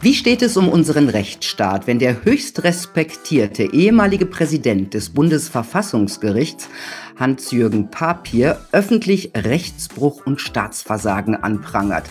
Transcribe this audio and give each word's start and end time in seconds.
Wie 0.00 0.14
steht 0.14 0.42
es 0.42 0.56
um 0.56 0.68
unseren 0.68 1.08
Rechtsstaat, 1.08 1.86
wenn 1.86 1.98
der 1.98 2.24
höchst 2.24 2.62
respektierte 2.64 3.72
ehemalige 3.72 4.26
Präsident 4.26 4.92
des 4.92 5.10
Bundesverfassungsgerichts, 5.10 6.68
Hans-Jürgen 7.16 7.90
Papier, 7.90 8.58
öffentlich 8.72 9.32
Rechtsbruch 9.34 10.26
und 10.26 10.40
Staatsversagen 10.40 11.36
anprangert? 11.36 12.04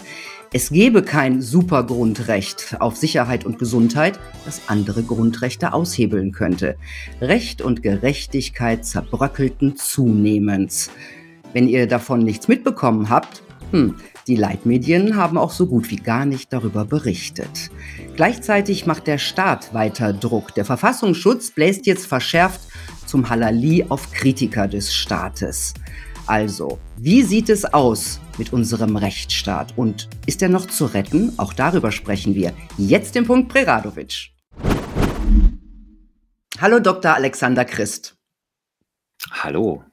Es 0.56 0.70
gebe 0.70 1.02
kein 1.02 1.42
Supergrundrecht 1.42 2.78
auf 2.80 2.96
Sicherheit 2.96 3.44
und 3.44 3.58
Gesundheit, 3.58 4.20
das 4.46 4.62
andere 4.68 5.02
Grundrechte 5.02 5.74
aushebeln 5.74 6.32
könnte. 6.32 6.78
Recht 7.22 7.62
und 7.62 7.82
Gerechtigkeit 7.82 8.86
zerbröckelten 8.86 9.76
zunehmend. 9.78 10.90
Wenn 11.54 11.68
ihr 11.68 11.88
davon 11.88 12.20
nichts 12.20 12.48
mitbekommen 12.48 13.10
habt, 13.10 13.42
hm, 13.72 13.96
die 14.28 14.36
Leitmedien 14.36 15.18
haben 15.18 15.38
auch 15.38 15.52
so 15.52 15.68
gut 15.68 15.92
wie 15.92 15.98
gar 15.98 16.26
nicht 16.26 16.54
darüber 16.54 16.86
berichtet. 16.86 17.70
Gleichzeitig 18.16 18.86
macht 18.86 19.08
der 19.08 19.18
Staat 19.18 19.74
weiter 19.74 20.14
Druck. 20.14 20.56
Der 20.56 20.64
Verfassungsschutz 20.64 21.52
bläst 21.52 21.86
jetzt 21.86 22.06
verschärft 22.06 22.62
zum 23.06 23.30
Halali 23.30 23.86
auf 23.90 24.12
Kritiker 24.12 24.68
des 24.68 24.94
Staates. 24.94 25.74
Also, 26.26 26.80
wie 26.98 27.24
sieht 27.24 27.50
es 27.50 27.66
aus 27.66 28.22
mit 28.38 28.54
unserem 28.54 28.96
Rechtsstaat 28.96 29.78
und 29.78 30.08
ist 30.26 30.42
er 30.42 30.50
noch 30.50 30.68
zu 30.68 30.86
retten? 30.86 31.34
Auch 31.38 31.52
darüber 31.52 31.92
sprechen 31.92 32.34
wir. 32.34 32.54
Jetzt 32.78 33.18
im 33.18 33.26
Punkt 33.26 33.50
Preradovic. 33.50 34.30
Hallo 36.62 36.80
Dr. 36.80 37.14
Alexander 37.14 37.66
Christ. 37.66 38.16
Hallo. 39.32 39.84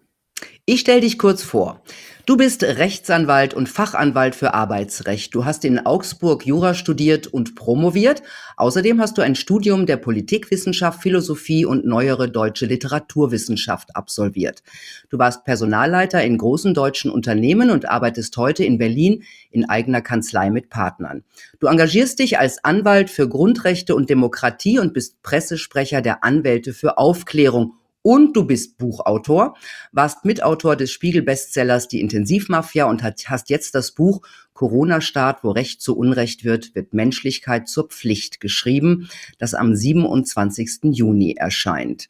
Ich 0.66 0.80
stelle 0.80 1.00
dich 1.00 1.18
kurz 1.18 1.42
vor. 1.42 1.82
Du 2.30 2.36
bist 2.36 2.62
Rechtsanwalt 2.62 3.54
und 3.54 3.68
Fachanwalt 3.68 4.36
für 4.36 4.54
Arbeitsrecht. 4.54 5.34
Du 5.34 5.44
hast 5.44 5.64
in 5.64 5.84
Augsburg 5.84 6.46
Jura 6.46 6.74
studiert 6.74 7.26
und 7.26 7.56
promoviert. 7.56 8.22
Außerdem 8.56 9.00
hast 9.00 9.18
du 9.18 9.22
ein 9.22 9.34
Studium 9.34 9.84
der 9.84 9.96
Politikwissenschaft, 9.96 11.02
Philosophie 11.02 11.64
und 11.64 11.84
neuere 11.84 12.30
deutsche 12.30 12.66
Literaturwissenschaft 12.66 13.96
absolviert. 13.96 14.62
Du 15.08 15.18
warst 15.18 15.44
Personalleiter 15.44 16.22
in 16.22 16.38
großen 16.38 16.72
deutschen 16.72 17.10
Unternehmen 17.10 17.68
und 17.68 17.88
arbeitest 17.88 18.36
heute 18.36 18.62
in 18.62 18.78
Berlin 18.78 19.24
in 19.50 19.68
eigener 19.68 20.00
Kanzlei 20.00 20.50
mit 20.50 20.70
Partnern. 20.70 21.24
Du 21.58 21.66
engagierst 21.66 22.20
dich 22.20 22.38
als 22.38 22.64
Anwalt 22.64 23.10
für 23.10 23.28
Grundrechte 23.28 23.96
und 23.96 24.08
Demokratie 24.08 24.78
und 24.78 24.94
bist 24.94 25.20
Pressesprecher 25.24 26.00
der 26.00 26.22
Anwälte 26.22 26.74
für 26.74 26.96
Aufklärung 26.96 27.72
und 28.02 28.34
du 28.36 28.44
bist 28.44 28.78
Buchautor, 28.78 29.56
warst 29.92 30.24
Mitautor 30.24 30.76
des 30.76 30.90
Spiegel-Bestsellers 30.90 31.88
Die 31.88 32.00
Intensivmafia 32.00 32.84
und 32.86 33.02
hast 33.02 33.50
jetzt 33.50 33.74
das 33.74 33.92
Buch 33.92 34.22
Corona-Staat, 34.54 35.42
wo 35.42 35.50
Recht 35.50 35.80
zu 35.80 35.96
Unrecht 35.96 36.44
wird, 36.44 36.74
wird 36.74 36.92
Menschlichkeit 36.92 37.68
zur 37.68 37.88
Pflicht 37.88 38.40
geschrieben, 38.40 39.08
das 39.38 39.54
am 39.54 39.74
27. 39.74 40.92
Juni 40.92 41.32
erscheint. 41.32 42.08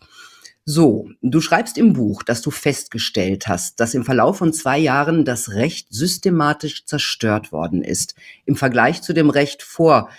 So, 0.65 1.09
du 1.23 1.41
schreibst 1.41 1.79
im 1.79 1.95
Buch, 1.95 2.23
dass 2.23 2.43
du 2.43 2.51
festgestellt 2.51 3.49
hast, 3.49 3.81
dass 3.81 3.95
im 3.95 4.05
Verlauf 4.05 4.39
von 4.39 4.53
zwei 4.53 4.79
Jahren 4.79 5.25
das 5.25 5.51
Recht 5.51 5.89
systematisch 5.91 6.85
zerstört 6.85 7.51
worden 7.51 7.83
ist 7.83 8.15
im 8.45 8.57
Vergleich 8.57 9.03
zu 9.03 9.13
dem 9.13 9.31
Recht 9.31 9.63
vor 9.63 10.11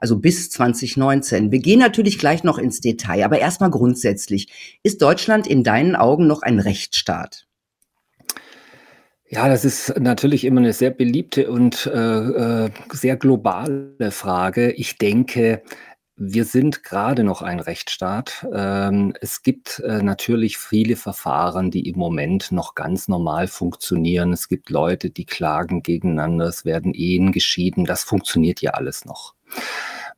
also 0.00 0.18
bis 0.18 0.50
2019. 0.50 1.52
Wir 1.52 1.60
gehen 1.60 1.78
natürlich 1.78 2.18
gleich 2.18 2.42
noch 2.42 2.58
ins 2.58 2.80
Detail, 2.80 3.24
aber 3.24 3.38
erstmal 3.38 3.70
grundsätzlich. 3.70 4.78
Ist 4.82 5.02
Deutschland 5.02 5.46
in 5.46 5.62
deinen 5.62 5.94
Augen 5.94 6.26
noch 6.26 6.42
ein 6.42 6.58
Rechtsstaat? 6.58 7.46
Ja, 9.28 9.48
das 9.48 9.64
ist 9.64 9.96
natürlich 10.00 10.44
immer 10.44 10.60
eine 10.60 10.72
sehr 10.72 10.90
beliebte 10.90 11.50
und 11.50 11.86
äh, 11.86 12.64
äh 12.64 12.70
sehr 12.92 13.16
globale 13.16 14.10
Frage. 14.10 14.72
Ich 14.72 14.98
denke, 14.98 15.62
wir 16.22 16.44
sind 16.44 16.82
gerade 16.82 17.24
noch 17.24 17.40
ein 17.40 17.60
Rechtsstaat. 17.60 18.46
Ähm, 18.52 19.14
es 19.22 19.42
gibt 19.42 19.78
äh, 19.80 20.02
natürlich 20.02 20.58
viele 20.58 20.96
Verfahren, 20.96 21.70
die 21.70 21.88
im 21.88 21.98
Moment 21.98 22.52
noch 22.52 22.74
ganz 22.74 23.08
normal 23.08 23.46
funktionieren. 23.46 24.34
Es 24.34 24.48
gibt 24.48 24.68
Leute, 24.68 25.08
die 25.08 25.24
klagen 25.24 25.82
gegeneinander, 25.82 26.44
es 26.44 26.66
werden 26.66 26.92
Ehen 26.92 27.32
geschieden. 27.32 27.86
Das 27.86 28.02
funktioniert 28.02 28.60
ja 28.60 28.72
alles 28.72 29.06
noch. 29.06 29.34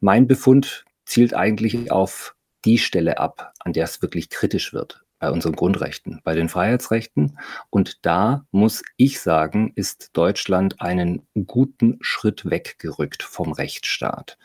Mein 0.01 0.27
Befund 0.27 0.85
zielt 1.05 1.35
eigentlich 1.35 1.91
auf 1.91 2.35
die 2.65 2.79
Stelle 2.79 3.19
ab, 3.19 3.53
an 3.61 3.73
der 3.73 3.85
es 3.85 4.03
wirklich 4.03 4.31
kritisch 4.31 4.73
wird 4.73 5.05
bei 5.23 5.31
unseren 5.31 5.55
Grundrechten, 5.55 6.21
bei 6.25 6.35
den 6.35 6.49
Freiheitsrechten. 6.49 7.39
Und 7.71 8.05
da 8.05 8.45
muss 8.51 8.83
ich 8.97 9.21
sagen, 9.21 9.73
ist 9.77 10.11
Deutschland 10.15 10.81
einen 10.81 11.25
guten 11.47 11.99
Schritt 12.01 12.51
weggerückt 12.51 13.23
vom 13.23 13.53
Rechtsstaat. 13.53 14.37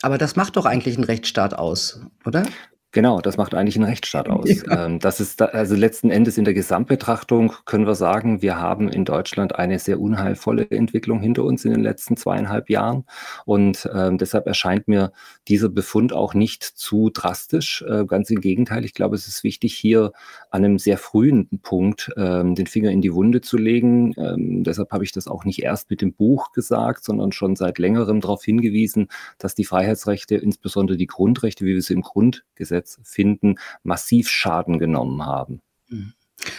Aber 0.00 0.16
das 0.16 0.34
macht 0.34 0.56
doch 0.56 0.64
eigentlich 0.64 0.94
einen 0.94 1.04
Rechtsstaat 1.04 1.52
aus, 1.52 2.00
oder? 2.24 2.46
Genau, 2.90 3.20
das 3.20 3.36
macht 3.36 3.54
eigentlich 3.54 3.76
einen 3.76 3.84
Rechtsstaat 3.84 4.28
aus. 4.30 4.48
Ja. 4.48 4.86
Ähm, 4.86 4.98
das 4.98 5.20
ist 5.20 5.40
da, 5.40 5.46
also 5.46 5.74
letzten 5.74 6.10
Endes 6.10 6.38
in 6.38 6.44
der 6.44 6.54
Gesamtbetrachtung 6.54 7.52
können 7.66 7.86
wir 7.86 7.94
sagen, 7.94 8.40
wir 8.40 8.58
haben 8.58 8.88
in 8.88 9.04
Deutschland 9.04 9.56
eine 9.56 9.78
sehr 9.78 10.00
unheilvolle 10.00 10.70
Entwicklung 10.70 11.20
hinter 11.20 11.44
uns 11.44 11.64
in 11.64 11.72
den 11.72 11.82
letzten 11.82 12.16
zweieinhalb 12.16 12.70
Jahren. 12.70 13.04
Und 13.44 13.88
ähm, 13.94 14.16
deshalb 14.16 14.46
erscheint 14.46 14.88
mir 14.88 15.12
dieser 15.48 15.68
Befund 15.68 16.14
auch 16.14 16.32
nicht 16.32 16.62
zu 16.62 17.10
drastisch. 17.10 17.84
Äh, 17.86 18.06
ganz 18.06 18.30
im 18.30 18.40
Gegenteil, 18.40 18.84
ich 18.86 18.94
glaube, 18.94 19.16
es 19.16 19.28
ist 19.28 19.44
wichtig, 19.44 19.74
hier 19.74 20.12
an 20.50 20.64
einem 20.64 20.78
sehr 20.78 20.96
frühen 20.96 21.60
Punkt 21.62 22.10
ähm, 22.16 22.54
den 22.54 22.66
Finger 22.66 22.90
in 22.90 23.02
die 23.02 23.12
Wunde 23.12 23.42
zu 23.42 23.58
legen. 23.58 24.14
Ähm, 24.16 24.64
deshalb 24.64 24.92
habe 24.92 25.04
ich 25.04 25.12
das 25.12 25.28
auch 25.28 25.44
nicht 25.44 25.62
erst 25.62 25.90
mit 25.90 26.00
dem 26.00 26.14
Buch 26.14 26.52
gesagt, 26.52 27.04
sondern 27.04 27.32
schon 27.32 27.54
seit 27.54 27.78
längerem 27.78 28.22
darauf 28.22 28.42
hingewiesen, 28.42 29.08
dass 29.36 29.54
die 29.54 29.64
Freiheitsrechte, 29.66 30.36
insbesondere 30.36 30.96
die 30.96 31.06
Grundrechte, 31.06 31.66
wie 31.66 31.74
wir 31.74 31.82
sie 31.82 31.94
im 31.94 32.02
Grundgesetz 32.02 32.77
Gesetz 32.78 32.98
finden, 33.02 33.56
massiv 33.82 34.28
Schaden 34.28 34.78
genommen 34.78 35.24
haben. 35.24 35.60
Mhm. 35.88 36.12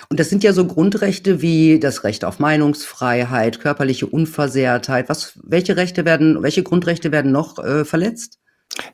Und 0.09 0.19
das 0.19 0.29
sind 0.29 0.43
ja 0.43 0.51
so 0.51 0.67
Grundrechte 0.67 1.41
wie 1.41 1.79
das 1.79 2.03
Recht 2.03 2.25
auf 2.25 2.39
Meinungsfreiheit, 2.39 3.61
körperliche 3.61 4.07
Unversehrtheit. 4.07 5.07
Was, 5.07 5.39
welche 5.43 5.77
Rechte 5.77 6.03
werden, 6.03 6.43
welche 6.43 6.63
Grundrechte 6.63 7.13
werden 7.13 7.31
noch 7.31 7.59
äh, 7.59 7.85
verletzt? 7.85 8.38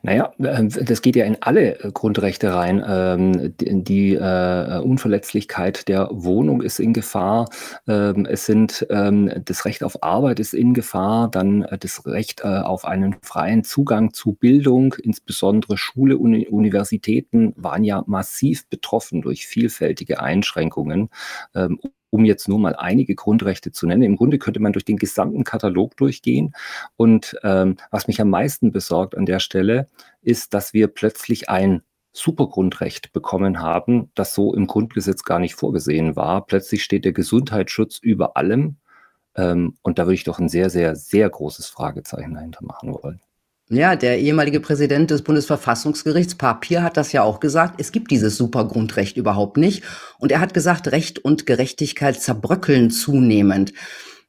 Naja, 0.02 0.32
ähm, 0.38 0.68
das 0.68 1.02
geht 1.02 1.16
ja 1.16 1.24
in 1.24 1.36
alle 1.40 1.80
äh, 1.80 1.92
Grundrechte 1.92 2.54
rein. 2.54 2.82
Ähm, 2.86 3.54
die 3.60 4.14
äh, 4.14 4.78
Unverletzlichkeit 4.78 5.88
der 5.88 6.08
Wohnung 6.12 6.62
ist 6.62 6.78
in 6.78 6.92
Gefahr. 6.92 7.48
Ähm, 7.86 8.26
es 8.26 8.46
sind 8.46 8.86
das 8.88 9.64
Recht 9.64 9.82
auf 9.82 10.02
Arbeit 10.02 10.40
ist 10.40 10.54
in 10.54 10.74
Gefahr, 10.74 11.30
dann 11.30 11.62
äh, 11.62 11.78
das 11.78 12.06
Recht 12.06 12.44
auf 12.44 12.84
einen 12.84 13.16
freien 13.22 13.64
Zugang 13.64 14.12
zu 14.12 14.32
Bildung, 14.32 14.94
insbesondere 14.94 15.76
Schule 15.76 16.18
und 16.18 16.46
Universitäten 16.48 17.52
waren 17.56 17.84
ja 17.84 18.02
massiv 18.06 18.68
betroffen 18.68 19.22
durch 19.22 19.46
vielfältige 19.46 20.20
Einschränkungen 20.20 21.10
um 22.10 22.24
jetzt 22.24 22.48
nur 22.48 22.58
mal 22.58 22.76
einige 22.76 23.14
Grundrechte 23.14 23.72
zu 23.72 23.86
nennen. 23.86 24.02
Im 24.02 24.16
Grunde 24.16 24.38
könnte 24.38 24.60
man 24.60 24.72
durch 24.72 24.84
den 24.84 24.96
gesamten 24.96 25.44
Katalog 25.44 25.96
durchgehen. 25.96 26.54
Und 26.96 27.36
ähm, 27.42 27.76
was 27.90 28.06
mich 28.06 28.20
am 28.20 28.30
meisten 28.30 28.72
besorgt 28.72 29.16
an 29.16 29.26
der 29.26 29.40
Stelle, 29.40 29.88
ist, 30.22 30.54
dass 30.54 30.72
wir 30.72 30.88
plötzlich 30.88 31.48
ein 31.48 31.82
Supergrundrecht 32.12 33.12
bekommen 33.12 33.60
haben, 33.60 34.10
das 34.14 34.34
so 34.34 34.54
im 34.54 34.66
Grundgesetz 34.66 35.22
gar 35.22 35.38
nicht 35.38 35.54
vorgesehen 35.54 36.16
war. 36.16 36.46
Plötzlich 36.46 36.82
steht 36.82 37.04
der 37.04 37.12
Gesundheitsschutz 37.12 37.98
über 37.98 38.36
allem. 38.36 38.76
Ähm, 39.34 39.76
und 39.82 39.98
da 39.98 40.04
würde 40.04 40.14
ich 40.14 40.24
doch 40.24 40.38
ein 40.38 40.48
sehr, 40.48 40.70
sehr, 40.70 40.96
sehr 40.96 41.28
großes 41.28 41.66
Fragezeichen 41.68 42.34
dahinter 42.34 42.64
machen 42.64 42.94
wollen. 42.94 43.20
Ja, 43.68 43.96
der 43.96 44.20
ehemalige 44.20 44.60
Präsident 44.60 45.10
des 45.10 45.22
Bundesverfassungsgerichts, 45.22 46.36
Papier, 46.36 46.84
hat 46.84 46.96
das 46.96 47.10
ja 47.10 47.24
auch 47.24 47.40
gesagt. 47.40 47.80
Es 47.80 47.90
gibt 47.90 48.12
dieses 48.12 48.36
Supergrundrecht 48.36 49.16
überhaupt 49.16 49.56
nicht. 49.56 49.82
Und 50.18 50.30
er 50.30 50.38
hat 50.38 50.54
gesagt, 50.54 50.92
Recht 50.92 51.18
und 51.18 51.46
Gerechtigkeit 51.46 52.20
zerbröckeln 52.20 52.90
zunehmend. 52.90 53.72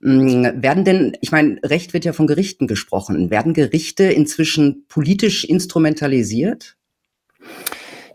Hm, 0.02 0.64
werden 0.64 0.86
denn, 0.86 1.16
ich 1.22 1.32
meine, 1.32 1.60
Recht 1.64 1.94
wird 1.94 2.04
ja 2.04 2.14
von 2.14 2.26
Gerichten 2.26 2.66
gesprochen. 2.66 3.30
Werden 3.30 3.54
Gerichte 3.54 4.06
inzwischen 4.06 4.86
politisch 4.88 5.44
instrumentalisiert? 5.44 6.76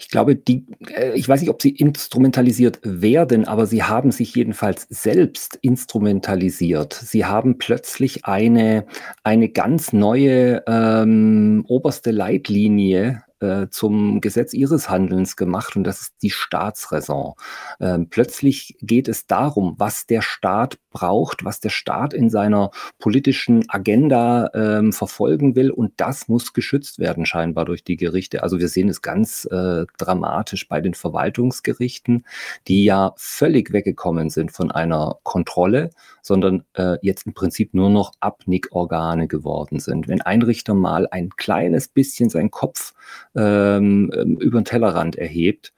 Glaube, 0.09 0.37
die, 0.37 0.67
äh, 0.95 1.13
ich 1.15 1.29
weiß 1.29 1.41
nicht, 1.41 1.51
ob 1.51 1.63
sie 1.63 1.71
instrumentalisiert 1.71 2.81
werden, 2.83 3.47
aber 3.47 3.67
sie 3.67 3.83
haben 3.83 4.13
sich 4.13 4.35
jedenfalls 4.35 4.87
selbst 4.91 5.59
instrumentalisiert. 5.63 6.93
Sie 6.95 7.25
haben 7.25 7.59
plötzlich 7.59 8.25
eine, 8.25 8.87
eine 9.23 9.49
ganz 9.49 9.93
neue 9.93 10.63
ähm, 10.67 11.65
oberste 11.69 12.11
Leitlinie 12.11 13.23
äh, 13.43 13.69
zum 13.71 14.21
Gesetz 14.21 14.55
ihres 14.55 14.89
Handelns 14.89 15.37
gemacht 15.37 15.77
und 15.77 15.85
das 15.85 16.01
ist 16.01 16.15
die 16.23 16.31
Staatsräson. 16.31 17.35
Ähm, 17.81 18.09
plötzlich 18.09 18.77
geht 18.81 19.09
es 19.09 19.27
darum, 19.27 19.75
was 19.79 20.07
der 20.07 20.23
Staat 20.23 20.79
braucht, 20.91 21.45
was 21.45 21.61
der 21.61 21.71
Staat 21.71 22.15
in 22.15 22.31
seiner 22.31 22.71
politischen 22.99 23.69
Agenda 23.69 24.51
ähm, 24.55 24.93
verfolgen 24.93 25.57
will 25.57 25.71
und 25.71 25.93
das 25.97 26.29
muss 26.29 26.53
geschützt 26.53 26.99
werden 26.99 27.27
scheinbar 27.27 27.65
durch 27.65 27.83
die 27.83 27.97
Gerichte. 27.97 28.43
Also 28.43 28.59
wir 28.61 28.69
sehen 28.69 28.89
es 28.89 29.03
ganz 29.03 29.45
äh, 29.51 29.87
dramatisch 29.99 30.69
bei 30.69 30.81
den 30.81 30.95
Verwaltungsgerichten, 30.95 32.25
die 32.69 32.85
ja 32.85 33.13
völlig 33.17 33.73
weggekommen 33.73 34.31
sind 34.31 34.53
von 34.53 34.71
einer 34.71 35.17
Kontrolle, 35.25 35.91
sondern 36.23 36.65
äh, 36.75 36.97
jetzt 37.03 37.27
im 37.27 37.35
Prinzip 37.35 37.75
nur 37.75 37.91
noch 37.91 38.13
Abnickorgane 38.21 39.27
geworden 39.27 39.81
sind. 39.81 40.09
Wenn 40.09 40.23
ein 40.23 40.43
Richter 40.43 40.75
mal 40.75 41.09
ein 41.11 41.31
kleines 41.31 41.89
bisschen 41.89 42.31
seinen 42.31 42.51
Kopf 42.51 42.93
ähm, 43.37 44.11
ähm 44.15 44.37
über 44.39 44.61
den 44.61 44.65
Tellerrand 44.65 45.17
erhebt, 45.17 45.73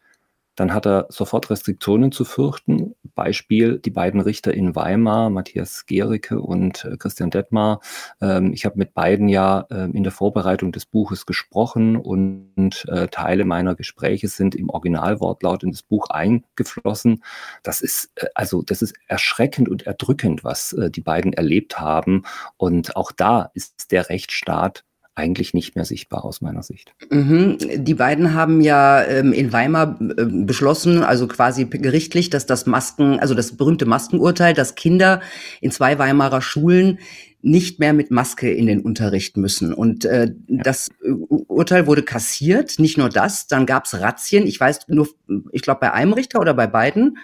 dann 0.56 0.72
hat 0.72 0.86
er 0.86 1.06
sofort 1.08 1.50
Restriktionen 1.50 2.12
zu 2.12 2.24
fürchten. 2.24 2.94
Beispiel 3.14 3.78
die 3.78 3.90
beiden 3.90 4.20
Richter 4.20 4.54
in 4.54 4.74
Weimar, 4.74 5.30
Matthias 5.30 5.86
Gericke 5.86 6.40
und 6.40 6.84
äh, 6.84 6.96
Christian 6.96 7.30
Detmar. 7.30 7.80
Ähm, 8.20 8.52
ich 8.52 8.64
habe 8.64 8.78
mit 8.78 8.94
beiden 8.94 9.28
ja 9.28 9.66
äh, 9.70 9.90
in 9.90 10.02
der 10.02 10.12
Vorbereitung 10.12 10.72
des 10.72 10.86
Buches 10.86 11.26
gesprochen 11.26 11.96
und 11.96 12.84
äh, 12.88 13.08
Teile 13.08 13.44
meiner 13.44 13.74
Gespräche 13.74 14.28
sind 14.28 14.54
im 14.54 14.68
Originalwortlaut 14.68 15.62
in 15.62 15.70
das 15.72 15.82
Buch 15.82 16.10
eingeflossen. 16.10 17.22
Das 17.62 17.80
ist 17.80 18.10
äh, 18.16 18.26
also 18.34 18.62
das 18.62 18.82
ist 18.82 18.94
erschreckend 19.08 19.68
und 19.68 19.86
erdrückend, 19.86 20.44
was 20.44 20.76
die 20.90 21.00
beiden 21.00 21.32
erlebt 21.32 21.80
haben. 21.80 22.22
Und 22.56 22.96
auch 22.96 23.12
da 23.12 23.50
ist 23.54 23.92
der 23.92 24.08
Rechtsstaat 24.08 24.84
eigentlich 25.16 25.54
nicht 25.54 25.76
mehr 25.76 25.84
sichtbar 25.84 26.24
aus 26.24 26.40
meiner 26.40 26.62
Sicht. 26.62 26.92
Mhm. 27.10 27.58
Die 27.76 27.94
beiden 27.94 28.34
haben 28.34 28.60
ja 28.60 29.02
ähm, 29.04 29.32
in 29.32 29.52
Weimar 29.52 29.98
äh, 30.00 30.24
beschlossen, 30.26 31.02
also 31.02 31.28
quasi 31.28 31.66
gerichtlich, 31.66 32.30
dass 32.30 32.46
das 32.46 32.66
Masken, 32.66 33.20
also 33.20 33.34
das 33.34 33.56
berühmte 33.56 33.86
Maskenurteil, 33.86 34.54
dass 34.54 34.74
Kinder 34.74 35.20
in 35.60 35.70
zwei 35.70 35.98
Weimarer 35.98 36.42
Schulen 36.42 36.98
nicht 37.44 37.78
mehr 37.78 37.92
mit 37.92 38.10
Maske 38.10 38.50
in 38.50 38.66
den 38.66 38.80
Unterricht 38.80 39.36
müssen. 39.36 39.74
Und 39.74 40.04
äh, 40.06 40.32
ja. 40.46 40.62
das 40.62 40.90
Urteil 41.02 41.86
wurde 41.86 42.02
kassiert. 42.02 42.78
Nicht 42.78 42.96
nur 42.96 43.10
das, 43.10 43.46
dann 43.46 43.66
gab 43.66 43.84
es 43.84 44.00
Razzien. 44.00 44.46
Ich 44.46 44.58
weiß 44.58 44.88
nur, 44.88 45.08
ich 45.52 45.62
glaube 45.62 45.80
bei 45.80 45.92
einem 45.92 46.14
Richter 46.14 46.40
oder 46.40 46.54
bei 46.54 46.66
beiden? 46.66 47.18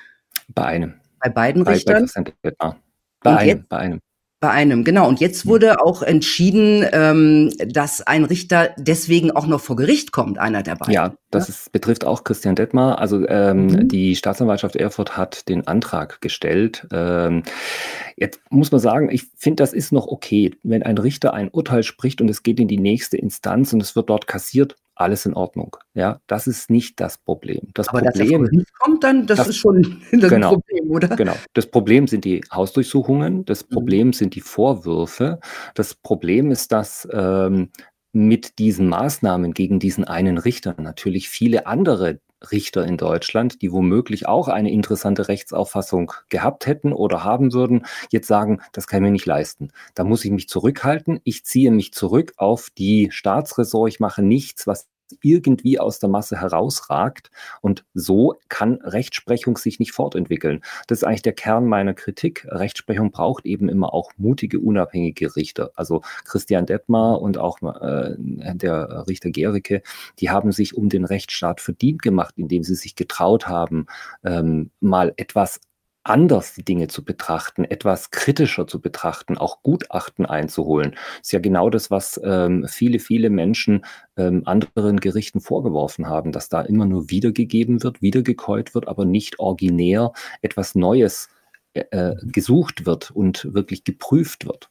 Bei 0.49 0.67
einem. 0.67 0.95
Bei 1.19 1.31
beiden 1.31 1.65
bei, 1.65 1.73
Richtern. 1.73 2.09
Bei, 2.43 2.53
bei 3.23 3.37
einem, 3.37 3.49
jetzt, 3.49 3.69
bei 3.69 3.77
einem. 3.79 4.01
Bei 4.41 4.49
einem, 4.49 4.85
genau. 4.85 5.07
Und 5.07 5.21
jetzt 5.21 5.45
hm. 5.45 5.51
wurde 5.51 5.83
auch 5.85 6.03
entschieden, 6.03 6.83
ähm, 6.93 7.53
dass 7.59 8.01
ein 8.01 8.25
Richter 8.25 8.71
deswegen 8.79 9.31
auch 9.31 9.47
noch 9.47 9.61
vor 9.61 9.77
Gericht 9.77 10.13
kommt, 10.13 10.39
einer 10.39 10.63
der 10.63 10.77
beiden. 10.77 10.95
Ja, 10.95 11.15
das 11.31 11.49
ja? 11.49 11.53
Ist, 11.53 11.73
betrifft 11.73 12.07
auch 12.07 12.25
Christian 12.25 12.57
Detmar. 12.57 12.99
Also 12.99 13.29
ähm, 13.29 13.67
mhm. 13.67 13.89
die 13.89 14.17
Staatsanwaltschaft 14.17 14.77
Erfurt 14.77 15.19
hat 15.19 15.47
den 15.51 15.67
Antrag 15.67 16.23
gestellt. 16.23 16.87
Ähm, 16.91 17.43
jetzt 18.17 18.41
muss 18.49 18.73
man 18.73 18.81
sagen, 18.81 19.11
ich 19.11 19.27
finde, 19.37 19.63
das 19.63 19.75
ist 19.75 19.93
noch 19.93 20.07
okay, 20.07 20.53
wenn 20.63 20.83
ein 20.83 20.97
Richter 20.97 21.35
ein 21.35 21.51
Urteil 21.51 21.83
spricht 21.83 22.23
und 22.23 22.31
es 22.31 22.43
geht 22.43 22.61
in 22.61 22.69
die 22.69 22.81
nächste 22.81 23.19
Instanz 23.19 23.75
und 23.75 23.83
es 23.83 23.95
wird 23.95 24.09
dort 24.09 24.27
kassiert, 24.27 24.75
alles 25.01 25.27
in 25.27 25.35
Ordnung. 25.35 25.77
Ja, 25.95 26.21
das 26.27 26.47
ist 26.47 26.71
nicht 26.71 27.01
das 27.01 27.19
Problem. 27.19 27.69
Das 27.75 27.89
Aber 27.89 28.01
Problem 28.01 28.43
dass 28.43 28.51
das 28.53 28.65
kommt 28.79 29.05
dann, 29.05 29.27
das, 29.27 29.39
das 29.39 29.49
ist 29.49 29.57
schon 29.57 30.03
das 30.13 30.31
genau, 30.31 30.51
Problem, 30.55 30.91
oder? 30.91 31.09
Genau. 31.17 31.35
Das 31.55 31.67
Problem 31.67 32.07
sind 32.07 32.25
die 32.25 32.43
Hausdurchsuchungen, 32.53 33.45
das 33.45 33.69
mhm. 33.69 33.75
Problem 33.75 34.07
mhm. 34.09 34.13
sind 34.13 34.35
die 34.35 34.41
Vorwürfe. 34.41 35.41
Das 35.75 35.95
Problem 35.95 36.51
ist, 36.51 36.73
dass 36.73 37.09
ähm, 37.13 37.71
mit 38.13 38.59
diesen 38.59 38.89
Maßnahmen 38.89 39.55
gegen 39.55 39.79
diesen 39.79 40.05
einen 40.05 40.39
Richter 40.39 40.75
natürlich 40.79 41.29
viele 41.29 41.67
andere 41.67 42.21
Richter 42.51 42.87
in 42.87 42.97
Deutschland, 42.97 43.63
die 43.63 43.73
womöglich 43.73 44.27
auch 44.27 44.49
eine 44.49 44.71
interessante 44.71 45.29
Rechtsauffassung 45.29 46.13
gehabt 46.29 46.67
hätten 46.67 46.93
oder 46.93 47.25
haben 47.25 47.53
würden, 47.53 47.87
jetzt 48.11 48.29
sagen, 48.29 48.61
das 48.73 48.87
kann 48.87 48.99
ich 48.99 49.03
mir 49.03 49.13
nicht 49.13 49.27
leisten. 49.27 49.73
Da 49.95 50.05
muss 50.05 50.25
ich 50.25 50.31
mich 50.31 50.49
zurückhalten. 50.49 51.21
Ich 51.25 51.45
ziehe 51.45 51.71
mich 51.71 51.93
zurück 51.93 52.33
auf 52.37 52.71
die 52.77 53.09
Staatsressort. 53.11 53.91
Ich 53.91 54.01
mache 54.01 54.23
nichts, 54.23 54.67
was 54.67 54.89
irgendwie 55.23 55.79
aus 55.79 55.99
der 55.99 56.09
Masse 56.09 56.41
herausragt. 56.41 57.31
Und 57.61 57.85
so 57.95 58.35
kann 58.49 58.81
Rechtsprechung 58.83 59.57
sich 59.57 59.79
nicht 59.79 59.93
fortentwickeln. 59.93 60.61
Das 60.87 60.99
ist 60.99 61.05
eigentlich 61.05 61.23
der 61.23 61.33
Kern 61.33 61.67
meiner 61.67 61.95
Kritik. 61.95 62.47
Rechtsprechung 62.49 63.11
braucht 63.11 63.47
eben 63.47 63.69
immer 63.69 63.93
auch 63.95 64.13
mutige, 64.17 64.61
unabhängige 64.61 65.37
Richter. 65.37 65.71
Also 65.75 66.03
Christian 66.25 66.67
Detmar 66.67 67.21
und 67.21 67.39
auch 67.39 67.59
äh, 67.63 68.15
der 68.19 69.07
Richter 69.09 69.31
Gericke, 69.31 69.83
die 70.19 70.31
haben 70.31 70.53
sich 70.53 70.77
um 70.77 70.89
den 70.89 71.05
Rechtsstaat 71.05 71.61
verdient 71.61 72.03
gemacht, 72.03 72.35
indem 72.37 72.63
sie 72.63 72.75
sich 72.75 72.97
getraut 72.97 73.49
haben, 73.49 73.87
ähm, 74.25 74.71
mal 74.81 75.13
etwas 75.17 75.61
anders 76.03 76.55
die 76.55 76.65
Dinge 76.65 76.89
zu 76.89 77.05
betrachten, 77.05 77.65
etwas 77.65 78.11
kritischer 78.11 78.67
zu 78.67 78.81
betrachten, 78.81 79.37
auch 79.37 79.63
Gutachten 79.63 80.27
einzuholen. 80.27 80.93
Das 80.93 81.29
ist 81.29 81.33
ja 81.33 81.41
genau 81.41 81.71
das, 81.71 81.91
was 81.91 82.21
ähm, 82.25 82.67
viele, 82.69 82.99
viele 82.99 83.31
Menschen 83.31 83.85
ähm, 84.17 84.43
anderen 84.47 85.01
Gerichten 85.01 85.41
vorgeworfen 85.41 86.09
haben, 86.09 86.33
dass 86.33 86.49
da 86.49 86.63
immer 86.63 86.87
nur 86.87 87.11
wiedergegeben 87.11 87.83
wird, 87.83 88.03
wiedergekäut 88.03 88.75
wird, 88.75 88.89
aber 88.89 89.05
nicht 89.05 89.39
originär 89.39 90.13
etwas 90.43 90.75
Neues 90.75 91.29
äh, 91.75 91.85
äh 91.91 92.17
gesucht 92.23 92.87
wird 92.87 93.11
und 93.11 93.53
wirklich 93.55 93.85
geprüft 93.85 94.47
wird. 94.47 94.71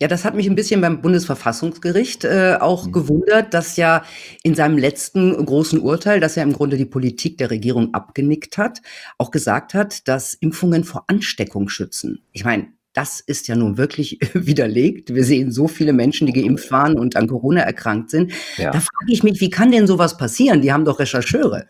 Ja, 0.00 0.08
das 0.08 0.24
hat 0.24 0.34
mich 0.34 0.48
ein 0.48 0.54
bisschen 0.54 0.80
beim 0.80 1.02
Bundesverfassungsgericht 1.02 2.24
äh, 2.24 2.56
auch 2.60 2.86
mhm. 2.86 2.92
gewundert, 2.92 3.54
dass 3.54 3.76
ja 3.76 4.02
in 4.42 4.54
seinem 4.54 4.78
letzten 4.78 5.44
großen 5.44 5.80
Urteil, 5.80 6.20
das 6.20 6.34
ja 6.34 6.42
im 6.42 6.52
Grunde 6.52 6.76
die 6.76 6.84
Politik 6.84 7.38
der 7.38 7.50
Regierung 7.50 7.94
abgenickt 7.94 8.58
hat, 8.58 8.82
auch 9.18 9.30
gesagt 9.30 9.74
hat, 9.74 10.08
dass 10.08 10.34
Impfungen 10.34 10.84
vor 10.84 11.04
Ansteckung 11.08 11.68
schützen. 11.68 12.22
Ich 12.32 12.44
meine, 12.44 12.68
das 12.96 13.20
ist 13.20 13.46
ja 13.46 13.56
nun 13.56 13.76
wirklich 13.76 14.18
widerlegt. 14.32 15.14
Wir 15.14 15.24
sehen 15.24 15.52
so 15.52 15.68
viele 15.68 15.92
Menschen, 15.92 16.26
die 16.26 16.32
geimpft 16.32 16.70
waren 16.70 16.98
und 16.98 17.16
an 17.16 17.28
Corona 17.28 17.60
erkrankt 17.60 18.10
sind. 18.10 18.32
Ja. 18.56 18.70
Da 18.70 18.80
frage 18.80 19.12
ich 19.12 19.22
mich, 19.22 19.40
wie 19.40 19.50
kann 19.50 19.70
denn 19.70 19.86
sowas 19.86 20.16
passieren? 20.16 20.62
Die 20.62 20.72
haben 20.72 20.86
doch 20.86 20.98
Rechercheure. 20.98 21.66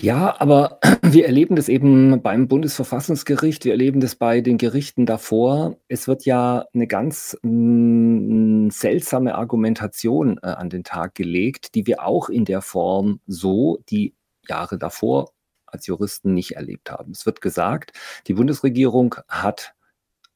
Ja, 0.00 0.40
aber 0.40 0.78
wir 1.02 1.26
erleben 1.26 1.56
das 1.56 1.68
eben 1.68 2.22
beim 2.22 2.46
Bundesverfassungsgericht, 2.46 3.64
wir 3.64 3.72
erleben 3.72 4.00
das 4.00 4.14
bei 4.14 4.40
den 4.40 4.56
Gerichten 4.56 5.06
davor. 5.06 5.76
Es 5.88 6.06
wird 6.06 6.24
ja 6.24 6.66
eine 6.72 6.86
ganz 6.86 7.36
mm, 7.42 8.70
seltsame 8.70 9.34
Argumentation 9.34 10.38
äh, 10.42 10.46
an 10.46 10.70
den 10.70 10.84
Tag 10.84 11.16
gelegt, 11.16 11.74
die 11.74 11.86
wir 11.88 12.04
auch 12.04 12.28
in 12.28 12.44
der 12.44 12.62
Form 12.62 13.20
so 13.26 13.78
die 13.90 14.14
Jahre 14.48 14.78
davor 14.78 15.32
als 15.66 15.86
Juristen 15.88 16.32
nicht 16.32 16.52
erlebt 16.52 16.92
haben. 16.92 17.10
Es 17.10 17.26
wird 17.26 17.40
gesagt, 17.40 17.92
die 18.28 18.34
Bundesregierung 18.34 19.16
hat 19.28 19.74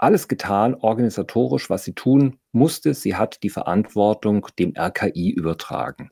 alles 0.02 0.26
getan, 0.26 0.74
organisatorisch, 0.74 1.70
was 1.70 1.84
sie 1.84 1.92
tun 1.92 2.40
musste. 2.50 2.92
Sie 2.92 3.14
hat 3.14 3.44
die 3.44 3.50
Verantwortung 3.50 4.48
dem 4.58 4.74
RKI 4.76 5.30
übertragen. 5.30 6.10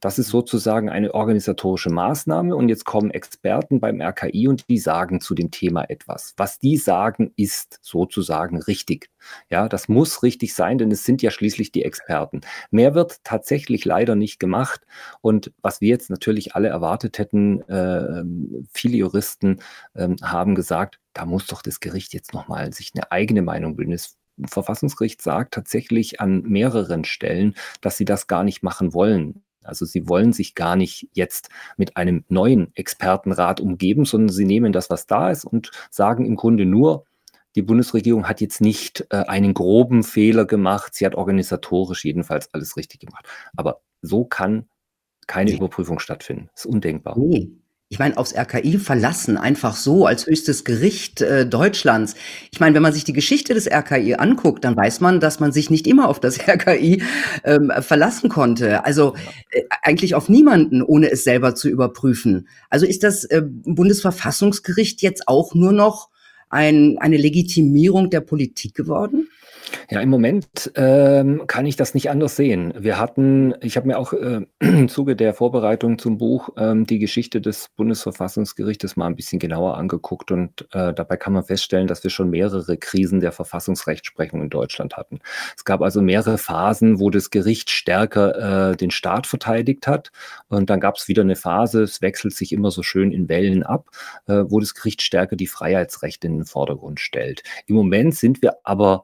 Das 0.00 0.18
ist 0.18 0.28
sozusagen 0.28 0.90
eine 0.90 1.14
organisatorische 1.14 1.88
Maßnahme 1.88 2.56
und 2.56 2.68
jetzt 2.68 2.84
kommen 2.84 3.12
Experten 3.12 3.78
beim 3.78 4.00
RKI 4.00 4.48
und 4.48 4.68
die 4.68 4.78
sagen 4.78 5.20
zu 5.20 5.36
dem 5.36 5.52
Thema 5.52 5.88
etwas. 5.88 6.34
Was 6.36 6.58
die 6.58 6.76
sagen, 6.76 7.32
ist 7.36 7.78
sozusagen 7.80 8.60
richtig. 8.60 9.08
Ja, 9.50 9.68
das 9.68 9.88
muss 9.88 10.24
richtig 10.24 10.52
sein, 10.54 10.78
denn 10.78 10.90
es 10.90 11.04
sind 11.04 11.22
ja 11.22 11.30
schließlich 11.30 11.70
die 11.70 11.84
Experten. 11.84 12.40
Mehr 12.72 12.94
wird 12.94 13.22
tatsächlich 13.22 13.84
leider 13.84 14.16
nicht 14.16 14.40
gemacht 14.40 14.84
und 15.20 15.52
was 15.62 15.80
wir 15.80 15.88
jetzt 15.88 16.10
natürlich 16.10 16.56
alle 16.56 16.68
erwartet 16.68 17.18
hätten, 17.18 17.62
äh, 17.68 18.24
viele 18.72 18.96
Juristen 18.96 19.60
äh, 19.94 20.08
haben 20.22 20.56
gesagt, 20.56 20.98
da 21.18 21.26
muss 21.26 21.46
doch 21.46 21.62
das 21.62 21.80
Gericht 21.80 22.14
jetzt 22.14 22.32
nochmal 22.32 22.72
sich 22.72 22.92
eine 22.94 23.10
eigene 23.10 23.42
Meinung 23.42 23.74
bilden. 23.74 23.90
Das 23.90 24.16
Verfassungsgericht 24.46 25.20
sagt 25.20 25.52
tatsächlich 25.52 26.20
an 26.20 26.42
mehreren 26.42 27.04
Stellen, 27.04 27.56
dass 27.80 27.96
sie 27.96 28.04
das 28.04 28.28
gar 28.28 28.44
nicht 28.44 28.62
machen 28.62 28.94
wollen. 28.94 29.42
Also 29.64 29.84
sie 29.84 30.08
wollen 30.08 30.32
sich 30.32 30.54
gar 30.54 30.76
nicht 30.76 31.08
jetzt 31.14 31.48
mit 31.76 31.96
einem 31.96 32.24
neuen 32.28 32.72
Expertenrat 32.76 33.60
umgeben, 33.60 34.04
sondern 34.04 34.28
sie 34.28 34.44
nehmen 34.44 34.72
das, 34.72 34.90
was 34.90 35.08
da 35.08 35.32
ist 35.32 35.44
und 35.44 35.72
sagen 35.90 36.24
im 36.24 36.36
Grunde 36.36 36.64
nur, 36.66 37.04
die 37.56 37.62
Bundesregierung 37.62 38.28
hat 38.28 38.40
jetzt 38.40 38.60
nicht 38.60 39.08
äh, 39.10 39.24
einen 39.26 39.54
groben 39.54 40.04
Fehler 40.04 40.44
gemacht, 40.44 40.94
sie 40.94 41.04
hat 41.04 41.16
organisatorisch 41.16 42.04
jedenfalls 42.04 42.54
alles 42.54 42.76
richtig 42.76 43.00
gemacht. 43.00 43.26
Aber 43.56 43.80
so 44.02 44.24
kann 44.24 44.68
keine 45.26 45.50
nee. 45.50 45.56
Überprüfung 45.56 45.98
stattfinden. 45.98 46.48
Das 46.52 46.64
ist 46.64 46.70
undenkbar. 46.70 47.18
Nee. 47.18 47.50
Ich 47.90 47.98
meine, 47.98 48.18
aufs 48.18 48.34
RKI 48.34 48.78
verlassen, 48.78 49.38
einfach 49.38 49.74
so 49.74 50.04
als 50.04 50.26
höchstes 50.26 50.64
Gericht 50.64 51.22
äh, 51.22 51.46
Deutschlands. 51.46 52.16
Ich 52.52 52.60
meine, 52.60 52.74
wenn 52.74 52.82
man 52.82 52.92
sich 52.92 53.04
die 53.04 53.14
Geschichte 53.14 53.54
des 53.54 53.66
RKI 53.66 54.16
anguckt, 54.16 54.62
dann 54.64 54.76
weiß 54.76 55.00
man, 55.00 55.20
dass 55.20 55.40
man 55.40 55.52
sich 55.52 55.70
nicht 55.70 55.86
immer 55.86 56.10
auf 56.10 56.20
das 56.20 56.38
RKI 56.46 57.02
ähm, 57.44 57.72
verlassen 57.80 58.28
konnte. 58.28 58.84
Also 58.84 59.14
äh, 59.50 59.62
eigentlich 59.82 60.14
auf 60.14 60.28
niemanden, 60.28 60.82
ohne 60.82 61.10
es 61.10 61.24
selber 61.24 61.54
zu 61.54 61.70
überprüfen. 61.70 62.46
Also 62.68 62.84
ist 62.84 63.04
das 63.04 63.24
äh, 63.24 63.40
Bundesverfassungsgericht 63.42 65.00
jetzt 65.00 65.26
auch 65.26 65.54
nur 65.54 65.72
noch 65.72 66.10
ein, 66.50 66.98
eine 66.98 67.16
Legitimierung 67.16 68.10
der 68.10 68.20
Politik 68.20 68.74
geworden? 68.74 69.28
Ja, 69.90 70.00
im 70.00 70.10
Moment 70.10 70.70
ähm, 70.74 71.44
kann 71.46 71.66
ich 71.66 71.76
das 71.76 71.94
nicht 71.94 72.10
anders 72.10 72.36
sehen. 72.36 72.74
Wir 72.76 72.98
hatten, 72.98 73.54
ich 73.60 73.76
habe 73.76 73.86
mir 73.86 73.98
auch 73.98 74.12
äh, 74.12 74.42
im 74.58 74.88
Zuge 74.88 75.16
der 75.16 75.34
Vorbereitung 75.34 75.98
zum 75.98 76.18
Buch 76.18 76.50
ähm, 76.56 76.86
die 76.86 76.98
Geschichte 76.98 77.40
des 77.40 77.68
Bundesverfassungsgerichtes 77.76 78.96
mal 78.96 79.06
ein 79.06 79.16
bisschen 79.16 79.38
genauer 79.38 79.76
angeguckt 79.76 80.30
und 80.30 80.62
äh, 80.72 80.92
dabei 80.92 81.16
kann 81.16 81.32
man 81.32 81.44
feststellen, 81.44 81.86
dass 81.86 82.02
wir 82.04 82.10
schon 82.10 82.30
mehrere 82.30 82.76
Krisen 82.76 83.20
der 83.20 83.32
Verfassungsrechtsprechung 83.32 84.42
in 84.42 84.50
Deutschland 84.50 84.96
hatten. 84.96 85.20
Es 85.56 85.64
gab 85.64 85.80
also 85.80 86.02
mehrere 86.02 86.38
Phasen, 86.38 87.00
wo 87.00 87.10
das 87.10 87.30
Gericht 87.30 87.70
stärker 87.70 88.72
äh, 88.72 88.76
den 88.76 88.90
Staat 88.90 89.26
verteidigt 89.26 89.86
hat 89.86 90.12
und 90.48 90.70
dann 90.70 90.80
gab 90.80 90.96
es 90.96 91.08
wieder 91.08 91.22
eine 91.22 91.36
Phase, 91.36 91.82
es 91.82 92.02
wechselt 92.02 92.34
sich 92.34 92.52
immer 92.52 92.70
so 92.70 92.82
schön 92.82 93.12
in 93.12 93.28
Wellen 93.28 93.62
ab, 93.62 93.86
äh, 94.26 94.44
wo 94.48 94.60
das 94.60 94.74
Gericht 94.74 95.02
stärker 95.02 95.36
die 95.36 95.46
Freiheitsrechte 95.46 96.26
in 96.26 96.38
den 96.38 96.44
Vordergrund 96.44 97.00
stellt. 97.00 97.42
Im 97.66 97.76
Moment 97.76 98.14
sind 98.14 98.42
wir 98.42 98.58
aber 98.64 99.02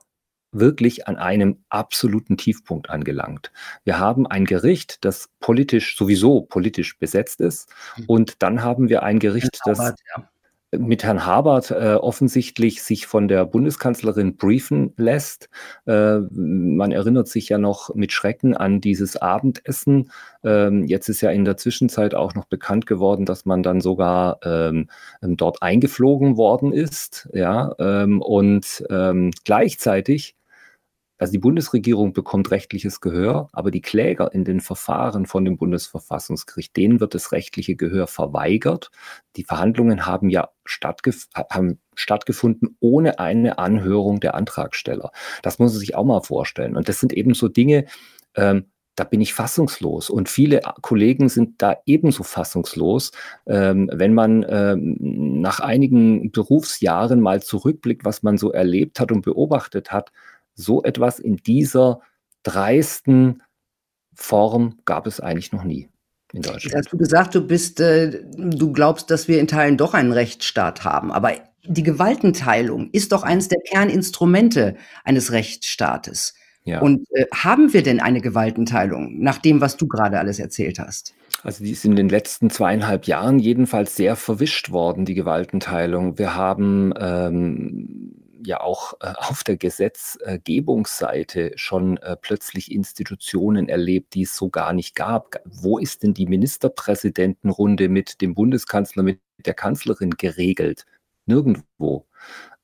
wirklich 0.55 1.09
an 1.09 1.17
einem 1.17 1.59
absoluten 1.69 2.37
Tiefpunkt 2.37 2.91
angelangt. 2.91 3.53
Wir 3.85 3.99
haben 3.99 4.27
ein 4.27 4.45
Gericht, 4.45 5.05
das 5.05 5.29
politisch 5.41 5.97
sowieso 5.97 6.43
politisch 6.43 6.99
besetzt 6.99 7.41
ist. 7.41 7.69
Hm. 7.95 8.05
Und 8.07 8.43
dann 8.43 8.63
haben 8.63 8.89
wir 8.89 9.03
ein 9.03 9.19
Gericht, 9.19 9.61
das 9.65 9.95
mit 10.79 11.05
Herrn 11.05 11.27
Habert 11.27 11.71
äh, 11.71 11.95
offensichtlich 11.95 12.83
sich 12.83 13.07
von 13.07 13.29
der 13.29 13.45
Bundeskanzlerin 13.45 14.37
briefen 14.37 14.93
lässt. 14.97 15.49
Äh, 15.87 16.19
man 16.31 16.93
erinnert 16.93 17.29
sich 17.29 17.49
ja 17.49 17.59
noch 17.59 17.95
mit 17.95 18.13
Schrecken 18.13 18.57
an 18.57 18.81
dieses 18.81 19.17
Abendessen. 19.17 20.11
Ähm, 20.43 20.85
jetzt 20.85 21.09
ist 21.09 21.21
ja 21.21 21.31
in 21.31 21.45
der 21.45 21.57
Zwischenzeit 21.57 22.15
auch 22.15 22.35
noch 22.35 22.47
bekannt 22.47 22.87
geworden, 22.87 23.25
dass 23.25 23.45
man 23.45 23.63
dann 23.63 23.81
sogar 23.81 24.39
ähm, 24.45 24.89
dort 25.23 25.63
eingeflogen 25.63 26.37
worden 26.37 26.73
ist. 26.73 27.29
Ja, 27.33 27.75
ähm, 27.79 28.21
und 28.21 28.85
ähm, 28.91 29.31
gleichzeitig 29.45 30.37
also 31.25 31.33
die 31.33 31.39
Bundesregierung 31.39 32.13
bekommt 32.13 32.51
rechtliches 32.51 33.01
Gehör, 33.01 33.49
aber 33.55 33.71
die 33.71 33.81
Kläger 33.81 34.35
in 34.35 34.45
den 34.45 34.61
Verfahren 34.61 35.25
von 35.25 35.47
dem 35.47 35.57
Bundesverfassungsgericht, 35.57 36.77
denen 36.77 37.01
wird 37.01 37.15
das 37.15 37.33
rechtliche 37.33 37.77
Gehör 37.77 38.07
verweigert. 38.07 38.91
Die 39.37 39.45
Verhandlungen 39.45 40.05
haben 40.05 40.29
ja 40.29 40.51
stattgef 40.67 41.29
haben 41.35 41.79
stattgefunden 41.95 42.77
ohne 42.79 43.21
eine 43.21 43.59
Anhörung 43.59 44.21
der 44.21 44.35
Antragsteller. 44.35 45.13
Das 45.41 45.59
muss 45.59 45.73
man 45.73 45.81
sich 45.81 45.95
auch 45.95 46.05
mal 46.05 46.21
vorstellen. 46.21 46.77
Und 46.77 46.91
das 46.91 47.01
sind 47.01 47.15
eben 47.15 47.33
so 47.33 47.49
Dinge, 47.49 47.87
ähm, 48.35 48.67
da 48.95 49.05
bin 49.05 49.23
ich 49.23 49.33
fassungslos. 49.33 50.11
Und 50.11 50.29
viele 50.29 50.61
Kollegen 50.83 51.31
sind 51.31 51.63
da 51.63 51.79
ebenso 51.87 52.23
fassungslos, 52.23 53.13
ähm, 53.47 53.89
wenn 53.91 54.13
man 54.13 54.45
ähm, 54.47 54.99
nach 55.41 55.61
einigen 55.61 56.33
Berufsjahren 56.33 57.21
mal 57.21 57.43
zurückblickt, 57.43 58.05
was 58.05 58.23
man 58.23 58.37
so 58.37 58.53
erlebt 58.53 59.01
hat 59.01 59.11
und 59.11 59.23
beobachtet 59.23 59.91
hat 59.91 60.13
so 60.55 60.83
etwas 60.83 61.19
in 61.19 61.37
dieser 61.37 62.01
dreisten 62.43 63.43
Form 64.15 64.79
gab 64.85 65.07
es 65.07 65.21
eigentlich 65.21 65.53
noch 65.53 65.65
nie 65.65 65.89
in 66.33 66.43
Deutschland. 66.43 66.77
hast 66.77 66.93
du 66.93 66.99
gesagt, 66.99 67.35
du 67.35 67.47
bist, 67.47 67.81
äh, 67.81 68.23
du 68.37 68.73
glaubst, 68.73 69.11
dass 69.11 69.29
wir 69.29 69.41
in 69.41 69.47
Teilen 69.47 69.77
doch 69.77 69.95
einen 69.95 70.13
Rechtsstaat 70.13 70.85
haben. 70.85 71.13
Aber 71.13 71.33
die 71.67 71.83
Gewaltenteilung 71.83 72.91
ist 72.91 73.13
doch 73.13 73.23
eines 73.23 73.49
der 73.49 73.61
Kerninstrumente 73.69 74.77
eines 75.05 75.33
Rechtsstaates. 75.33 76.35
Ja. 76.65 76.81
Und 76.81 77.07
äh, 77.11 77.27
haben 77.33 77.73
wir 77.73 77.83
denn 77.83 78.01
eine 78.01 78.21
Gewaltenteilung 78.21 79.21
nach 79.21 79.39
dem, 79.39 79.61
was 79.61 79.77
du 79.77 79.87
gerade 79.87 80.19
alles 80.19 80.39
erzählt 80.39 80.79
hast? 80.79 81.15
Also 81.43 81.63
die 81.63 81.73
ist 81.73 81.85
in 81.85 81.95
den 81.95 82.09
letzten 82.09 82.49
zweieinhalb 82.49 83.07
Jahren 83.07 83.39
jedenfalls 83.39 83.97
sehr 83.97 84.17
verwischt 84.17 84.71
worden, 84.71 85.05
die 85.05 85.15
Gewaltenteilung. 85.15 86.19
Wir 86.19 86.35
haben 86.35 86.95
ähm, 86.99 88.24
ja 88.47 88.61
auch 88.61 88.95
äh, 89.01 89.13
auf 89.19 89.45
der 89.45 89.57
Gesetzgebungsseite 89.57 91.53
schon 91.57 91.97
äh, 91.99 92.17
plötzlich 92.17 92.73
Institutionen 92.73 93.69
erlebt, 93.69 94.15
die 94.15 94.23
es 94.23 94.37
so 94.37 94.49
gar 94.51 94.73
nicht 94.73 94.95
gab. 94.95 95.37
Wo 95.45 95.79
ist 95.79 96.03
denn 96.03 96.15
die 96.15 96.27
Ministerpräsidentenrunde 96.27 97.89
mit 97.89 98.21
dem 98.21 98.35
Bundeskanzler, 98.35 99.03
mit 99.03 99.21
der 99.45 99.55
Kanzlerin 99.55 100.11
geregelt? 100.11 100.87
Nirgendwo. 101.27 102.07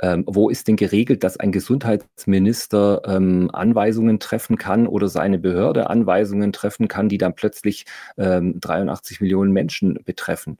Ähm, 0.02 0.24
wo 0.26 0.48
ist 0.48 0.68
denn 0.68 0.76
geregelt, 0.76 1.24
dass 1.24 1.38
ein 1.38 1.52
Gesundheitsminister 1.52 3.02
ähm, 3.06 3.50
Anweisungen 3.52 4.18
treffen 4.18 4.56
kann 4.56 4.86
oder 4.86 5.08
seine 5.08 5.38
Behörde 5.38 5.90
Anweisungen 5.90 6.52
treffen 6.52 6.88
kann, 6.88 7.08
die 7.08 7.18
dann 7.18 7.34
plötzlich 7.34 7.84
ähm, 8.16 8.58
83 8.60 9.20
Millionen 9.20 9.52
Menschen 9.52 9.98
betreffen? 10.04 10.58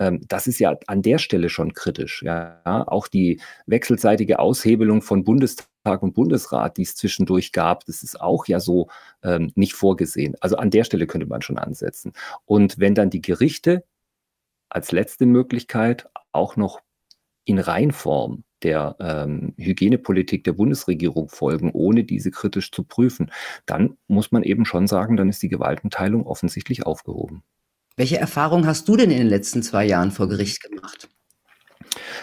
Ähm, 0.00 0.20
das 0.26 0.46
ist 0.48 0.58
ja 0.58 0.76
an 0.86 1.02
der 1.02 1.18
Stelle 1.18 1.48
schon 1.50 1.74
kritisch. 1.74 2.22
Ja. 2.24 2.62
Auch 2.88 3.06
die 3.06 3.40
wechselseitige 3.66 4.40
Aushebelung 4.40 5.02
von 5.02 5.22
Bundestag 5.24 6.02
und 6.02 6.14
Bundesrat, 6.14 6.78
die 6.78 6.82
es 6.82 6.96
zwischendurch 6.96 7.52
gab, 7.52 7.84
das 7.84 8.02
ist 8.02 8.20
auch 8.20 8.46
ja 8.46 8.58
so 8.58 8.88
ähm, 9.22 9.52
nicht 9.54 9.74
vorgesehen. 9.74 10.34
Also 10.40 10.56
an 10.56 10.70
der 10.70 10.84
Stelle 10.84 11.06
könnte 11.06 11.26
man 11.26 11.42
schon 11.42 11.58
ansetzen. 11.58 12.12
Und 12.46 12.78
wenn 12.78 12.94
dann 12.94 13.10
die 13.10 13.22
Gerichte 13.22 13.84
als 14.70 14.92
letzte 14.92 15.26
Möglichkeit 15.26 16.08
auch 16.32 16.56
noch 16.56 16.80
in 17.44 17.58
Reinform 17.58 18.44
der 18.62 18.96
ähm, 19.00 19.54
Hygienepolitik 19.56 20.44
der 20.44 20.52
Bundesregierung 20.52 21.28
folgen, 21.28 21.70
ohne 21.72 22.04
diese 22.04 22.30
kritisch 22.30 22.70
zu 22.72 22.84
prüfen, 22.84 23.32
dann 23.66 23.96
muss 24.06 24.32
man 24.32 24.42
eben 24.42 24.64
schon 24.64 24.86
sagen, 24.86 25.16
dann 25.16 25.28
ist 25.28 25.42
die 25.42 25.48
Gewaltenteilung 25.48 26.26
offensichtlich 26.26 26.86
aufgehoben. 26.86 27.42
Welche 28.00 28.16
Erfahrungen 28.16 28.66
hast 28.66 28.88
du 28.88 28.96
denn 28.96 29.10
in 29.10 29.18
den 29.18 29.28
letzten 29.28 29.62
zwei 29.62 29.84
Jahren 29.84 30.10
vor 30.10 30.26
Gericht 30.26 30.62
gemacht? 30.62 31.10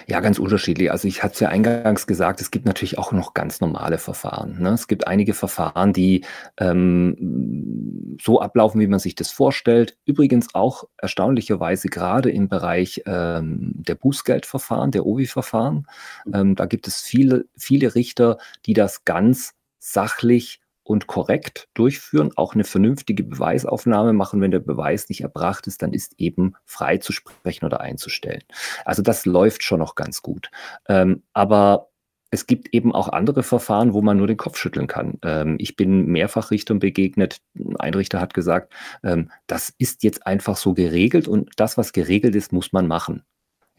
Ja, 0.08 0.22
ganz 0.22 0.40
unterschiedlich. 0.40 0.90
Also 0.90 1.08
ich 1.08 1.22
hatte 1.22 1.36
es 1.36 1.40
ja 1.40 1.50
eingangs 1.50 2.08
gesagt, 2.08 2.42
es 2.42 2.50
gibt 2.50 2.66
natürlich 2.66 2.98
auch 2.98 3.12
noch 3.12 3.36
ganz 3.36 3.62
normale 3.62 4.00
Verfahren. 4.00 4.60
Ne? 4.60 4.70
Es 4.70 4.88
gibt 4.88 5.06
einige 5.06 5.36
Verfahren, 5.36 5.94
die 5.94 6.26
ähm, 6.60 8.18
so 8.20 8.42
ablaufen, 8.42 8.82
wie 8.82 8.88
man 8.88 8.98
sich 8.98 9.14
das 9.14 9.30
vorstellt. 9.30 10.00
Übrigens 10.06 10.56
auch 10.56 10.86
erstaunlicherweise 10.98 11.90
gerade 11.90 12.32
im 12.32 12.50
Bereich 12.50 13.04
ähm, 13.06 13.74
der 13.76 13.94
Bußgeldverfahren, 13.94 14.90
der 14.90 15.06
OVI-Verfahren. 15.06 15.86
Ähm, 16.34 16.56
da 16.56 16.66
gibt 16.66 16.88
es 16.88 17.02
viele, 17.02 17.46
viele 17.56 17.94
Richter, 17.94 18.40
die 18.66 18.74
das 18.74 19.06
ganz 19.06 19.54
sachlich 19.78 20.60
und 20.88 21.08
korrekt 21.08 21.68
durchführen, 21.74 22.32
auch 22.36 22.54
eine 22.54 22.64
vernünftige 22.64 23.24
Beweisaufnahme 23.24 24.14
machen. 24.14 24.42
Wenn 24.42 24.52
der 24.52 24.60
Beweis 24.60 25.10
nicht 25.10 25.22
erbracht 25.22 25.68
ist, 25.68 25.82
dann 25.82 25.94
ist 25.94 26.16
eben 26.18 26.54
frei 26.66 26.98
zu 26.98 27.12
sprechen 27.12 27.66
oder 27.66 27.82
einzustellen. 27.82 28.44
Also 28.86 29.02
das 29.02 29.26
läuft 29.26 29.64
schon 29.64 29.80
noch 29.80 29.96
ganz 29.96 30.22
gut. 30.22 30.50
Ähm, 30.88 31.24
aber 31.34 31.90
es 32.30 32.48
gibt 32.48 32.74
eben 32.74 32.94
auch 32.94 33.10
andere 33.10 33.44
Verfahren, 33.44 33.94
wo 33.94 34.02
man 34.02 34.18
nur 34.18 34.28
den 34.28 34.38
Kopf 34.38 34.58
schütteln 34.58 34.88
kann. 34.88 35.18
Ähm, 35.24 35.58
ich 35.60 35.76
bin 35.76 36.08
mehrfach 36.08 36.52
Richtern 36.52 36.80
begegnet. 36.80 37.42
Ein 37.80 37.94
Richter 37.94 38.20
hat 38.22 38.34
gesagt, 38.34 38.74
ähm, 39.04 39.32
das 39.48 39.74
ist 39.78 40.04
jetzt 40.04 40.26
einfach 40.26 40.58
so 40.58 40.74
geregelt 40.74 41.28
und 41.28 41.52
das, 41.58 41.78
was 41.78 41.94
geregelt 41.94 42.36
ist, 42.36 42.52
muss 42.54 42.74
man 42.74 42.88
machen. 42.88 43.24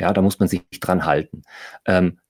Ja, 0.00 0.12
da 0.12 0.22
muss 0.22 0.38
man 0.38 0.48
sich 0.48 0.62
dran 0.80 1.04
halten. 1.04 1.42
Ähm, 1.84 2.20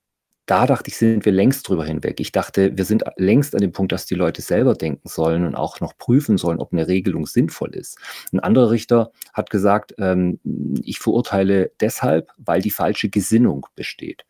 da 0.48 0.66
dachte 0.66 0.88
ich, 0.88 0.96
sind 0.96 1.26
wir 1.26 1.32
längst 1.32 1.68
drüber 1.68 1.84
hinweg. 1.84 2.20
Ich 2.20 2.32
dachte, 2.32 2.74
wir 2.74 2.86
sind 2.86 3.04
längst 3.16 3.54
an 3.54 3.60
dem 3.60 3.72
Punkt, 3.72 3.92
dass 3.92 4.06
die 4.06 4.14
Leute 4.14 4.40
selber 4.40 4.72
denken 4.72 5.06
sollen 5.06 5.44
und 5.44 5.54
auch 5.54 5.80
noch 5.80 5.98
prüfen 5.98 6.38
sollen, 6.38 6.58
ob 6.58 6.72
eine 6.72 6.88
Regelung 6.88 7.26
sinnvoll 7.26 7.74
ist. 7.74 7.98
Ein 8.32 8.40
anderer 8.40 8.70
Richter 8.70 9.12
hat 9.34 9.50
gesagt, 9.50 9.94
ähm, 9.98 10.40
ich 10.82 11.00
verurteile 11.00 11.70
deshalb, 11.80 12.32
weil 12.38 12.62
die 12.62 12.70
falsche 12.70 13.10
Gesinnung 13.10 13.66
besteht. 13.74 14.24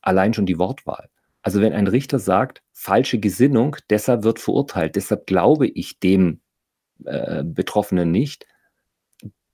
Allein 0.00 0.32
schon 0.32 0.46
die 0.46 0.60
Wortwahl. 0.60 1.08
Also 1.42 1.60
wenn 1.60 1.72
ein 1.72 1.88
Richter 1.88 2.20
sagt, 2.20 2.62
falsche 2.72 3.18
Gesinnung, 3.18 3.76
deshalb 3.90 4.22
wird 4.22 4.38
verurteilt, 4.38 4.94
deshalb 4.94 5.26
glaube 5.26 5.66
ich 5.66 5.98
dem 5.98 6.40
äh, 7.04 7.42
Betroffenen 7.42 8.12
nicht, 8.12 8.46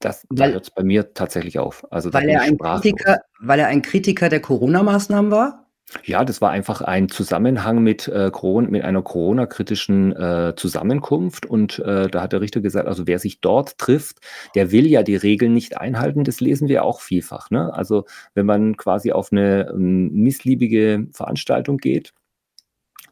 das, 0.01 0.27
weil, 0.29 0.49
da 0.49 0.55
hört 0.55 0.65
es 0.65 0.71
bei 0.71 0.83
mir 0.83 1.15
tatsächlich 1.15 1.59
auf. 1.59 1.87
Also 1.91 2.13
weil, 2.13 2.29
er 2.29 2.43
ein 2.43 2.59
Kritiker, 2.59 3.21
weil 3.41 3.59
er 3.59 3.69
ein 3.69 3.81
Kritiker 3.81 4.29
der 4.29 4.41
Corona-Maßnahmen 4.41 5.31
war? 5.31 5.60
Ja, 6.05 6.25
das 6.25 6.41
war 6.41 6.51
einfach 6.51 6.83
ein 6.83 7.09
Zusammenhang 7.09 7.83
mit, 7.83 8.07
äh, 8.07 8.31
Coron 8.31 8.71
mit 8.71 8.85
einer 8.85 9.03
Corona-kritischen 9.03 10.15
äh, 10.15 10.55
Zusammenkunft. 10.57 11.47
Und 11.47 11.81
äh, 11.81 12.09
da 12.09 12.23
hat 12.23 12.33
der 12.33 12.41
Richter 12.41 12.61
gesagt, 12.61 12.87
also 12.87 13.07
wer 13.09 13.19
sich 13.19 13.41
dort 13.41 13.77
trifft, 13.79 14.19
der 14.55 14.71
will 14.71 14.87
ja 14.87 15.03
die 15.03 15.17
Regeln 15.17 15.53
nicht 15.53 15.79
einhalten. 15.79 16.23
Das 16.23 16.41
lesen 16.41 16.69
wir 16.69 16.85
auch 16.85 17.01
vielfach. 17.01 17.51
Ne? 17.51 17.73
Also 17.75 18.05
wenn 18.35 18.47
man 18.47 18.77
quasi 18.77 19.11
auf 19.11 19.33
eine 19.33 19.69
ähm, 19.71 20.13
missliebige 20.13 21.09
Veranstaltung 21.13 21.79
geht, 21.79 22.13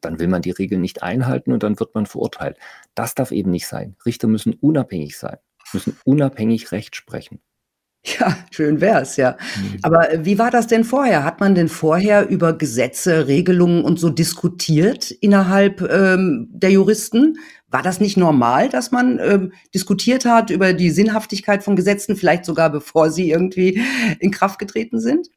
dann 0.00 0.20
will 0.20 0.28
man 0.28 0.42
die 0.42 0.52
Regeln 0.52 0.80
nicht 0.80 1.02
einhalten 1.02 1.52
und 1.52 1.64
dann 1.64 1.80
wird 1.80 1.94
man 1.96 2.06
verurteilt. 2.06 2.58
Das 2.94 3.14
darf 3.14 3.32
eben 3.32 3.50
nicht 3.50 3.66
sein. 3.66 3.96
Richter 4.06 4.28
müssen 4.28 4.54
unabhängig 4.54 5.18
sein, 5.18 5.38
müssen 5.72 5.96
unabhängig 6.04 6.70
Recht 6.70 6.94
sprechen. 6.94 7.40
Ja, 8.20 8.36
schön 8.50 8.80
wär's, 8.80 9.16
ja. 9.16 9.36
Aber 9.82 10.12
äh, 10.12 10.24
wie 10.24 10.38
war 10.38 10.50
das 10.50 10.66
denn 10.66 10.84
vorher? 10.84 11.24
Hat 11.24 11.40
man 11.40 11.54
denn 11.54 11.68
vorher 11.68 12.28
über 12.28 12.52
Gesetze, 12.52 13.26
Regelungen 13.26 13.84
und 13.84 13.98
so 13.98 14.08
diskutiert 14.08 15.10
innerhalb 15.10 15.82
ähm, 15.82 16.48
der 16.50 16.70
Juristen? 16.70 17.38
War 17.70 17.82
das 17.82 18.00
nicht 18.00 18.16
normal, 18.16 18.68
dass 18.70 18.92
man 18.92 19.18
ähm, 19.18 19.52
diskutiert 19.74 20.24
hat 20.24 20.50
über 20.50 20.72
die 20.72 20.90
Sinnhaftigkeit 20.90 21.62
von 21.62 21.76
Gesetzen, 21.76 22.16
vielleicht 22.16 22.44
sogar 22.46 22.70
bevor 22.70 23.10
sie 23.10 23.30
irgendwie 23.30 23.82
in 24.20 24.30
Kraft 24.30 24.58
getreten 24.58 25.00
sind? 25.00 25.28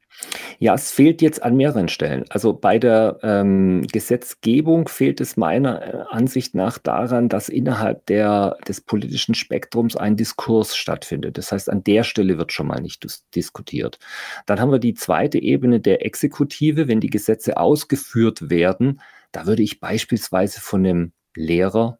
Ja, 0.59 0.75
es 0.75 0.91
fehlt 0.91 1.21
jetzt 1.21 1.41
an 1.43 1.55
mehreren 1.55 1.87
Stellen. 1.87 2.25
Also 2.29 2.53
bei 2.53 2.77
der 2.77 3.19
ähm, 3.23 3.85
Gesetzgebung 3.91 4.87
fehlt 4.87 5.19
es 5.19 5.37
meiner 5.37 5.81
äh, 5.81 6.03
Ansicht 6.09 6.55
nach 6.55 6.77
daran, 6.77 7.29
dass 7.29 7.49
innerhalb 7.49 8.05
der, 8.05 8.57
des 8.67 8.81
politischen 8.81 9.35
Spektrums 9.35 9.95
ein 9.95 10.17
Diskurs 10.17 10.75
stattfindet. 10.75 11.37
Das 11.37 11.51
heißt, 11.51 11.69
an 11.69 11.83
der 11.83 12.03
Stelle 12.03 12.37
wird 12.37 12.51
schon 12.51 12.67
mal 12.67 12.81
nicht 12.81 13.03
dis 13.03 13.27
diskutiert. 13.35 13.99
Dann 14.45 14.59
haben 14.59 14.71
wir 14.71 14.79
die 14.79 14.93
zweite 14.93 15.39
Ebene 15.39 15.79
der 15.79 16.05
Exekutive, 16.05 16.87
wenn 16.87 16.99
die 16.99 17.09
Gesetze 17.09 17.57
ausgeführt 17.57 18.49
werden. 18.49 19.01
Da 19.31 19.47
würde 19.47 19.63
ich 19.63 19.79
beispielsweise 19.79 20.59
von 20.61 20.85
einem 20.85 21.11
Lehrer 21.35 21.97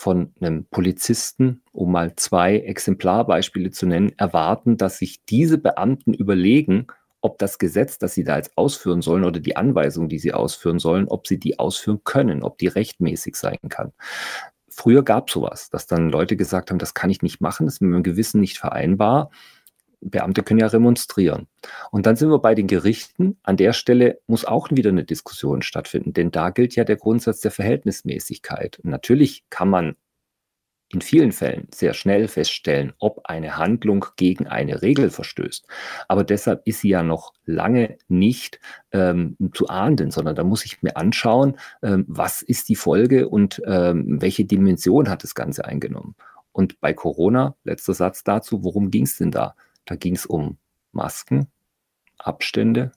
von 0.00 0.32
einem 0.40 0.64
Polizisten, 0.64 1.62
um 1.72 1.92
mal 1.92 2.16
zwei 2.16 2.56
Exemplarbeispiele 2.56 3.70
zu 3.70 3.84
nennen, 3.84 4.12
erwarten, 4.16 4.78
dass 4.78 4.96
sich 4.96 5.26
diese 5.26 5.58
Beamten 5.58 6.14
überlegen, 6.14 6.86
ob 7.20 7.38
das 7.38 7.58
Gesetz, 7.58 7.98
das 7.98 8.14
sie 8.14 8.24
da 8.24 8.36
jetzt 8.36 8.56
ausführen 8.56 9.02
sollen 9.02 9.24
oder 9.24 9.40
die 9.40 9.56
Anweisung, 9.56 10.08
die 10.08 10.18
sie 10.18 10.32
ausführen 10.32 10.78
sollen, 10.78 11.08
ob 11.08 11.26
sie 11.26 11.38
die 11.38 11.58
ausführen 11.58 12.00
können, 12.04 12.42
ob 12.42 12.58
die 12.58 12.68
rechtmäßig 12.68 13.36
sein 13.36 13.58
kann. 13.68 13.92
Früher 14.68 15.02
gab 15.02 15.28
es 15.28 15.34
sowas, 15.34 15.70
dass 15.70 15.86
dann 15.86 16.10
Leute 16.10 16.36
gesagt 16.36 16.70
haben, 16.70 16.78
das 16.78 16.94
kann 16.94 17.10
ich 17.10 17.22
nicht 17.22 17.40
machen, 17.40 17.66
das 17.66 17.74
ist 17.74 17.80
mit 17.82 17.90
meinem 17.90 18.02
Gewissen 18.02 18.40
nicht 18.40 18.58
vereinbar. 18.58 19.30
Beamte 20.00 20.42
können 20.42 20.60
ja 20.60 20.66
remonstrieren. 20.68 21.46
Und 21.90 22.06
dann 22.06 22.16
sind 22.16 22.30
wir 22.30 22.38
bei 22.38 22.54
den 22.54 22.66
Gerichten. 22.66 23.36
An 23.42 23.58
der 23.58 23.74
Stelle 23.74 24.20
muss 24.26 24.46
auch 24.46 24.70
wieder 24.70 24.88
eine 24.88 25.04
Diskussion 25.04 25.60
stattfinden, 25.60 26.14
denn 26.14 26.30
da 26.30 26.50
gilt 26.50 26.74
ja 26.74 26.84
der 26.84 26.96
Grundsatz 26.96 27.40
der 27.40 27.50
Verhältnismäßigkeit. 27.50 28.80
Natürlich 28.82 29.44
kann 29.50 29.68
man 29.68 29.96
in 30.92 31.00
vielen 31.00 31.32
Fällen 31.32 31.68
sehr 31.72 31.94
schnell 31.94 32.26
feststellen, 32.26 32.92
ob 32.98 33.20
eine 33.24 33.56
Handlung 33.56 34.06
gegen 34.16 34.48
eine 34.48 34.82
Regel 34.82 35.10
verstößt. 35.10 35.66
Aber 36.08 36.24
deshalb 36.24 36.62
ist 36.66 36.80
sie 36.80 36.88
ja 36.88 37.02
noch 37.02 37.32
lange 37.44 37.96
nicht 38.08 38.60
ähm, 38.92 39.36
zu 39.54 39.68
ahnden, 39.68 40.10
sondern 40.10 40.34
da 40.34 40.42
muss 40.42 40.64
ich 40.64 40.82
mir 40.82 40.96
anschauen, 40.96 41.56
ähm, 41.82 42.04
was 42.08 42.42
ist 42.42 42.68
die 42.68 42.74
Folge 42.74 43.28
und 43.28 43.62
ähm, 43.66 44.20
welche 44.20 44.44
Dimension 44.44 45.08
hat 45.08 45.22
das 45.22 45.34
Ganze 45.34 45.64
eingenommen. 45.64 46.16
Und 46.52 46.80
bei 46.80 46.92
Corona, 46.92 47.54
letzter 47.62 47.94
Satz 47.94 48.24
dazu, 48.24 48.64
worum 48.64 48.90
ging 48.90 49.04
es 49.04 49.16
denn 49.16 49.30
da? 49.30 49.54
Da 49.84 49.94
ging 49.94 50.16
es 50.16 50.26
um 50.26 50.58
Masken, 50.90 51.46
Abstände, 52.18 52.90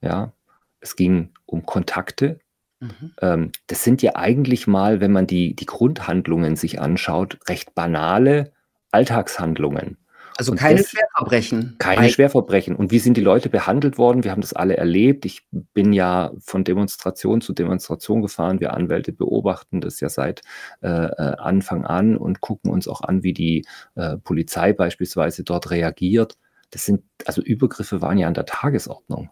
ja, 0.00 0.32
es 0.80 0.96
ging 0.96 1.30
um 1.44 1.66
Kontakte, 1.66 2.40
Mhm. 2.82 3.12
Ähm, 3.20 3.52
das 3.68 3.84
sind 3.84 4.02
ja 4.02 4.16
eigentlich 4.16 4.66
mal, 4.66 5.00
wenn 5.00 5.12
man 5.12 5.26
die, 5.26 5.54
die 5.54 5.66
Grundhandlungen 5.66 6.56
sich 6.56 6.80
anschaut, 6.80 7.38
recht 7.48 7.74
banale 7.74 8.52
Alltagshandlungen. 8.90 9.98
Also 10.38 10.54
keine 10.54 10.80
das, 10.80 10.90
Schwerverbrechen. 10.90 11.76
Keine 11.78 12.08
Schwerverbrechen. 12.08 12.74
Und 12.74 12.90
wie 12.90 12.98
sind 12.98 13.16
die 13.16 13.22
Leute 13.22 13.48
behandelt 13.48 13.98
worden? 13.98 14.24
Wir 14.24 14.30
haben 14.30 14.40
das 14.40 14.54
alle 14.54 14.76
erlebt. 14.76 15.24
Ich 15.24 15.46
bin 15.50 15.92
ja 15.92 16.32
von 16.40 16.64
Demonstration 16.64 17.40
zu 17.40 17.52
Demonstration 17.52 18.22
gefahren. 18.22 18.58
Wir 18.58 18.72
Anwälte 18.72 19.12
beobachten 19.12 19.80
das 19.80 20.00
ja 20.00 20.08
seit 20.08 20.40
äh, 20.80 20.88
äh 20.88 21.36
Anfang 21.36 21.84
an 21.84 22.16
und 22.16 22.40
gucken 22.40 22.70
uns 22.70 22.88
auch 22.88 23.02
an, 23.02 23.22
wie 23.22 23.34
die 23.34 23.66
äh, 23.94 24.16
Polizei 24.16 24.72
beispielsweise 24.72 25.44
dort 25.44 25.70
reagiert. 25.70 26.38
Das 26.70 26.86
sind, 26.86 27.04
also 27.26 27.42
Übergriffe 27.42 28.00
waren 28.00 28.18
ja 28.18 28.26
an 28.26 28.34
der 28.34 28.46
Tagesordnung. 28.46 29.30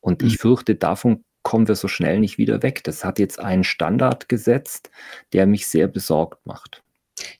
Und 0.00 0.22
mhm. 0.22 0.28
ich 0.28 0.38
fürchte, 0.38 0.76
davon 0.76 1.24
kommen 1.46 1.68
wir 1.68 1.76
so 1.76 1.86
schnell 1.86 2.18
nicht 2.18 2.38
wieder 2.38 2.64
weg. 2.64 2.82
Das 2.82 3.04
hat 3.04 3.20
jetzt 3.20 3.38
einen 3.38 3.62
Standard 3.62 4.28
gesetzt, 4.28 4.90
der 5.32 5.46
mich 5.46 5.68
sehr 5.68 5.86
besorgt 5.86 6.44
macht. 6.44 6.82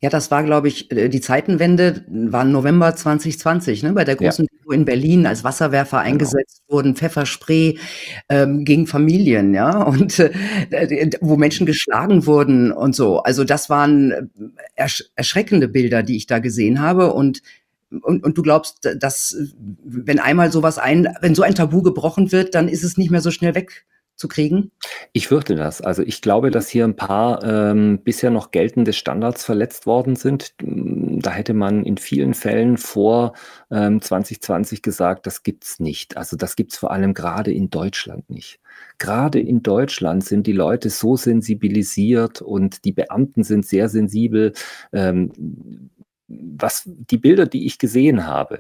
Ja, 0.01 0.11
das 0.11 0.31
war, 0.31 0.45
glaube 0.45 0.69
ich, 0.69 0.93
äh, 0.93 1.09
die 1.09 1.21
Zeitenwende 1.21 2.05
war 2.07 2.45
November 2.45 2.95
2020, 2.95 3.83
ne, 3.83 3.95
bei 3.95 4.05
der 4.05 4.15
großen 4.15 4.45
ja. 4.45 4.59
Demo 4.61 4.71
in 4.71 4.85
Berlin, 4.85 5.27
als 5.27 5.43
Wasserwerfer 5.43 5.99
genau. 5.99 6.09
eingesetzt 6.09 6.63
wurden, 6.69 6.95
Pfefferspray 6.95 7.81
ähm, 8.29 8.65
gegen 8.65 8.87
Familien, 8.87 9.53
ja, 9.55 9.83
und 9.83 10.21
äh, 10.21 11.11
wo 11.21 11.37
Menschen 11.37 11.67
geschlagen 11.67 12.27
wurden 12.27 12.71
und 12.71 12.95
so. 12.95 13.19
Also 13.25 13.43
das 13.43 13.69
waren 13.69 14.13
äh, 14.13 14.23
ersch 14.77 15.03
erschreckende 15.17 15.67
Bilder, 15.67 16.05
die 16.05 16.17
ich 16.17 16.29
da 16.29 16.39
gesehen 16.39 16.81
habe 16.81 17.13
und 17.13 17.43
und, 18.03 18.25
und 18.25 18.37
du 18.37 18.43
glaubst, 18.43 18.89
dass 18.99 19.37
wenn 19.85 20.19
einmal 20.19 20.51
sowas 20.51 20.77
ein, 20.77 21.09
wenn 21.21 21.37
so 21.37 21.43
ein 21.43 21.55
Tabu 21.55 21.83
gebrochen 21.83 22.33
wird, 22.33 22.57
dann 22.57 22.69
ist 22.69 22.83
es 22.83 22.97
nicht 22.97 23.13
mehr 23.13 23.21
so 23.21 23.31
schnell 23.31 23.55
weg 23.55 23.87
zu 24.17 24.29
kriegen? 24.29 24.73
Ich 25.13 25.29
fürchte 25.29 25.55
das. 25.55 25.81
Also 25.81 26.03
ich 26.03 26.23
glaube, 26.23 26.51
dass 26.51 26.69
hier 26.69 26.85
ein 26.85 26.97
paar 26.97 27.45
ähm, 27.45 28.01
bisher 28.03 28.31
noch 28.31 28.51
geltende 28.51 28.93
Standards 28.93 29.45
verletzt 29.45 29.87
worden 29.87 30.17
sind. 30.17 30.55
Da 30.59 31.31
hätte 31.31 31.55
man 31.55 31.85
in 31.85 31.99
vielen 31.99 32.35
Fällen 32.35 32.79
vor 32.79 33.35
ähm, 33.71 34.01
2020 34.01 34.83
gesagt, 34.83 35.27
das 35.27 35.43
gibt's 35.43 35.79
nicht. 35.81 36.17
Also 36.17 36.37
das 36.37 36.57
gibt's 36.57 36.79
vor 36.79 36.91
allem 36.91 37.15
gerade 37.15 37.53
in 37.53 37.71
Deutschland 37.71 38.29
nicht. 38.31 38.61
Gerade 38.99 39.41
in 39.41 39.63
Deutschland 39.63 40.25
sind 40.25 40.47
die 40.47 40.53
Leute 40.53 40.91
so 40.91 41.17
sensibilisiert 41.17 42.43
und 42.43 42.85
die 42.85 42.93
Beamten 42.93 43.45
sind 43.45 43.67
sehr 43.67 43.89
sensibel. 43.89 44.53
Ähm, 44.93 45.91
was 46.29 46.83
die 46.87 47.19
Bilder, 47.19 47.47
die 47.47 47.67
ich 47.67 47.79
gesehen 47.79 48.27
habe, 48.27 48.59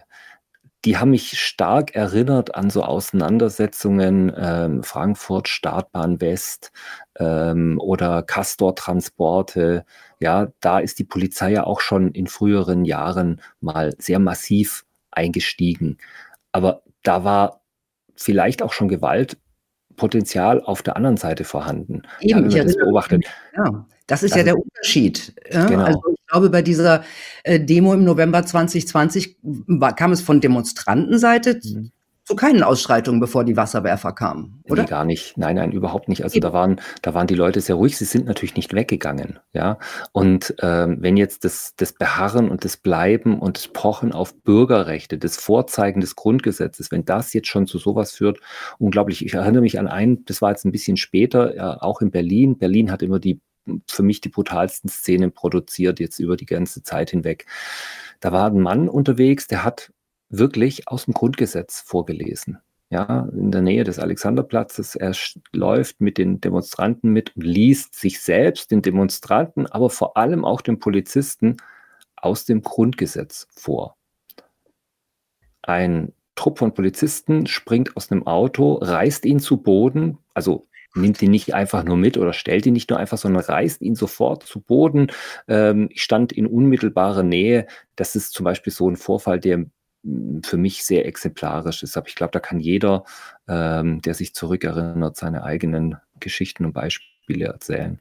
die 0.87 0.97
haben 0.99 1.11
mich 1.11 1.39
stark 1.41 1.97
erinnert 1.97 2.55
an 2.55 2.71
so 2.71 2.85
Auseinandersetzungen 2.85 4.33
ähm, 4.37 4.85
Frankfurt 4.85 5.49
Startbahn 5.49 6.21
West 6.21 6.71
ähm, 7.19 7.81
oder 7.81 8.23
Castor 8.23 8.77
Transporte. 8.77 9.85
Ja, 10.21 10.47
da 10.61 10.79
ist 10.79 11.01
die 11.01 11.05
Polizei 11.05 11.51
ja 11.51 11.65
auch 11.65 11.81
schon 11.81 12.13
in 12.13 12.29
früheren 12.29 12.85
Jahren 12.85 13.43
mal 13.61 13.95
sehr 13.99 14.21
massiv 14.21 14.85
eingestiegen. 15.11 15.99
Aber 16.53 16.83
da 17.03 17.25
war 17.25 17.63
vielleicht 18.15 18.63
auch 18.63 18.73
schon 18.73 18.87
Gewaltpotenzial 18.87 20.63
auf 20.63 20.83
der 20.83 20.95
anderen 20.95 21.17
Seite 21.17 21.43
vorhanden. 21.43 22.03
Eben, 22.21 22.49
ja, 22.49 22.63
das 22.63 22.77
beobachtet. 22.77 23.25
Ja, 23.57 23.87
das 24.06 24.23
ist 24.23 24.32
also, 24.32 24.38
ja 24.38 24.45
der 24.45 24.58
Unterschied. 24.58 25.34
Genau. 25.50 25.84
Also 25.84 26.00
ich 26.12 26.26
glaube, 26.26 26.50
bei 26.50 26.62
dieser 26.62 27.04
äh, 27.42 27.60
Demo 27.60 27.95
im 27.95 28.04
November 28.04 28.45
2020 28.45 29.36
war, 29.42 29.95
kam 29.95 30.12
es 30.12 30.21
von 30.21 30.40
Demonstrantenseite 30.40 31.60
mhm. 31.62 31.90
zu 32.25 32.36
keinen 32.36 32.62
Ausschreitungen, 32.62 33.21
bevor 33.21 33.45
die 33.45 33.56
Wasserwerfer 33.56 34.12
kamen, 34.12 34.62
oder? 34.64 34.82
Nee, 34.82 34.88
gar 34.88 35.04
nicht. 35.04 35.36
Nein, 35.36 35.56
nein, 35.56 35.73
überhaupt 35.73 36.08
nicht. 36.08 36.23
Also 36.23 36.38
da 36.38 36.52
waren, 36.52 36.80
da 37.02 37.14
waren 37.14 37.26
die 37.26 37.34
Leute 37.34 37.60
sehr 37.60 37.75
ruhig. 37.75 37.97
Sie 37.97 38.04
sind 38.04 38.26
natürlich 38.26 38.54
nicht 38.54 38.75
weggegangen, 38.75 39.40
ja. 39.52 39.78
Und 40.12 40.54
ähm, 40.62 40.99
wenn 41.00 41.16
jetzt 41.16 41.45
das, 41.45 41.75
das 41.76 41.92
Beharren 41.92 42.49
und 42.49 42.64
das 42.64 42.76
Bleiben 42.76 43.40
und 43.40 43.56
das 43.56 43.69
Pochen 43.69 44.12
auf 44.12 44.36
Bürgerrechte, 44.42 45.19
das 45.19 45.36
Vorzeigen 45.36 46.00
des 46.00 46.14
Grundgesetzes, 46.14 46.92
wenn 46.92 47.04
das 47.04 47.32
jetzt 47.32 47.49
schon 47.49 47.66
zu 47.66 47.78
sowas 47.78 48.12
führt, 48.12 48.38
unglaublich. 48.78 49.25
Ich 49.25 49.34
erinnere 49.34 49.62
mich 49.62 49.80
an 49.80 49.88
einen, 49.88 50.25
das 50.26 50.42
war 50.42 50.50
jetzt 50.50 50.64
ein 50.64 50.73
bisschen 50.73 50.97
später, 50.97 51.56
ja, 51.56 51.82
auch 51.82 52.00
in 52.00 52.12
Berlin. 52.12 52.56
Berlin 52.56 52.92
hat 52.92 53.02
immer 53.02 53.19
die 53.19 53.40
für 53.89 54.02
mich 54.02 54.21
die 54.21 54.29
brutalsten 54.29 54.89
Szenen 54.89 55.33
produziert, 55.33 56.00
jetzt 56.00 56.19
über 56.19 56.37
die 56.37 56.47
ganze 56.47 56.83
Zeit 56.83 57.11
hinweg. 57.11 57.47
Da 58.21 58.33
war 58.33 58.50
ein 58.50 58.61
Mann 58.61 58.89
unterwegs, 58.89 59.47
der 59.47 59.65
hat 59.65 59.93
wirklich 60.29 60.89
aus 60.89 61.05
dem 61.05 61.15
Grundgesetz 61.15 61.81
vorgelesen. 61.81 62.59
Ja, 62.89 63.29
in 63.33 63.50
der 63.50 63.63
Nähe 63.63 63.83
des 63.83 63.99
Alexanderplatzes. 63.99 64.95
Er 64.95 65.13
läuft 65.52 66.00
mit 66.00 66.19
den 66.19 66.41
Demonstranten 66.41 67.11
mit 67.13 67.35
und 67.35 67.43
liest 67.43 67.97
sich 67.97 68.21
selbst, 68.21 68.71
den 68.71 68.81
Demonstranten, 68.81 69.67
aber 69.67 69.91
vor 69.91 70.17
allem 70.17 70.45
auch 70.45 70.61
den 70.61 70.79
Polizisten 70.79 71.57
aus 72.15 72.45
dem 72.45 72.63
Grundgesetz 72.63 73.49
vor. 73.50 73.97
Ein 75.63 76.13
Trupp 76.37 76.59
von 76.59 76.75
Polizisten 76.75 77.47
springt 77.47 77.97
aus 77.97 78.13
einem 78.13 78.26
Auto, 78.26 78.75
reißt 78.75 79.25
ihn 79.25 79.41
zu 79.41 79.57
Boden, 79.57 80.19
also 80.33 80.69
nimmt 80.97 81.21
ihn 81.23 81.30
nicht 81.30 81.54
einfach 81.54 81.85
nur 81.85 81.97
mit 81.97 82.19
oder 82.19 82.32
stellt 82.32 82.67
ihn 82.67 82.73
nicht 82.73 82.91
nur 82.91 82.99
einfach, 82.99 83.19
sondern 83.19 83.45
reißt 83.45 83.82
ihn 83.82 83.95
sofort 83.95 84.43
zu 84.45 84.61
Boden. 84.61 85.09
Ähm, 85.49 85.89
ich 85.91 86.02
stand 86.02 86.32
in 86.32 86.47
unmittelbarer 86.47 87.23
Nähe. 87.23 87.67
Das 87.95 88.17
ist 88.17 88.32
zum 88.32 88.45
Beispiel 88.45 88.73
so 88.73 88.91
ein 88.91 88.97
Vorfall, 88.97 89.41
der 89.41 89.67
hm, 90.04 90.43
für 90.45 90.56
mich 90.56 90.85
sehr 90.85 91.06
exemplarisch 91.06 91.82
ist. 91.82 91.97
Aber 91.97 92.09
ich 92.09 92.15
glaube, 92.15 92.32
da 92.32 92.41
kann 92.41 92.61
jeder, 92.61 93.04
ähm, 93.49 94.02
der 94.02 94.15
sich 94.15 94.35
zurückerinnert, 94.35 95.17
seine 95.17 95.45
eigenen 95.45 95.97
Geschichten 96.21 96.65
und 96.65 96.73
Beispiele 96.73 97.47
erzählen. 97.47 98.00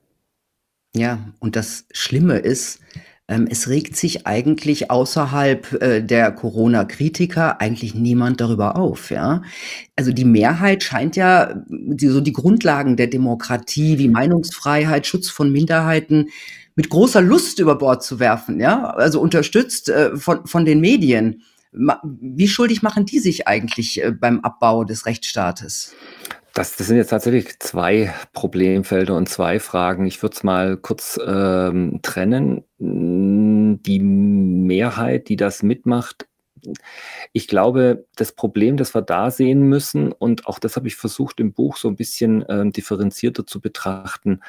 Ja, 0.95 1.19
und 1.39 1.57
das 1.57 1.87
Schlimme 1.91 2.37
ist, 2.37 2.79
es 3.27 3.69
regt 3.69 3.95
sich 3.95 4.27
eigentlich 4.27 4.91
außerhalb 4.91 5.81
äh, 5.81 6.01
der 6.01 6.31
Corona-Kritiker 6.31 7.59
eigentlich 7.59 7.95
niemand 7.95 8.39
darüber 8.39 8.75
auf, 8.75 9.09
ja. 9.09 9.41
Also 9.95 10.11
die 10.11 10.25
Mehrheit 10.25 10.83
scheint 10.83 11.15
ja 11.15 11.55
die, 11.67 12.07
so 12.07 12.21
die 12.21 12.33
Grundlagen 12.33 12.97
der 12.97 13.07
Demokratie 13.07 13.97
wie 13.97 14.09
Meinungsfreiheit, 14.09 15.07
Schutz 15.07 15.29
von 15.29 15.51
Minderheiten 15.51 16.29
mit 16.75 16.89
großer 16.89 17.21
Lust 17.21 17.59
über 17.59 17.77
Bord 17.77 18.03
zu 18.03 18.19
werfen, 18.19 18.59
ja. 18.59 18.91
Also 18.91 19.19
unterstützt 19.21 19.89
äh, 19.89 20.15
von, 20.15 20.45
von 20.45 20.65
den 20.65 20.79
Medien. 20.79 21.41
Wie 21.71 22.47
schuldig 22.47 22.83
machen 22.83 23.05
die 23.05 23.19
sich 23.19 23.47
eigentlich 23.47 24.03
äh, 24.03 24.11
beim 24.11 24.41
Abbau 24.41 24.83
des 24.83 25.07
Rechtsstaates? 25.07 25.95
Das, 26.55 26.77
das 26.77 26.87
sind 26.87 26.95
jetzt 26.95 27.09
tatsächlich 27.09 27.59
zwei 27.59 28.13
Problemfelder 28.31 29.13
und 29.15 29.27
zwei 29.27 29.59
Fragen. 29.59 30.05
Ich 30.05 30.23
würde 30.23 30.37
es 30.37 30.43
mal 30.43 30.77
kurz 30.77 31.19
ähm, 31.27 31.99
trennen. 32.01 32.63
Die 32.79 33.99
Mehrheit, 33.99 35.27
die 35.27 35.35
das 35.35 35.63
mitmacht, 35.63 36.27
ich 37.33 37.49
glaube, 37.49 38.07
das 38.15 38.31
Problem, 38.31 38.77
das 38.77 38.95
wir 38.95 39.01
da 39.01 39.31
sehen 39.31 39.63
müssen, 39.63 40.13
und 40.13 40.47
auch 40.47 40.57
das 40.57 40.77
habe 40.77 40.87
ich 40.87 40.95
versucht 40.95 41.41
im 41.41 41.51
Buch 41.51 41.75
so 41.75 41.89
ein 41.89 41.97
bisschen 41.97 42.43
äh, 42.43 42.71
differenzierter 42.71 43.45
zu 43.45 43.59
betrachten, 43.59 44.39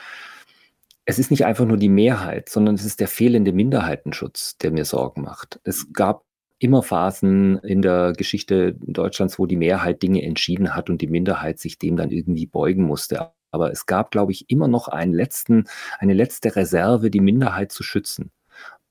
es 1.06 1.18
ist 1.18 1.32
nicht 1.32 1.44
einfach 1.44 1.66
nur 1.66 1.76
die 1.76 1.88
Mehrheit, 1.88 2.48
sondern 2.48 2.76
es 2.76 2.84
ist 2.84 3.00
der 3.00 3.08
fehlende 3.08 3.52
Minderheitenschutz, 3.52 4.58
der 4.58 4.70
mir 4.70 4.84
Sorgen 4.84 5.22
macht. 5.22 5.58
Es 5.64 5.92
gab 5.92 6.25
immer 6.58 6.82
Phasen 6.82 7.58
in 7.58 7.82
der 7.82 8.12
Geschichte 8.16 8.74
Deutschlands, 8.80 9.38
wo 9.38 9.46
die 9.46 9.56
Mehrheit 9.56 10.02
Dinge 10.02 10.22
entschieden 10.22 10.74
hat 10.74 10.90
und 10.90 11.00
die 11.00 11.06
Minderheit 11.06 11.58
sich 11.58 11.78
dem 11.78 11.96
dann 11.96 12.10
irgendwie 12.10 12.46
beugen 12.46 12.84
musste. 12.84 13.30
Aber 13.50 13.70
es 13.70 13.86
gab, 13.86 14.10
glaube 14.10 14.32
ich, 14.32 14.50
immer 14.50 14.68
noch 14.68 14.88
einen 14.88 15.14
letzten, 15.14 15.64
eine 15.98 16.14
letzte 16.14 16.56
Reserve, 16.56 17.10
die 17.10 17.20
Minderheit 17.20 17.72
zu 17.72 17.82
schützen. 17.82 18.30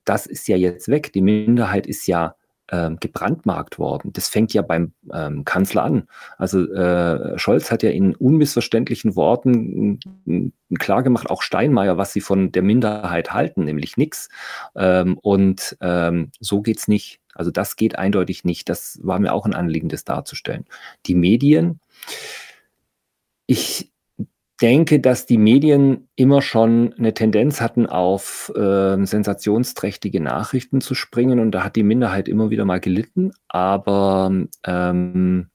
Das 0.04 0.26
ist 0.26 0.48
ja 0.48 0.56
jetzt 0.56 0.88
weg. 0.88 1.12
Die 1.12 1.22
Minderheit 1.22 1.86
ist 1.86 2.06
ja 2.06 2.36
ähm, 2.70 2.98
gebrandmarkt 3.00 3.78
worden. 3.78 4.12
Das 4.12 4.28
fängt 4.28 4.52
ja 4.52 4.62
beim 4.62 4.92
ähm, 5.12 5.44
Kanzler 5.44 5.84
an. 5.84 6.08
Also 6.36 6.64
äh, 6.72 7.38
Scholz 7.38 7.70
hat 7.70 7.82
ja 7.82 7.90
in 7.90 8.14
unmissverständlichen 8.14 9.14
Worten 9.14 10.00
klargemacht, 10.78 11.30
auch 11.30 11.42
Steinmeier, 11.42 11.96
was 11.96 12.12
sie 12.12 12.20
von 12.20 12.50
der 12.52 12.62
Minderheit 12.62 13.32
halten, 13.32 13.64
nämlich 13.64 13.96
nichts. 13.96 14.28
Ähm, 14.74 15.16
und 15.18 15.76
ähm, 15.80 16.32
so 16.40 16.60
geht's 16.60 16.88
nicht. 16.88 17.20
Also 17.36 17.50
das 17.50 17.76
geht 17.76 17.98
eindeutig 17.98 18.44
nicht. 18.44 18.68
Das 18.68 18.98
war 19.02 19.18
mir 19.18 19.32
auch 19.32 19.46
ein 19.46 19.54
Anliegen, 19.54 19.88
das 19.88 20.04
darzustellen. 20.04 20.64
Die 21.06 21.14
Medien, 21.14 21.80
ich 23.46 23.92
denke, 24.60 25.00
dass 25.00 25.26
die 25.26 25.38
Medien 25.38 26.08
immer 26.16 26.40
schon 26.40 26.94
eine 26.94 27.12
Tendenz 27.14 27.60
hatten, 27.60 27.86
auf 27.86 28.52
äh, 28.56 29.04
sensationsträchtige 29.04 30.20
Nachrichten 30.20 30.80
zu 30.80 30.94
springen 30.94 31.40
und 31.40 31.50
da 31.52 31.62
hat 31.62 31.76
die 31.76 31.82
Minderheit 31.82 32.28
immer 32.28 32.50
wieder 32.50 32.64
mal 32.64 32.80
gelitten, 32.80 33.32
aber 33.48 34.32
ähm, 34.64 35.50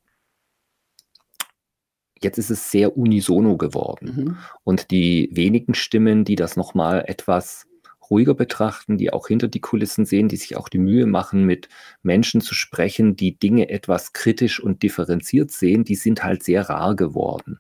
jetzt 2.22 2.38
ist 2.38 2.52
es 2.52 2.70
sehr 2.70 2.96
unisono 2.96 3.58
geworden 3.58 4.14
mhm. 4.16 4.38
und 4.64 4.92
die 4.92 5.30
wenigen 5.32 5.74
Stimmen, 5.74 6.24
die 6.24 6.36
das 6.36 6.56
nochmal 6.56 7.04
etwas 7.08 7.66
ruhiger 8.12 8.36
betrachten, 8.36 8.98
die 8.98 9.12
auch 9.12 9.28
hinter 9.28 9.48
die 9.48 9.62
Kulissen 9.62 10.06
sehen, 10.06 10.28
die 10.28 10.36
sich 10.36 10.58
auch 10.58 10.70
die 10.70 10.78
Mühe 10.78 11.06
machen, 11.08 11.46
mit 11.46 11.70
Menschen 12.04 12.42
zu 12.42 12.54
sprechen, 12.54 13.16
die 13.16 13.40
Dinge 13.40 13.70
etwas 13.70 14.14
kritisch 14.14 14.60
und 14.60 14.84
differenziert 14.84 15.50
sehen, 15.50 15.86
die 15.86 15.96
sind 15.96 16.24
halt 16.24 16.44
sehr 16.44 16.70
rar 16.70 16.96
geworden. 16.96 17.60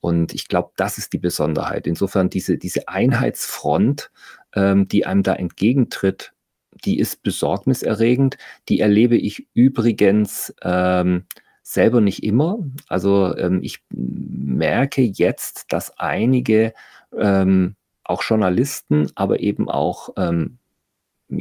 Und 0.00 0.34
ich 0.34 0.48
glaube, 0.48 0.72
das 0.76 0.98
ist 0.98 1.12
die 1.12 1.18
Besonderheit. 1.18 1.86
Insofern 1.86 2.28
diese, 2.28 2.58
diese 2.58 2.88
Einheitsfront, 2.88 4.10
ähm, 4.54 4.88
die 4.88 5.06
einem 5.06 5.22
da 5.22 5.34
entgegentritt, 5.34 6.32
die 6.84 6.98
ist 6.98 7.22
besorgniserregend. 7.22 8.36
Die 8.68 8.80
erlebe 8.80 9.16
ich 9.16 9.46
übrigens 9.54 10.52
ähm, 10.62 11.24
selber 11.62 12.00
nicht 12.00 12.22
immer. 12.22 12.58
Also 12.88 13.34
ähm, 13.36 13.60
ich 13.62 13.84
merke 13.90 15.02
jetzt, 15.02 15.72
dass 15.72 15.98
einige 15.98 16.74
ähm, 17.16 17.76
auch 18.04 18.22
Journalisten, 18.22 19.10
aber 19.14 19.40
eben 19.40 19.68
auch 19.68 20.10
ähm, 20.16 20.58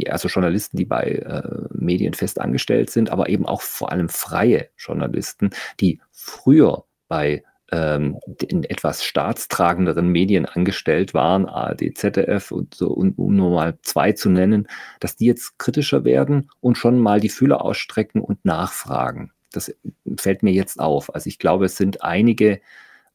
also 0.08 0.28
Journalisten, 0.28 0.78
die 0.78 0.86
bei 0.86 1.04
äh, 1.04 1.67
Medien 1.73 2.13
fest 2.13 2.39
angestellt 2.39 2.89
sind, 2.89 3.10
aber 3.10 3.30
eben 3.30 3.45
auch 3.45 3.62
vor 3.62 3.91
allem 3.91 4.10
freie 4.10 4.69
Journalisten, 4.78 5.52
die 5.80 5.99
früher 6.12 6.86
bei 7.08 7.43
ähm, 7.71 8.17
in 8.47 8.63
etwas 8.63 9.04
staatstragenderen 9.04 10.08
Medien 10.08 10.45
angestellt 10.45 11.13
waren, 11.13 11.45
ARD, 11.47 11.97
ZDF 11.97 12.52
und 12.52 12.73
so, 12.73 12.89
um, 12.89 13.12
um 13.17 13.36
nur 13.36 13.52
mal 13.52 13.78
zwei 13.82 14.13
zu 14.13 14.30
nennen, 14.30 14.67
dass 14.99 15.15
die 15.15 15.26
jetzt 15.26 15.60
kritischer 15.60 16.06
werden 16.06 16.49
und 16.62 16.78
schon 16.78 16.99
mal 16.99 17.19
die 17.19 17.30
Fühler 17.30 17.63
ausstrecken 17.63 18.21
und 18.21 18.45
nachfragen. 18.45 19.32
Das 19.52 19.73
fällt 20.17 20.43
mir 20.43 20.52
jetzt 20.52 20.80
auf. 20.80 21.13
Also 21.13 21.28
ich 21.28 21.39
glaube, 21.39 21.65
es 21.65 21.76
sind 21.76 22.04
einige 22.04 22.62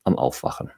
am 0.05 0.17
Aufwachen 0.17 0.71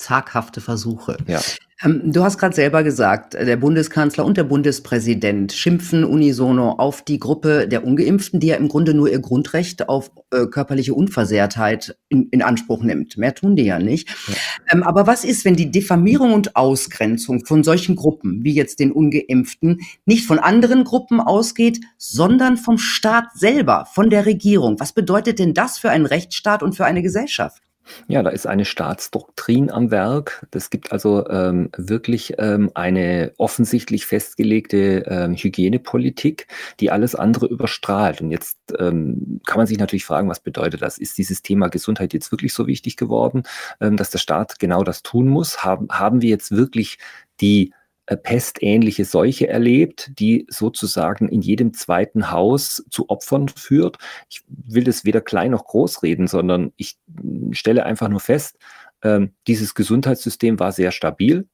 zaghafte 0.00 0.60
Versuche. 0.60 1.18
Ja. 1.26 1.40
Ähm, 1.82 2.12
du 2.12 2.22
hast 2.22 2.38
gerade 2.38 2.54
selber 2.54 2.82
gesagt, 2.82 3.34
der 3.34 3.56
Bundeskanzler 3.56 4.24
und 4.24 4.36
der 4.36 4.44
Bundespräsident 4.44 5.52
schimpfen 5.52 6.04
unisono 6.04 6.72
auf 6.72 7.02
die 7.02 7.18
Gruppe 7.18 7.66
der 7.68 7.84
Ungeimpften, 7.84 8.40
die 8.40 8.48
ja 8.48 8.56
im 8.56 8.68
Grunde 8.68 8.94
nur 8.94 9.10
ihr 9.10 9.20
Grundrecht 9.20 9.88
auf 9.88 10.10
äh, 10.30 10.46
körperliche 10.46 10.94
Unversehrtheit 10.94 11.96
in, 12.08 12.28
in, 12.30 12.42
Anspruch 12.42 12.82
nimmt. 12.82 13.16
Mehr 13.16 13.34
tun 13.34 13.56
die 13.56 13.64
ja 13.64 13.78
nicht. 13.78 14.08
Ja. 14.28 14.34
Ähm, 14.72 14.82
aber 14.82 15.06
was 15.06 15.24
ist, 15.24 15.44
wenn 15.44 15.56
die 15.56 15.70
Diffamierung 15.70 16.32
und 16.32 16.56
Ausgrenzung 16.56 17.44
von 17.46 17.64
solchen 17.64 17.96
Gruppen, 17.96 18.44
wie 18.44 18.54
jetzt 18.54 18.80
den 18.80 18.92
Ungeimpften, 18.92 19.80
nicht 20.04 20.26
von 20.26 20.38
anderen 20.38 20.84
Gruppen 20.84 21.20
ausgeht, 21.20 21.80
sondern 21.96 22.56
vom 22.56 22.78
Staat 22.78 23.26
selber, 23.34 23.86
von 23.92 24.10
der 24.10 24.26
Regierung? 24.26 24.78
Was 24.78 24.92
bedeutet 24.92 25.38
denn 25.38 25.54
das 25.54 25.78
für 25.78 25.90
einen 25.90 26.06
Rechtsstaat 26.06 26.62
und 26.62 26.74
für 26.74 26.84
eine 26.84 27.02
Gesellschaft? 27.02 27.62
Ja, 28.08 28.22
da 28.22 28.30
ist 28.30 28.46
eine 28.46 28.64
Staatsdoktrin 28.64 29.70
am 29.70 29.90
Werk. 29.90 30.46
Es 30.52 30.70
gibt 30.70 30.92
also 30.92 31.28
ähm, 31.28 31.70
wirklich 31.76 32.34
ähm, 32.38 32.70
eine 32.74 33.32
offensichtlich 33.38 34.06
festgelegte 34.06 35.04
ähm, 35.06 35.34
Hygienepolitik, 35.34 36.46
die 36.80 36.90
alles 36.90 37.14
andere 37.14 37.46
überstrahlt. 37.46 38.20
Und 38.20 38.30
jetzt 38.30 38.58
ähm, 38.78 39.40
kann 39.46 39.58
man 39.58 39.66
sich 39.66 39.78
natürlich 39.78 40.04
fragen, 40.04 40.28
was 40.28 40.40
bedeutet 40.40 40.82
das? 40.82 40.98
Ist 40.98 41.18
dieses 41.18 41.42
Thema 41.42 41.68
Gesundheit 41.68 42.12
jetzt 42.12 42.32
wirklich 42.32 42.54
so 42.54 42.66
wichtig 42.66 42.96
geworden, 42.96 43.42
ähm, 43.80 43.96
dass 43.96 44.10
der 44.10 44.18
Staat 44.18 44.58
genau 44.58 44.82
das 44.82 45.02
tun 45.02 45.28
muss? 45.28 45.64
Haben, 45.64 45.88
haben 45.90 46.22
wir 46.22 46.30
jetzt 46.30 46.50
wirklich 46.52 46.98
die 47.40 47.72
pestähnliche 48.16 49.04
Seuche 49.04 49.48
erlebt, 49.48 50.10
die 50.18 50.46
sozusagen 50.48 51.28
in 51.28 51.42
jedem 51.42 51.74
zweiten 51.74 52.30
Haus 52.30 52.84
zu 52.90 53.08
Opfern 53.08 53.48
führt. 53.48 53.98
Ich 54.28 54.42
will 54.48 54.84
das 54.84 55.04
weder 55.04 55.20
klein 55.20 55.52
noch 55.52 55.64
groß 55.64 56.02
reden, 56.02 56.26
sondern 56.26 56.72
ich 56.76 56.98
hm, 57.06 57.52
stelle 57.52 57.86
einfach 57.86 58.08
nur 58.08 58.20
fest, 58.20 58.58
äh, 59.02 59.28
dieses 59.46 59.74
Gesundheitssystem 59.74 60.58
war 60.58 60.72
sehr 60.72 60.90
stabil 60.90 61.48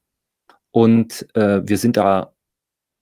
und 0.71 1.27
äh, 1.35 1.61
wir 1.63 1.77
sind 1.77 1.97
da, 1.97 2.33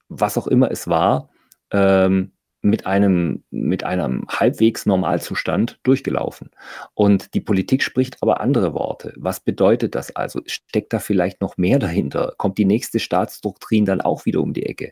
was 0.10 0.38
auch 0.38 0.48
immer 0.48 0.72
es 0.72 0.88
war, 0.88 1.30
ähm, 1.72 2.32
mit 2.66 2.86
einem, 2.86 3.44
mit 3.52 3.84
einem 3.84 4.26
halbwegs 4.28 4.86
Normalzustand 4.86 5.80
durchgelaufen. 5.84 6.50
Und 6.94 7.34
die 7.34 7.42
Politik 7.42 7.84
spricht 7.84 8.18
aber 8.22 8.42
andere 8.42 8.74
Worte. 8.74 9.14
Was 9.16 9.40
bedeutet 9.40 9.96
das 9.96 10.16
also? 10.16 10.42
Steckt 10.46 10.92
da 10.92 11.00
vielleicht 11.00 11.42
noch 11.42 11.58
mehr 11.58 11.80
dahinter? 11.80 12.34
Kommt 12.38 12.58
die 12.58 12.66
nächste 12.66 13.00
Staatsdoktrin 13.00 13.86
dann 13.86 14.02
auch 14.02 14.26
wieder 14.26 14.42
um 14.42 14.54
die 14.54 14.66
Ecke? 14.66 14.92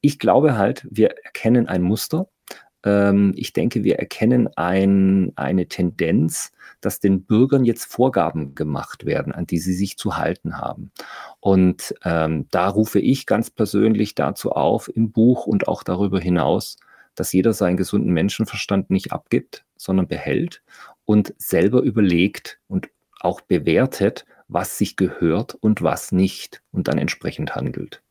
Ich 0.00 0.18
glaube 0.18 0.56
halt, 0.56 0.86
wir 0.90 1.10
erkennen 1.22 1.68
ein 1.68 1.82
Muster. 1.82 2.28
Ähm, 2.84 3.32
ich 3.36 3.52
denke, 3.52 3.84
wir 3.84 3.98
erkennen 3.98 4.48
ein, 4.56 5.32
eine 5.36 5.68
Tendenz, 5.68 6.50
dass 6.80 6.98
den 6.98 7.24
Bürgern 7.24 7.64
jetzt 7.64 7.84
Vorgaben 7.84 8.54
gemacht 8.54 9.04
werden, 9.04 9.32
an 9.32 9.46
die 9.46 9.58
sie 9.58 9.74
sich 9.74 9.98
zu 9.98 10.16
halten 10.16 10.58
haben. 10.58 10.90
Und 11.40 11.94
ähm, 12.04 12.46
da 12.50 12.68
rufe 12.68 12.98
ich 12.98 13.26
ganz 13.26 13.50
persönlich 13.50 14.14
dazu 14.14 14.52
auf, 14.52 14.90
im 14.94 15.12
Buch 15.12 15.46
und 15.46 15.68
auch 15.68 15.82
darüber 15.84 16.18
hinaus, 16.18 16.76
dass 17.14 17.32
jeder 17.32 17.52
seinen 17.52 17.76
gesunden 17.76 18.12
Menschenverstand 18.12 18.90
nicht 18.90 19.12
abgibt, 19.12 19.64
sondern 19.76 20.08
behält 20.08 20.62
und 21.04 21.34
selber 21.38 21.82
überlegt 21.82 22.58
und 22.68 22.88
auch 23.20 23.40
bewertet, 23.40 24.24
was 24.48 24.78
sich 24.78 24.96
gehört 24.96 25.54
und 25.54 25.82
was 25.82 26.12
nicht 26.12 26.62
und 26.72 26.88
dann 26.88 26.98
entsprechend 26.98 27.54
handelt. 27.54 28.02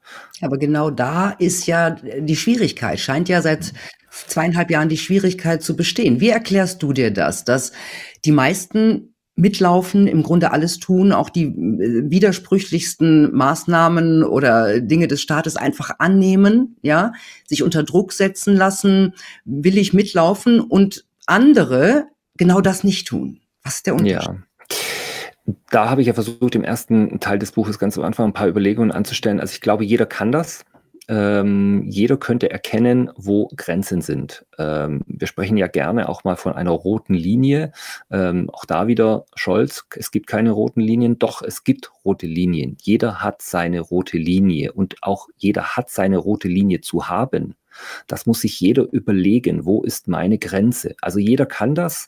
Aber 0.42 0.58
genau 0.58 0.90
da 0.90 1.32
ist 1.32 1.68
ja 1.68 1.92
die 1.92 2.36
Schwierigkeit, 2.36 3.00
scheint 3.00 3.30
ja 3.30 3.42
seit 3.42 3.74
zweieinhalb 4.10 4.72
Jahren 4.72 4.90
die 4.90 4.98
Schwierigkeit 4.98 5.62
zu 5.62 5.76
bestehen. 5.76 6.20
Wie 6.20 6.30
erklärst 6.30 6.84
du 6.84 6.94
dir 6.94 7.12
das, 7.12 7.46
dass 7.46 7.72
die 8.26 8.32
meisten 8.32 9.11
mitlaufen, 9.42 10.08
im 10.08 10.24
Grunde 10.24 10.52
alles 10.52 10.80
tun, 10.80 11.12
auch 11.12 11.30
die 11.30 11.46
äh, 11.46 12.10
widersprüchlichsten 12.10 13.36
Maßnahmen 13.36 14.24
oder 14.24 14.80
Dinge 14.80 15.08
des 15.08 15.22
Staates 15.22 15.58
einfach 15.58 15.92
annehmen, 15.98 16.78
ja, 16.82 17.14
sich 17.48 17.64
unter 17.64 17.84
Druck 17.84 18.14
setzen 18.14 18.56
lassen, 18.56 19.14
will 19.44 19.78
ich 19.78 19.94
mitlaufen 19.94 20.60
und 20.60 21.06
andere 21.26 22.06
genau 22.38 22.62
das 22.62 22.84
nicht 22.84 23.08
tun. 23.08 23.40
Was 23.64 23.78
ist 23.78 23.88
der 23.88 23.96
Unterschied? 23.96 24.34
Ja. 24.34 25.56
Da 25.70 25.90
habe 25.90 26.02
ich 26.02 26.08
ja 26.08 26.14
versucht, 26.14 26.56
im 26.56 26.64
ersten 26.64 27.20
Teil 27.20 27.40
des 27.40 27.52
Buches 27.52 27.80
ganz 27.80 27.98
am 27.98 28.04
Anfang 28.04 28.28
ein 28.28 28.34
paar 28.34 28.48
Überlegungen 28.48 28.92
anzustellen. 28.92 29.40
Also 29.40 29.54
ich 29.54 29.62
glaube, 29.62 29.84
jeder 29.84 30.06
kann 30.06 30.32
das 30.32 30.64
ähm, 31.12 31.84
jeder 31.90 32.16
könnte 32.16 32.50
erkennen, 32.50 33.12
wo 33.18 33.50
Grenzen 33.58 34.02
sind. 34.02 34.46
Ähm, 34.58 35.02
wir 35.08 35.28
sprechen 35.28 35.58
ja 35.58 35.68
gerne 35.68 36.08
auch 36.08 36.24
mal 36.24 36.38
von 36.38 36.54
einer 36.54 36.72
roten 36.72 37.14
Linie. 37.14 37.74
Ähm, 38.10 38.50
auch 38.50 38.64
da 38.64 38.88
wieder 38.88 39.26
Scholz, 39.36 39.86
es 39.98 40.12
gibt 40.12 40.28
keine 40.28 40.52
roten 40.52 40.80
Linien, 40.80 41.20
doch 41.20 41.42
es 41.42 41.66
gibt 41.66 41.92
rote 42.06 42.28
Linien. 42.28 42.78
Jeder 42.82 43.22
hat 43.22 43.42
seine 43.42 43.82
rote 43.82 44.18
Linie 44.18 44.72
und 44.72 45.04
auch 45.04 45.28
jeder 45.36 45.76
hat 45.76 45.90
seine 45.90 46.18
rote 46.18 46.48
Linie 46.48 46.80
zu 46.80 47.10
haben. 47.10 47.56
Das 48.08 48.26
muss 48.26 48.40
sich 48.40 48.58
jeder 48.62 48.88
überlegen, 48.90 49.66
wo 49.66 49.84
ist 49.84 50.08
meine 50.08 50.38
Grenze. 50.38 50.96
Also 51.02 51.20
jeder 51.20 51.46
kann 51.46 51.76
das. 51.76 52.08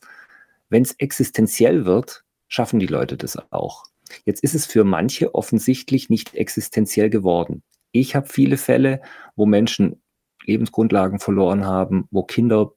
Wenn 0.70 0.84
es 0.84 0.94
existenziell 0.94 1.84
wird, 1.84 2.24
schaffen 2.48 2.80
die 2.80 2.88
Leute 2.88 3.18
das 3.18 3.38
auch. 3.52 3.84
Jetzt 4.24 4.44
ist 4.44 4.56
es 4.56 4.66
für 4.66 4.86
manche 4.86 5.36
offensichtlich 5.36 6.10
nicht 6.10 6.36
existenziell 6.36 7.10
geworden. 7.10 7.64
Ich 7.94 8.16
habe 8.16 8.28
viele 8.28 8.58
Fälle, 8.58 9.02
wo 9.36 9.46
Menschen 9.46 10.02
Lebensgrundlagen 10.46 11.20
verloren 11.20 11.66
haben, 11.66 12.08
wo 12.12 12.24
Kinder 12.24 12.72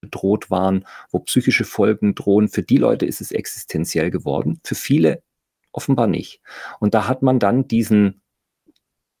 bedroht 0.00 0.50
waren, 0.50 0.86
wo 1.10 1.18
psychische 1.18 1.64
Folgen 1.64 2.14
drohen. 2.14 2.48
Für 2.48 2.62
die 2.62 2.78
Leute 2.78 3.04
ist 3.04 3.20
es 3.20 3.32
existenziell 3.32 4.10
geworden, 4.10 4.60
für 4.64 4.76
viele 4.76 5.22
offenbar 5.72 6.06
nicht. 6.06 6.40
Und 6.78 6.94
da 6.94 7.08
hat 7.08 7.22
man 7.22 7.38
dann 7.38 7.68
diesen, 7.68 8.22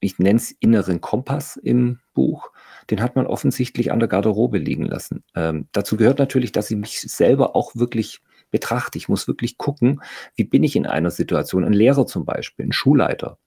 ich 0.00 0.18
nenne 0.18 0.38
es 0.38 0.52
inneren 0.52 1.00
Kompass 1.00 1.56
im 1.56 1.98
Buch, 2.14 2.52
den 2.90 3.02
hat 3.02 3.16
man 3.16 3.26
offensichtlich 3.26 3.92
an 3.92 3.98
der 3.98 4.08
Garderobe 4.08 4.58
liegen 4.58 4.84
lassen. 4.84 5.24
Ähm, 5.34 5.68
dazu 5.72 5.96
gehört 5.96 6.18
natürlich, 6.18 6.52
dass 6.52 6.70
ich 6.70 6.76
mich 6.76 7.00
selber 7.00 7.54
auch 7.54 7.74
wirklich 7.74 8.20
betrachte. 8.50 8.98
Ich 8.98 9.08
muss 9.08 9.28
wirklich 9.28 9.58
gucken, 9.58 10.00
wie 10.36 10.44
bin 10.44 10.64
ich 10.64 10.76
in 10.76 10.86
einer 10.86 11.10
Situation. 11.10 11.64
Ein 11.64 11.72
Lehrer 11.72 12.06
zum 12.06 12.24
Beispiel, 12.24 12.66
ein 12.66 12.72
Schulleiter, 12.72 13.38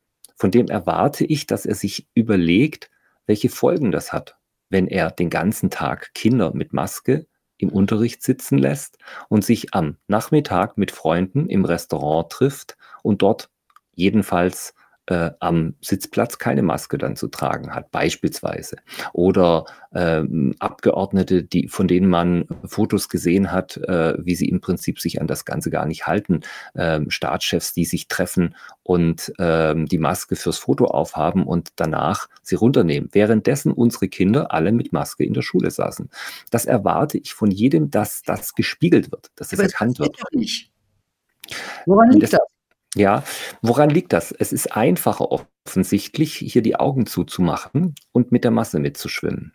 von 0.43 0.51
dem 0.51 0.67
erwarte 0.67 1.23
ich, 1.23 1.47
dass 1.47 1.65
er 1.65 1.73
sich 1.73 2.06
überlegt, 2.15 2.91
welche 3.27 3.47
Folgen 3.47 3.93
das 3.93 4.12
hat, 4.12 4.36
wenn 4.67 4.88
er 4.89 5.10
den 5.10 5.29
ganzen 5.29 5.69
Tag 5.69 6.13
Kinder 6.13 6.51
mit 6.53 6.73
Maske 6.73 7.27
im 7.58 7.69
Unterricht 7.69 8.21
sitzen 8.21 8.58
lässt 8.58 8.97
und 9.29 9.45
sich 9.45 9.73
am 9.73 9.95
Nachmittag 10.08 10.77
mit 10.77 10.91
Freunden 10.91 11.47
im 11.47 11.63
Restaurant 11.63 12.29
trifft 12.29 12.75
und 13.03 13.21
dort 13.21 13.51
jedenfalls 13.93 14.73
äh, 15.07 15.31
am 15.39 15.75
Sitzplatz 15.81 16.37
keine 16.37 16.63
Maske 16.63 16.97
dann 16.97 17.15
zu 17.15 17.27
tragen 17.27 17.73
hat, 17.75 17.91
beispielsweise. 17.91 18.77
Oder 19.11 19.65
ähm, 19.93 20.55
Abgeordnete, 20.59 21.43
die, 21.43 21.67
von 21.67 21.87
denen 21.87 22.07
man 22.07 22.45
Fotos 22.65 23.09
gesehen 23.09 23.51
hat, 23.51 23.77
äh, 23.77 24.13
wie 24.23 24.35
sie 24.35 24.47
im 24.47 24.61
Prinzip 24.61 24.99
sich 24.99 25.19
an 25.19 25.27
das 25.27 25.45
Ganze 25.45 25.69
gar 25.69 25.85
nicht 25.85 26.07
halten. 26.07 26.41
Ähm, 26.75 27.09
Staatschefs, 27.09 27.73
die 27.73 27.85
sich 27.85 28.07
treffen 28.07 28.55
und 28.83 29.33
ähm, 29.39 29.85
die 29.87 29.97
Maske 29.97 30.35
fürs 30.35 30.57
Foto 30.57 30.85
aufhaben 30.85 31.45
und 31.45 31.71
danach 31.75 32.27
sie 32.41 32.55
runternehmen. 32.55 33.09
Währenddessen 33.11 33.71
unsere 33.71 34.07
Kinder 34.07 34.51
alle 34.51 34.71
mit 34.71 34.93
Maske 34.93 35.25
in 35.25 35.33
der 35.33 35.41
Schule 35.41 35.71
saßen. 35.71 36.09
Das 36.49 36.65
erwarte 36.65 37.17
ich 37.17 37.33
von 37.33 37.51
jedem, 37.51 37.91
dass 37.91 38.21
das 38.23 38.55
gespiegelt 38.55 39.11
wird, 39.11 39.31
dass 39.35 39.49
das 39.49 39.59
erkannt 39.59 39.99
wird. 39.99 40.17
Doch 40.19 40.31
nicht. 40.31 40.71
Woran 41.85 42.11
liegt 42.11 42.31
das? 42.31 42.39
Ja, 42.95 43.23
woran 43.62 43.89
liegt 43.89 44.13
das? 44.13 44.32
Es 44.32 44.53
ist 44.53 44.75
einfacher 44.75 45.29
offensichtlich, 45.32 46.36
hier 46.36 46.62
die 46.62 46.75
Augen 46.75 47.06
zuzumachen 47.08 47.95
und 48.12 48.32
mit 48.32 48.43
der 48.43 48.51
Masse 48.51 48.79
mitzuschwimmen. 48.79 49.53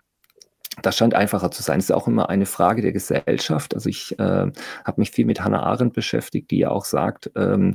Das 0.82 0.96
scheint 0.96 1.14
einfacher 1.14 1.50
zu 1.50 1.62
sein. 1.62 1.78
Es 1.78 1.86
ist 1.86 1.92
auch 1.92 2.08
immer 2.08 2.28
eine 2.28 2.46
Frage 2.46 2.82
der 2.82 2.92
Gesellschaft. 2.92 3.74
Also 3.74 3.88
ich 3.88 4.18
äh, 4.18 4.22
habe 4.22 5.00
mich 5.00 5.10
viel 5.10 5.24
mit 5.24 5.40
Hannah 5.40 5.62
Arendt 5.62 5.92
beschäftigt, 5.92 6.50
die 6.50 6.58
ja 6.58 6.70
auch 6.70 6.84
sagt, 6.84 7.30
ähm, 7.36 7.74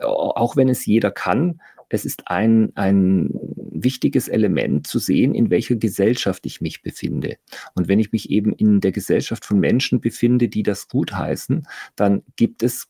auch 0.00 0.56
wenn 0.56 0.68
es 0.68 0.86
jeder 0.86 1.10
kann, 1.10 1.60
es 1.90 2.04
ist 2.04 2.24
ein, 2.26 2.72
ein 2.74 3.30
wichtiges 3.32 4.28
Element 4.28 4.86
zu 4.86 4.98
sehen, 4.98 5.34
in 5.34 5.50
welcher 5.50 5.76
Gesellschaft 5.76 6.44
ich 6.44 6.60
mich 6.60 6.82
befinde. 6.82 7.36
Und 7.74 7.88
wenn 7.88 7.98
ich 7.98 8.12
mich 8.12 8.30
eben 8.30 8.52
in 8.52 8.80
der 8.80 8.92
Gesellschaft 8.92 9.44
von 9.44 9.58
Menschen 9.58 10.00
befinde, 10.00 10.48
die 10.48 10.62
das 10.62 10.88
gutheißen, 10.88 11.66
dann 11.96 12.22
gibt 12.36 12.62
es 12.62 12.88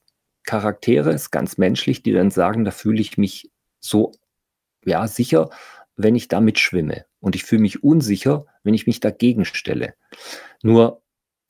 Charaktere, 0.49 1.13
ist 1.13 1.31
ganz 1.31 1.59
menschlich, 1.59 2.03
die 2.03 2.13
dann 2.13 2.31
sagen, 2.31 2.65
da 2.65 2.71
fühle 2.71 3.03
ich 3.03 3.19
mich 3.19 3.51
so 3.81 4.13
ja, 4.83 5.07
sicher, 5.07 5.51
wenn 5.95 6.17
ich 6.17 6.29
damit 6.29 6.59
schwimme. 6.59 7.05
Und 7.21 7.37
ich 7.37 7.45
fühle 7.45 7.61
mich 7.61 7.85
unsicher, 7.85 8.47
wenn 8.63 8.73
ich 8.73 8.87
mich 8.87 9.01
dagegen 9.01 9.45
stelle. 9.45 9.93
Nur 10.63 11.03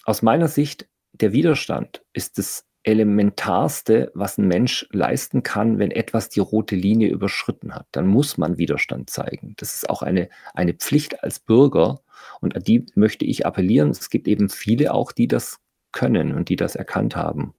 aus 0.03 0.23
meiner 0.23 0.49
Sicht, 0.49 0.89
der 1.13 1.33
Widerstand 1.33 2.03
ist 2.13 2.39
das 2.39 2.65
Elementarste, 2.83 4.11
was 4.15 4.37
ein 4.37 4.49
Mensch 4.49 4.89
leisten 4.91 5.45
kann, 5.45 5.79
wenn 5.79 5.93
etwas 5.93 6.29
die 6.29 6.41
rote 6.41 6.75
Linie 6.75 7.11
überschritten 7.11 7.77
hat. 7.77 7.87
Dann 7.93 8.09
muss 8.09 8.37
man 8.37 8.59
Widerstand 8.59 9.11
zeigen. 9.11 9.55
Das 9.59 9.77
ist 9.77 9.89
auch 9.89 10.03
eine, 10.03 10.29
eine 10.55 10.75
Pflicht 10.75 11.23
als 11.23 11.39
Bürger 11.39 12.01
und 12.41 12.57
an 12.57 12.65
die 12.65 12.85
möchte 12.97 13.25
ich 13.25 13.47
appellieren. 13.47 13.91
Es 13.91 14.11
gibt 14.11 14.27
eben 14.27 14.49
viele 14.49 14.93
auch, 14.93 15.13
die 15.13 15.29
das 15.29 15.61
können 15.93 16.35
und 16.35 16.49
die 16.49 16.57
das 16.57 16.75
erkannt 16.75 17.15
haben. 17.15 17.55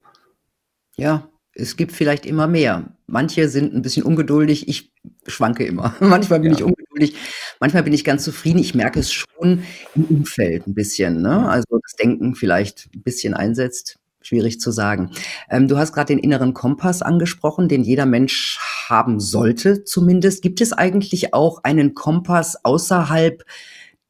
Ja, 0.99 1.29
es 1.53 1.77
gibt 1.77 1.93
vielleicht 1.93 2.25
immer 2.25 2.47
mehr. 2.47 2.91
Manche 3.07 3.49
sind 3.49 3.73
ein 3.73 3.81
bisschen 3.81 4.03
ungeduldig. 4.03 4.67
Ich 4.67 4.91
schwanke 5.27 5.65
immer. 5.65 5.95
Manchmal 5.99 6.41
bin 6.41 6.51
ja. 6.51 6.57
ich 6.57 6.63
ungeduldig, 6.63 7.15
manchmal 7.59 7.83
bin 7.83 7.93
ich 7.93 8.03
ganz 8.03 8.23
zufrieden. 8.23 8.59
Ich 8.59 8.75
merke 8.75 8.99
es 8.99 9.11
schon 9.11 9.63
im 9.95 10.03
Umfeld 10.05 10.67
ein 10.67 10.73
bisschen, 10.73 11.21
ne? 11.21 11.49
Also, 11.49 11.79
das 11.81 11.95
Denken 11.95 12.35
vielleicht 12.35 12.89
ein 12.93 13.01
bisschen 13.01 13.33
einsetzt. 13.33 13.97
Schwierig 14.21 14.59
zu 14.59 14.71
sagen. 14.71 15.11
Ähm, 15.49 15.69
du 15.69 15.77
hast 15.77 15.93
gerade 15.93 16.13
den 16.13 16.19
inneren 16.19 16.53
Kompass 16.53 17.01
angesprochen, 17.01 17.69
den 17.69 17.83
jeder 17.83 18.05
Mensch 18.05 18.59
haben 18.89 19.21
sollte 19.21 19.85
zumindest. 19.85 20.41
Gibt 20.41 20.59
es 20.59 20.73
eigentlich 20.73 21.33
auch 21.33 21.63
einen 21.63 21.93
Kompass 21.95 22.63
außerhalb 22.65 23.45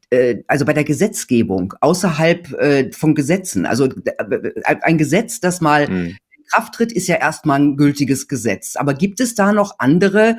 äh, 0.09 0.37
also 0.47 0.65
bei 0.65 0.73
der 0.73 0.83
Gesetzgebung, 0.83 1.75
außerhalb 1.79 2.51
äh, 2.53 2.91
von 2.91 3.13
Gesetzen? 3.13 3.67
Also 3.67 3.85
äh, 3.85 4.75
ein 4.81 4.97
Gesetz, 4.97 5.39
das 5.39 5.61
mal 5.61 5.87
mhm. 5.87 6.17
Kraft 6.51 6.75
tritt, 6.75 6.91
ist 6.91 7.07
ja 7.07 7.15
erstmal 7.15 7.59
ein 7.59 7.77
gültiges 7.77 8.27
Gesetz. 8.27 8.75
Aber 8.75 8.93
gibt 8.93 9.19
es 9.19 9.35
da 9.35 9.53
noch 9.53 9.75
andere 9.79 10.37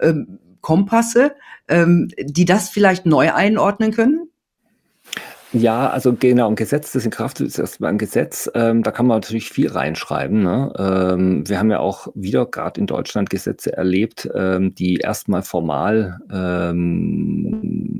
ähm, 0.00 0.38
Kompasse, 0.60 1.34
ähm, 1.68 2.08
die 2.18 2.44
das 2.44 2.68
vielleicht 2.68 3.06
neu 3.06 3.32
einordnen 3.32 3.92
können? 3.92 4.28
Ja, 5.54 5.90
also 5.90 6.14
genau, 6.14 6.48
ein 6.48 6.56
Gesetz, 6.56 6.92
das 6.92 7.04
in 7.04 7.10
Kraft 7.10 7.40
ist, 7.40 7.58
erstmal 7.58 7.90
ein 7.90 7.98
Gesetz. 7.98 8.50
Ähm, 8.54 8.82
da 8.82 8.90
kann 8.90 9.06
man 9.06 9.18
natürlich 9.18 9.50
viel 9.50 9.68
reinschreiben. 9.68 10.42
Ne? 10.42 10.72
Ähm, 10.78 11.46
wir 11.46 11.58
haben 11.58 11.70
ja 11.70 11.78
auch 11.78 12.08
wieder 12.14 12.46
gerade 12.46 12.80
in 12.80 12.86
Deutschland 12.86 13.28
Gesetze 13.28 13.76
erlebt, 13.76 14.30
ähm, 14.34 14.74
die 14.74 14.96
erstmal 14.96 15.42
formal 15.42 16.20
ähm, 16.32 17.91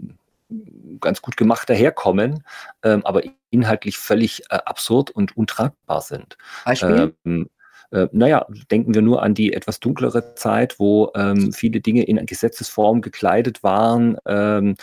ganz 1.02 1.20
gut 1.20 1.36
gemacht 1.36 1.68
daherkommen, 1.68 2.44
ähm, 2.82 3.04
aber 3.04 3.22
inhaltlich 3.50 3.98
völlig 3.98 4.44
äh, 4.50 4.56
absurd 4.64 5.10
und 5.10 5.36
untragbar 5.36 6.00
sind. 6.00 6.38
Beispiel? 6.64 7.14
Ähm, 7.24 7.50
äh, 7.92 8.08
naja, 8.12 8.46
denken 8.70 8.94
wir 8.94 9.02
nur 9.02 9.22
an 9.22 9.34
die 9.34 9.52
etwas 9.52 9.78
dunklere 9.78 10.34
Zeit, 10.34 10.78
wo 10.78 11.12
ähm, 11.14 11.52
viele 11.52 11.80
Dinge 11.80 12.04
in 12.04 12.24
Gesetzesform 12.24 13.02
gekleidet 13.02 13.62
waren, 13.62 14.16
ähm, 14.26 14.76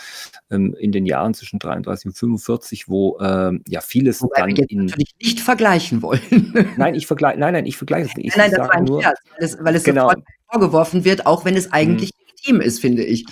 ähm, 0.52 0.76
in 0.80 0.92
den 0.92 1.08
Jahren 1.08 1.34
zwischen 1.34 1.58
33 1.58 2.06
und 2.06 2.18
45, 2.18 2.88
wo 2.88 3.18
ähm, 3.20 3.64
ja 3.68 3.82
vieles 3.82 4.22
Wobei 4.22 4.42
dann 4.42 4.50
wir 4.50 4.58
jetzt 4.58 4.72
in 4.72 4.86
natürlich 4.86 5.16
nicht 5.20 5.40
vergleichen 5.40 6.04
wollen. 6.04 6.22
nein, 6.78 6.94
ich 6.94 7.08
vergleiche, 7.08 7.40
nein, 7.40 7.54
nein, 7.54 7.66
ich 7.66 7.78
vergleiche 7.78 8.10
es 8.10 8.16
nicht. 8.16 8.38
Nein, 8.38 8.52
nein, 8.52 8.60
das 8.60 8.68
war 8.68 8.76
ein 8.76 8.84
nur, 8.84 9.02
Scherz, 9.02 9.20
weil 9.32 9.44
es, 9.44 9.58
weil 9.60 9.76
es 9.76 9.84
genau. 9.84 10.12
vorgeworfen 10.52 11.04
wird, 11.04 11.26
auch 11.26 11.46
wenn 11.46 11.58
es 11.58 11.66
mhm. 11.66 11.74
eigentlich 11.74 12.12
hm. 12.12 12.28
legitim 12.28 12.62
ist, 12.62 12.80
finde 12.80 13.04
ich. 13.04 13.26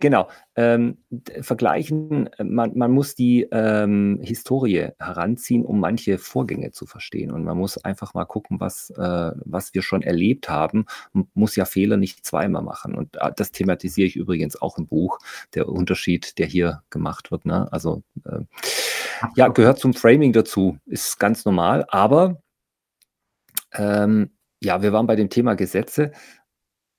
Genau. 0.00 0.28
Ähm, 0.56 0.98
vergleichen, 1.40 2.26
äh, 2.34 2.44
man, 2.44 2.76
man 2.76 2.90
muss 2.90 3.14
die 3.14 3.46
ähm, 3.50 4.18
Historie 4.22 4.88
heranziehen, 4.98 5.64
um 5.64 5.80
manche 5.80 6.18
Vorgänge 6.18 6.72
zu 6.72 6.86
verstehen. 6.86 7.30
Und 7.30 7.44
man 7.44 7.56
muss 7.56 7.78
einfach 7.78 8.12
mal 8.14 8.24
gucken, 8.24 8.60
was, 8.60 8.90
äh, 8.90 9.32
was 9.44 9.72
wir 9.74 9.82
schon 9.82 10.02
erlebt 10.02 10.48
haben. 10.48 10.86
Man 11.12 11.28
muss 11.34 11.56
ja 11.56 11.64
Fehler 11.64 11.96
nicht 11.96 12.24
zweimal 12.24 12.62
machen. 12.62 12.94
Und 12.94 13.16
äh, 13.16 13.32
das 13.36 13.52
thematisiere 13.52 14.06
ich 14.06 14.16
übrigens 14.16 14.60
auch 14.60 14.78
im 14.78 14.86
Buch, 14.86 15.18
der 15.54 15.68
Unterschied, 15.68 16.38
der 16.38 16.46
hier 16.46 16.82
gemacht 16.90 17.30
wird. 17.30 17.46
Ne? 17.46 17.72
Also 17.72 18.02
äh, 18.24 18.40
ja, 19.36 19.48
gehört 19.48 19.78
zum 19.78 19.94
Framing 19.94 20.32
dazu, 20.32 20.78
ist 20.86 21.18
ganz 21.18 21.44
normal. 21.44 21.84
Aber 21.88 22.40
ähm, 23.72 24.30
ja, 24.60 24.82
wir 24.82 24.92
waren 24.92 25.06
bei 25.06 25.16
dem 25.16 25.30
Thema 25.30 25.54
Gesetze. 25.54 26.12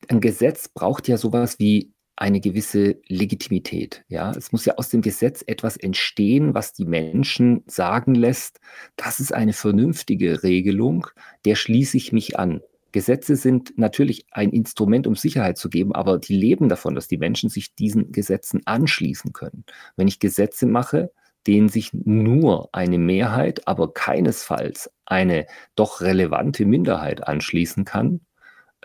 Ein 0.07 0.21
Gesetz 0.21 0.69
braucht 0.69 1.07
ja 1.07 1.17
sowas 1.17 1.59
wie 1.59 1.94
eine 2.15 2.39
gewisse 2.39 2.97
Legitimität. 3.07 4.03
Ja, 4.07 4.31
es 4.31 4.51
muss 4.51 4.65
ja 4.65 4.75
aus 4.77 4.89
dem 4.89 5.01
Gesetz 5.01 5.43
etwas 5.45 5.77
entstehen, 5.77 6.53
was 6.53 6.73
die 6.73 6.85
Menschen 6.85 7.63
sagen 7.67 8.15
lässt, 8.15 8.59
das 8.95 9.19
ist 9.19 9.33
eine 9.33 9.53
vernünftige 9.53 10.43
Regelung, 10.43 11.07
der 11.43 11.55
schließe 11.55 11.97
ich 11.97 12.11
mich 12.11 12.39
an. 12.39 12.61
Gesetze 12.93 13.35
sind 13.35 13.77
natürlich 13.77 14.25
ein 14.31 14.51
Instrument, 14.51 15.05
um 15.05 15.15
Sicherheit 15.15 15.57
zu 15.57 15.69
geben, 15.69 15.93
aber 15.93 16.17
die 16.17 16.35
leben 16.37 16.69
davon, 16.69 16.95
dass 16.95 17.09
die 17.09 17.17
Menschen 17.17 17.49
sich 17.49 17.75
diesen 17.75 18.13
Gesetzen 18.13 18.61
anschließen 18.65 19.33
können. 19.33 19.65
Wenn 19.97 20.07
ich 20.07 20.19
Gesetze 20.19 20.65
mache, 20.65 21.11
denen 21.45 21.67
sich 21.67 21.91
nur 21.93 22.69
eine 22.71 22.97
Mehrheit, 22.97 23.67
aber 23.67 23.93
keinesfalls 23.93 24.89
eine 25.05 25.45
doch 25.75 25.99
relevante 25.99 26.65
Minderheit 26.65 27.27
anschließen 27.27 27.83
kann, 27.83 28.21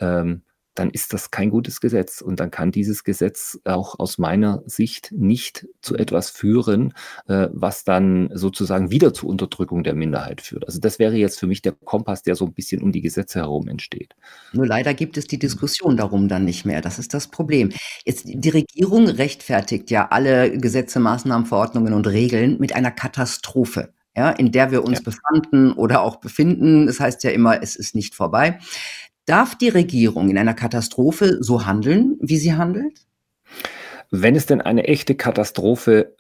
ähm, 0.00 0.42
dann 0.80 0.90
ist 0.90 1.12
das 1.12 1.30
kein 1.30 1.50
gutes 1.50 1.80
Gesetz. 1.80 2.20
Und 2.22 2.40
dann 2.40 2.50
kann 2.50 2.72
dieses 2.72 3.04
Gesetz 3.04 3.60
auch 3.64 3.98
aus 3.98 4.18
meiner 4.18 4.62
Sicht 4.66 5.12
nicht 5.12 5.68
zu 5.82 5.96
etwas 5.96 6.30
führen, 6.30 6.94
äh, 7.28 7.48
was 7.52 7.84
dann 7.84 8.30
sozusagen 8.32 8.90
wieder 8.90 9.12
zur 9.12 9.28
Unterdrückung 9.28 9.84
der 9.84 9.94
Minderheit 9.94 10.40
führt. 10.40 10.66
Also 10.66 10.80
das 10.80 10.98
wäre 10.98 11.16
jetzt 11.16 11.38
für 11.38 11.46
mich 11.46 11.62
der 11.62 11.72
Kompass, 11.72 12.22
der 12.22 12.34
so 12.34 12.46
ein 12.46 12.54
bisschen 12.54 12.82
um 12.82 12.92
die 12.92 13.02
Gesetze 13.02 13.40
herum 13.40 13.68
entsteht. 13.68 14.16
Nur 14.52 14.66
leider 14.66 14.94
gibt 14.94 15.18
es 15.18 15.26
die 15.26 15.38
Diskussion 15.38 15.96
darum 15.96 16.28
dann 16.28 16.44
nicht 16.44 16.64
mehr. 16.64 16.80
Das 16.80 16.98
ist 16.98 17.12
das 17.12 17.28
Problem. 17.28 17.70
Jetzt, 18.04 18.24
die 18.26 18.48
Regierung 18.48 19.06
rechtfertigt 19.06 19.90
ja 19.90 20.08
alle 20.10 20.56
Gesetze, 20.58 20.98
Maßnahmen, 20.98 21.46
Verordnungen 21.46 21.92
und 21.92 22.06
Regeln 22.06 22.58
mit 22.58 22.74
einer 22.74 22.90
Katastrophe. 22.90 23.92
Ja, 24.16 24.30
in 24.30 24.50
der 24.50 24.72
wir 24.72 24.82
uns 24.82 24.98
ja. 24.98 25.04
befanden 25.04 25.72
oder 25.72 26.02
auch 26.02 26.16
befinden. 26.16 26.88
Das 26.88 26.98
heißt 26.98 27.22
ja 27.22 27.30
immer, 27.30 27.62
es 27.62 27.76
ist 27.76 27.94
nicht 27.94 28.16
vorbei. 28.16 28.58
Darf 29.30 29.54
die 29.54 29.68
Regierung 29.68 30.28
in 30.28 30.36
einer 30.36 30.54
Katastrophe 30.54 31.38
so 31.40 31.64
handeln, 31.64 32.16
wie 32.20 32.36
sie 32.36 32.54
handelt? 32.54 33.06
Wenn 34.10 34.34
es 34.34 34.46
denn 34.46 34.60
eine 34.60 34.88
echte 34.88 35.14
Katastrophe 35.14 36.16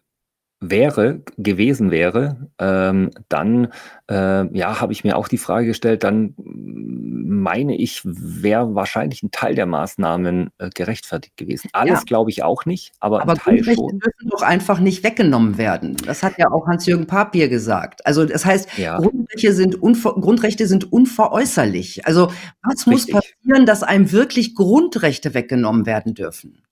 wäre, 0.60 1.22
gewesen 1.38 1.90
wäre, 1.90 2.48
ähm, 2.58 3.10
dann 3.28 3.72
äh, 4.10 4.56
ja, 4.56 4.80
habe 4.80 4.92
ich 4.92 5.04
mir 5.04 5.16
auch 5.16 5.26
die 5.26 5.38
Frage 5.38 5.66
gestellt, 5.66 6.04
dann 6.04 6.34
meine 6.36 7.76
ich, 7.76 8.02
wäre 8.04 8.74
wahrscheinlich 8.74 9.22
ein 9.22 9.30
Teil 9.30 9.54
der 9.54 9.64
Maßnahmen 9.64 10.50
äh, 10.58 10.68
gerechtfertigt 10.68 11.36
gewesen. 11.38 11.70
Alles 11.72 12.00
ja. 12.00 12.04
glaube 12.04 12.30
ich 12.30 12.42
auch 12.42 12.66
nicht, 12.66 12.92
aber, 13.00 13.22
aber 13.22 13.32
ein 13.32 13.38
Teil 13.38 13.62
Grundrechte 13.62 13.74
schon. 13.74 13.98
dürfen 14.00 14.30
doch 14.30 14.42
einfach 14.42 14.80
nicht 14.80 15.02
weggenommen 15.02 15.56
werden. 15.56 15.96
Das 16.04 16.22
hat 16.22 16.34
ja 16.36 16.50
auch 16.50 16.66
Hans-Jürgen 16.66 17.06
Papier 17.06 17.48
gesagt. 17.48 18.04
Also 18.04 18.26
das 18.26 18.44
heißt, 18.44 18.76
ja. 18.76 18.98
Grundrechte, 18.98 19.54
sind 19.54 19.80
Grundrechte 19.80 20.66
sind 20.66 20.92
unveräußerlich. 20.92 22.06
Also 22.06 22.30
was 22.62 22.86
muss 22.86 23.06
passieren, 23.06 23.64
dass 23.64 23.82
einem 23.82 24.12
wirklich 24.12 24.54
Grundrechte 24.54 25.32
weggenommen 25.32 25.86
werden 25.86 26.14
dürfen? 26.14 26.62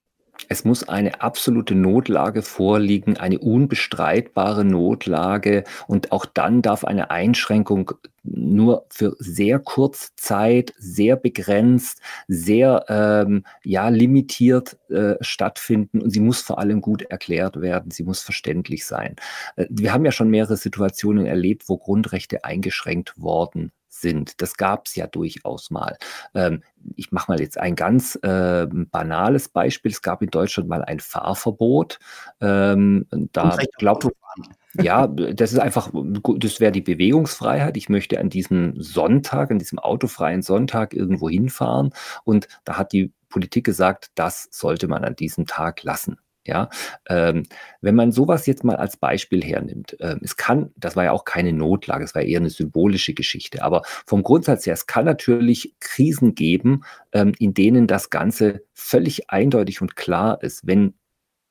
Es 0.48 0.64
muss 0.64 0.88
eine 0.88 1.20
absolute 1.20 1.74
Notlage 1.74 2.42
vorliegen, 2.42 3.16
eine 3.16 3.38
unbestreitbare 3.38 4.64
Notlage. 4.64 5.64
Und 5.86 6.12
auch 6.12 6.26
dann 6.26 6.62
darf 6.62 6.84
eine 6.84 7.10
Einschränkung 7.10 7.92
nur 8.22 8.86
für 8.90 9.16
sehr 9.18 9.58
kurze 9.58 10.10
Zeit, 10.16 10.74
sehr 10.78 11.16
begrenzt, 11.16 12.00
sehr 12.28 12.84
ähm, 12.88 13.44
ja, 13.64 13.88
limitiert 13.88 14.78
äh, 14.90 15.14
stattfinden. 15.20 16.00
Und 16.00 16.10
sie 16.10 16.20
muss 16.20 16.42
vor 16.42 16.58
allem 16.58 16.80
gut 16.80 17.02
erklärt 17.02 17.60
werden, 17.60 17.90
sie 17.90 18.04
muss 18.04 18.22
verständlich 18.22 18.86
sein. 18.86 19.16
Äh, 19.56 19.66
wir 19.70 19.92
haben 19.92 20.04
ja 20.04 20.12
schon 20.12 20.30
mehrere 20.30 20.56
Situationen 20.56 21.26
erlebt, 21.26 21.68
wo 21.68 21.78
Grundrechte 21.78 22.44
eingeschränkt 22.44 23.20
worden 23.20 23.72
sind. 24.00 24.40
Das 24.40 24.56
gab 24.56 24.86
es 24.86 24.94
ja 24.94 25.06
durchaus 25.06 25.70
mal. 25.70 25.96
Ähm, 26.34 26.62
ich 26.96 27.12
mache 27.12 27.30
mal 27.30 27.40
jetzt 27.40 27.58
ein 27.58 27.74
ganz 27.74 28.16
äh, 28.22 28.66
banales 28.66 29.48
Beispiel. 29.48 29.90
Es 29.90 30.02
gab 30.02 30.22
in 30.22 30.30
Deutschland 30.30 30.68
mal 30.68 30.84
ein 30.84 31.00
Fahrverbot. 31.00 31.98
Ähm, 32.40 33.06
da 33.32 33.56
glaubt 33.78 34.06
ja, 34.74 35.06
das 35.06 35.52
ist 35.52 35.58
einfach, 35.58 35.90
das 35.92 36.60
wäre 36.60 36.72
die 36.72 36.80
Bewegungsfreiheit. 36.80 37.76
Ich 37.76 37.88
möchte 37.88 38.20
an 38.20 38.30
diesem 38.30 38.80
Sonntag, 38.80 39.50
an 39.50 39.58
diesem 39.58 39.78
autofreien 39.78 40.42
Sonntag 40.42 40.94
irgendwo 40.94 41.28
hinfahren. 41.28 41.92
Und 42.24 42.48
da 42.64 42.78
hat 42.78 42.92
die 42.92 43.12
Politik 43.28 43.64
gesagt, 43.64 44.10
das 44.14 44.48
sollte 44.50 44.88
man 44.88 45.04
an 45.04 45.16
diesem 45.16 45.46
Tag 45.46 45.82
lassen. 45.82 46.18
Ja, 46.48 46.70
ähm, 47.10 47.42
wenn 47.82 47.94
man 47.94 48.10
sowas 48.10 48.46
jetzt 48.46 48.64
mal 48.64 48.76
als 48.76 48.96
Beispiel 48.96 49.44
hernimmt, 49.44 49.98
ähm, 50.00 50.20
es 50.22 50.38
kann, 50.38 50.70
das 50.76 50.96
war 50.96 51.04
ja 51.04 51.12
auch 51.12 51.26
keine 51.26 51.52
Notlage, 51.52 52.04
es 52.04 52.14
war 52.14 52.22
eher 52.22 52.40
eine 52.40 52.48
symbolische 52.48 53.12
Geschichte, 53.12 53.62
aber 53.62 53.82
vom 54.06 54.22
Grundsatz 54.22 54.64
her, 54.64 54.72
es 54.72 54.86
kann 54.86 55.04
natürlich 55.04 55.74
Krisen 55.78 56.34
geben, 56.34 56.84
ähm, 57.12 57.34
in 57.38 57.52
denen 57.52 57.86
das 57.86 58.08
Ganze 58.08 58.62
völlig 58.72 59.28
eindeutig 59.28 59.82
und 59.82 59.94
klar 59.94 60.42
ist, 60.42 60.66
wenn 60.66 60.94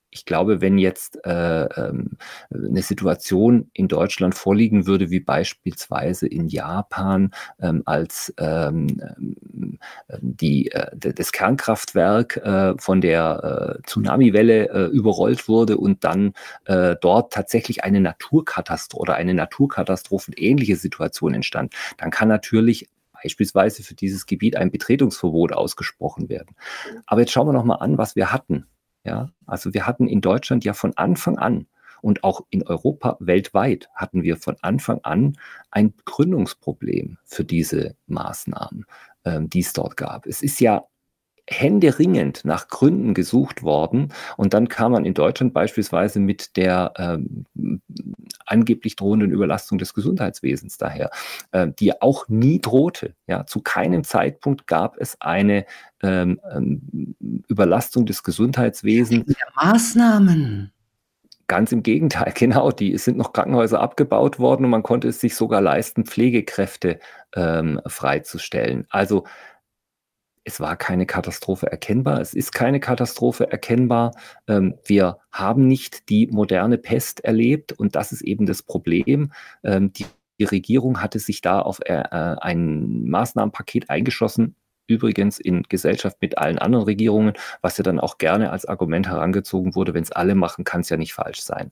ich 0.09 0.25
glaube, 0.25 0.61
wenn 0.61 0.77
jetzt 0.77 1.23
äh, 1.25 1.63
ähm, 1.65 2.17
eine 2.51 2.81
Situation 2.81 3.69
in 3.73 3.87
Deutschland 3.87 4.35
vorliegen 4.35 4.87
würde, 4.87 5.09
wie 5.09 5.19
beispielsweise 5.19 6.27
in 6.27 6.47
Japan, 6.47 7.31
ähm, 7.61 7.83
als 7.85 8.33
ähm, 8.37 8.87
ähm 9.29 9.79
die, 10.19 10.71
äh, 10.71 10.95
das 10.95 11.31
Kernkraftwerk 11.31 12.37
äh, 12.37 12.73
von 12.77 13.01
der 13.01 13.77
äh, 13.79 13.87
Tsunamiwelle 13.87 14.69
äh, 14.69 14.85
überrollt 14.85 15.47
wurde 15.47 15.77
und 15.77 16.03
dann 16.03 16.33
äh, 16.65 16.95
dort 17.01 17.33
tatsächlich 17.33 17.83
eine 17.83 17.99
Naturkatastrophe 17.99 19.01
oder 19.01 19.15
eine 19.15 19.33
Naturkatastrophenähnliche 19.33 20.75
Situation 20.75 21.33
entstand, 21.33 21.73
dann 21.97 22.11
kann 22.11 22.27
natürlich 22.27 22.89
beispielsweise 23.21 23.83
für 23.83 23.95
dieses 23.95 24.25
Gebiet 24.25 24.55
ein 24.55 24.71
Betretungsverbot 24.71 25.53
ausgesprochen 25.53 26.29
werden. 26.29 26.55
Aber 27.05 27.21
jetzt 27.21 27.31
schauen 27.31 27.47
wir 27.47 27.53
noch 27.53 27.63
mal 27.63 27.75
an, 27.75 27.97
was 27.97 28.15
wir 28.15 28.31
hatten. 28.31 28.67
Ja, 29.07 29.29
also 29.45 29.73
wir 29.73 29.87
hatten 29.87 30.05
in 30.05 30.19
Deutschland 30.19 30.65
ja 30.65 30.73
von 30.73 30.91
Anfang 30.97 31.37
an 31.37 31.67
und 32.01 32.25
auch 32.25 32.41
in 32.49 32.61
Europa 32.63 33.15
weltweit 33.21 33.89
hatten 33.95 34.21
wir 34.21 34.35
von 34.35 34.57
Anfang 34.61 34.99
an 35.03 35.37
ein 35.71 35.93
Gründungsproblem 36.03 37.17
für 37.23 37.45
diese 37.45 37.95
Maßnahmen, 38.07 38.85
ähm, 39.23 39.49
die 39.49 39.61
es 39.61 39.71
dort 39.71 39.95
gab. 39.95 40.25
Es 40.25 40.41
ist 40.41 40.59
ja 40.59 40.83
händeringend 41.49 42.43
nach 42.43 42.67
Gründen 42.67 43.13
gesucht 43.13 43.63
worden. 43.63 44.13
Und 44.35 44.53
dann 44.53 44.67
kam 44.67 44.91
man 44.91 45.05
in 45.05 45.13
Deutschland 45.13 45.53
beispielsweise 45.53 46.19
mit 46.19 46.57
der 46.57 46.93
ähm, 46.97 47.45
angeblich 48.45 48.95
drohenden 48.95 49.31
Überlastung 49.31 49.77
des 49.77 49.93
Gesundheitswesens 49.93 50.77
daher, 50.77 51.09
äh, 51.51 51.67
die 51.79 52.01
auch 52.01 52.27
nie 52.27 52.59
drohte. 52.59 53.15
Ja, 53.27 53.45
zu 53.45 53.61
keinem 53.61 54.03
Zeitpunkt 54.03 54.67
gab 54.67 54.97
es 54.97 55.19
eine 55.21 55.65
ähm, 56.03 56.39
ähm, 56.53 57.15
Überlastung 57.47 58.05
des 58.05 58.23
Gesundheitswesens. 58.23 59.33
Maßnahmen. 59.55 60.71
Ganz 61.47 61.71
im 61.71 61.81
Gegenteil, 61.81 62.33
genau. 62.35 62.71
Die 62.71 62.97
sind 62.97 63.17
noch 63.17 63.31
Krankenhäuser 63.31 63.79
abgebaut 63.79 64.37
worden 64.37 64.65
und 64.65 64.71
man 64.71 64.83
konnte 64.83 65.07
es 65.07 65.21
sich 65.21 65.35
sogar 65.35 65.61
leisten, 65.61 66.05
Pflegekräfte 66.05 66.99
ähm, 67.35 67.79
freizustellen. 67.87 68.85
Also 68.89 69.23
es 70.47 70.61
war 70.61 70.77
keine 70.77 71.05
Katastrophe 71.05 71.69
erkennbar. 71.69 72.21
Es 72.21 72.33
ist 72.33 72.53
keine 72.53 72.79
Katastrophe 72.79 73.51
erkennbar. 73.51 74.13
Ähm, 74.47 74.75
wir 74.85 75.17
haben 75.29 75.67
nicht 75.67 76.07
die 76.07 76.27
moderne 76.27 76.77
Pest 76.77 77.19
erlebt 77.19 77.73
und 77.73 77.97
das 77.97 78.13
ist 78.13 78.21
eben 78.21 78.45
das 78.45 78.63
Problem. 78.63 79.33
Ähm, 79.63 79.91
die, 79.91 80.05
Regierung 80.39 81.01
hatte 81.01 81.17
sich 81.17 81.41
da 81.41 81.59
auf 81.59 81.79
äh, 81.83 81.95
äh 81.95 82.35
ein 82.39 83.09
Maßnahmenpaket 83.09 83.89
eingeschossen, 83.89 84.55
übrigens 84.87 85.39
in 85.39 85.63
Gesellschaft 85.63 86.17
mit 86.21 86.37
allen 86.37 86.57
anderen 86.57 86.85
Regierungen, 86.85 87.33
was 87.61 87.77
ja 87.77 87.83
dann 87.83 87.99
auch 87.99 88.17
gerne 88.17 88.51
als 88.51 88.65
Argument 88.65 89.07
herangezogen 89.07 89.75
wurde, 89.75 89.93
wenn 89.93 90.03
es 90.03 90.11
alle 90.11 90.35
machen, 90.35 90.63
kann 90.63 90.81
es 90.81 90.89
ja 90.89 90.97
nicht 90.97 91.13
falsch 91.13 91.41
sein. 91.41 91.71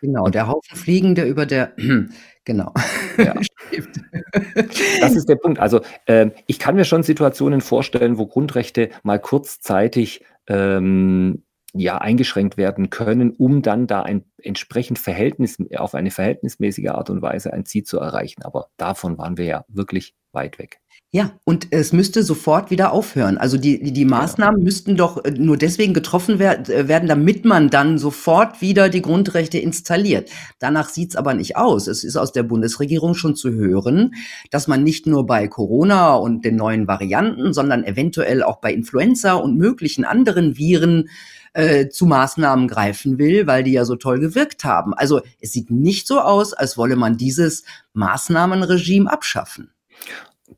Genau, 0.00 0.28
der 0.28 0.48
Haufen 0.48 0.76
Fliegen, 0.76 1.14
der 1.14 1.28
über 1.28 1.46
der, 1.46 1.72
genau. 2.44 2.72
Ja. 3.18 3.34
das 5.00 5.14
ist 5.14 5.28
der 5.28 5.36
Punkt. 5.36 5.58
Also 5.58 5.80
äh, 6.06 6.30
ich 6.46 6.58
kann 6.58 6.76
mir 6.76 6.84
schon 6.84 7.02
Situationen 7.02 7.60
vorstellen, 7.60 8.18
wo 8.18 8.26
Grundrechte 8.26 8.90
mal 9.02 9.18
kurzzeitig 9.18 10.24
ähm, 10.48 11.42
ja, 11.78 11.98
eingeschränkt 11.98 12.56
werden 12.56 12.90
können, 12.90 13.30
um 13.30 13.62
dann 13.62 13.86
da 13.86 14.02
ein 14.02 14.24
entsprechend 14.42 14.98
Verhältnis, 14.98 15.58
auf 15.76 15.94
eine 15.94 16.10
verhältnismäßige 16.10 16.88
Art 16.88 17.10
und 17.10 17.22
Weise 17.22 17.52
ein 17.52 17.66
Ziel 17.66 17.84
zu 17.84 17.98
erreichen. 17.98 18.42
Aber 18.42 18.68
davon 18.76 19.18
waren 19.18 19.36
wir 19.36 19.44
ja 19.44 19.64
wirklich 19.68 20.14
weit 20.32 20.58
weg. 20.58 20.80
Ja, 21.12 21.30
und 21.44 21.68
es 21.70 21.92
müsste 21.92 22.24
sofort 22.24 22.70
wieder 22.70 22.92
aufhören. 22.92 23.38
Also 23.38 23.56
die, 23.58 23.80
die, 23.80 23.92
die 23.92 24.04
Maßnahmen 24.04 24.62
müssten 24.62 24.96
doch 24.96 25.24
äh, 25.24 25.30
nur 25.30 25.56
deswegen 25.56 25.94
getroffen 25.94 26.38
wer 26.38 26.68
äh, 26.68 26.88
werden, 26.88 27.08
damit 27.08 27.44
man 27.44 27.70
dann 27.70 27.96
sofort 27.96 28.60
wieder 28.60 28.88
die 28.88 29.02
Grundrechte 29.02 29.56
installiert. 29.58 30.30
Danach 30.58 30.88
sieht's 30.88 31.14
aber 31.14 31.32
nicht 31.34 31.56
aus. 31.56 31.86
Es 31.86 32.02
ist 32.02 32.16
aus 32.16 32.32
der 32.32 32.42
Bundesregierung 32.42 33.14
schon 33.14 33.36
zu 33.36 33.52
hören, 33.52 34.14
dass 34.50 34.66
man 34.66 34.82
nicht 34.82 35.06
nur 35.06 35.26
bei 35.26 35.46
Corona 35.46 36.16
und 36.16 36.44
den 36.44 36.56
neuen 36.56 36.88
Varianten, 36.88 37.52
sondern 37.52 37.84
eventuell 37.84 38.42
auch 38.42 38.56
bei 38.60 38.72
Influenza 38.74 39.34
und 39.34 39.56
möglichen 39.56 40.04
anderen 40.04 40.58
Viren 40.58 41.08
äh, 41.52 41.88
zu 41.88 42.06
Maßnahmen 42.06 42.66
greifen 42.66 43.16
will, 43.18 43.46
weil 43.46 43.62
die 43.62 43.72
ja 43.72 43.84
so 43.84 43.94
toll 43.94 44.18
gewirkt 44.18 44.64
haben. 44.64 44.92
Also 44.92 45.22
es 45.40 45.52
sieht 45.52 45.70
nicht 45.70 46.08
so 46.08 46.20
aus, 46.20 46.52
als 46.52 46.76
wolle 46.76 46.96
man 46.96 47.16
dieses 47.16 47.64
Maßnahmenregime 47.94 49.10
abschaffen. 49.10 49.70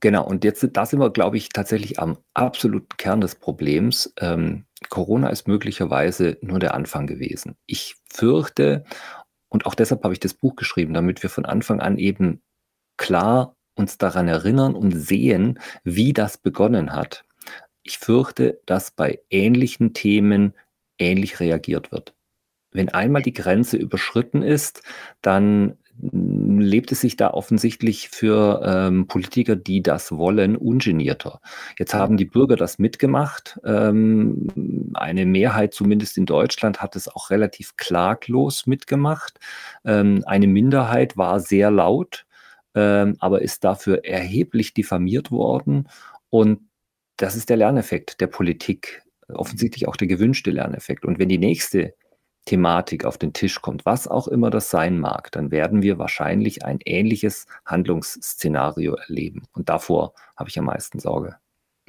Genau, 0.01 0.27
und 0.27 0.45
jetzt 0.45 0.67
da 0.73 0.85
sind 0.87 1.01
wir, 1.01 1.11
glaube 1.11 1.39
ich, 1.39 1.49
tatsächlich 1.49 1.99
am 1.99 2.19
absoluten 2.35 2.97
Kern 2.99 3.21
des 3.21 3.37
Problems. 3.37 4.13
Ähm, 4.21 4.67
Corona 4.91 5.29
ist 5.31 5.49
möglicherweise 5.49 6.37
nur 6.43 6.59
der 6.59 6.75
Anfang 6.75 7.07
gewesen. 7.07 7.57
Ich 7.67 7.97
fürchte, 8.13 8.85
und 9.49 9.65
auch 9.67 9.75
deshalb 9.75 10.05
habe 10.05 10.13
ich 10.13 10.21
das 10.21 10.35
Buch 10.35 10.57
geschrieben, 10.57 10.93
damit 10.93 11.23
wir 11.23 11.31
von 11.31 11.47
Anfang 11.47 11.81
an 11.81 11.97
eben 11.97 12.43
klar 12.99 13.57
uns 13.75 13.97
daran 13.97 14.29
erinnern 14.29 14.75
und 14.75 14.93
sehen, 14.93 15.59
wie 15.85 16.13
das 16.13 16.37
begonnen 16.37 16.93
hat. 16.93 17.25
Ich 17.83 17.99
fürchte, 17.99 18.61
dass 18.67 18.91
bei 18.91 19.21
ähnlichen 19.31 19.95
Themen 19.95 20.55
ähnlich 20.99 21.41
reagiert 21.41 21.93
wird. 21.93 22.15
Wenn 22.73 22.91
einmal 22.91 23.23
die 23.23 23.33
Grenze 23.33 23.79
überschritten 23.79 24.43
ist, 24.43 24.83
dann 25.23 25.79
lebt 26.01 26.93
es 26.93 27.01
sich 27.01 27.17
da 27.17 27.31
offensichtlich 27.31 28.09
für 28.09 28.63
ähm, 28.65 29.07
Politiker, 29.09 29.57
die 29.57 29.83
das 29.83 30.13
wollen, 30.13 30.57
ungenierter. 30.57 31.41
Jetzt 31.79 31.95
haben 31.95 32.17
die 32.17 32.25
Bürger 32.25 32.57
das 32.57 32.79
mitgemacht. 32.79 33.59
Ähm, 33.65 34.91
eine 34.95 35.27
Mehrheit, 35.27 35.75
zumindest 35.75 36.17
in 36.17 36.27
Deutschland, 36.27 36.81
hat 36.81 36.95
es 36.97 37.09
auch 37.09 37.31
relativ 37.31 37.77
klaglos 37.77 38.67
mitgemacht. 38.67 39.39
Ähm, 39.85 40.23
eine 40.27 40.47
Minderheit 40.47 41.17
war 41.17 41.41
sehr 41.41 41.71
laut, 41.71 42.27
ähm, 42.75 43.17
aber 43.19 43.43
ist 43.43 43.65
dafür 43.65 44.05
erheblich 44.05 44.75
diffamiert 44.75 45.31
worden. 45.31 45.89
Und 46.31 46.61
das 47.17 47.35
ist 47.35 47.49
der 47.49 47.57
Lerneffekt 47.57 48.21
der 48.21 48.29
Politik, 48.29 49.03
offensichtlich 49.29 49.89
auch 49.89 49.97
der 49.97 50.07
gewünschte 50.07 50.51
Lerneffekt. 50.53 51.05
Und 51.05 51.19
wenn 51.19 51.29
die 51.29 51.39
nächste 51.39 51.95
Thematik 52.49 53.05
auf 53.05 53.19
den 53.19 53.35
Tisch 53.35 53.61
kommt, 53.61 53.85
was 53.85 54.09
auch 54.09 54.27
immer 54.27 54.49
das 54.49 54.71
sein 54.71 54.99
mag, 54.99 55.31
dann 55.33 55.51
werden 55.51 55.83
wir 55.83 55.99
wahrscheinlich 55.99 56.65
ein 56.65 56.79
ähnliches 56.87 57.47
Handlungsszenario 57.67 58.95
erleben. 58.95 59.43
Und 59.53 59.69
davor 59.69 60.15
habe 60.35 60.49
ich 60.49 60.59
am 60.59 60.65
meisten 60.65 60.99
Sorge. 60.99 61.37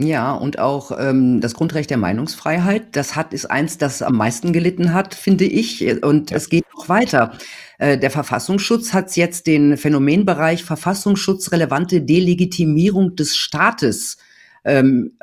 Ja, 0.01 0.33
und 0.33 0.59
auch, 0.59 0.91
ähm, 0.97 1.39
das 1.41 1.53
Grundrecht 1.53 1.89
der 1.89 1.97
Meinungsfreiheit, 1.97 2.95
das 2.95 3.15
hat 3.15 3.33
ist 3.33 3.45
eins, 3.45 3.77
das 3.77 4.01
am 4.01 4.15
meisten 4.15 4.53
gelitten 4.53 4.93
hat, 4.93 5.13
finde 5.13 5.45
ich, 5.45 6.03
und 6.03 6.31
Ja. 6.31 6.37
es 6.37 6.49
geht 6.49 6.65
noch 6.73 6.87
weiter. 6.89 7.33
Äh, 7.79 7.97
der 7.97 8.11
Verfassungsschutz 8.11 8.93
hat 8.93 9.15
jetzt 9.17 9.47
den 9.47 9.77
Phänomenbereich 9.77 10.63
verfassungsschutzrelevante 10.65 12.01
Delegitimierung 12.01 13.15
des 13.15 13.35
Staates, 13.37 14.17
ähm, 14.65 15.17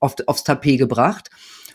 auf 0.00 0.14
aufs 0.26 0.44
Tapet 0.44 0.78
gebracht. 0.78 1.30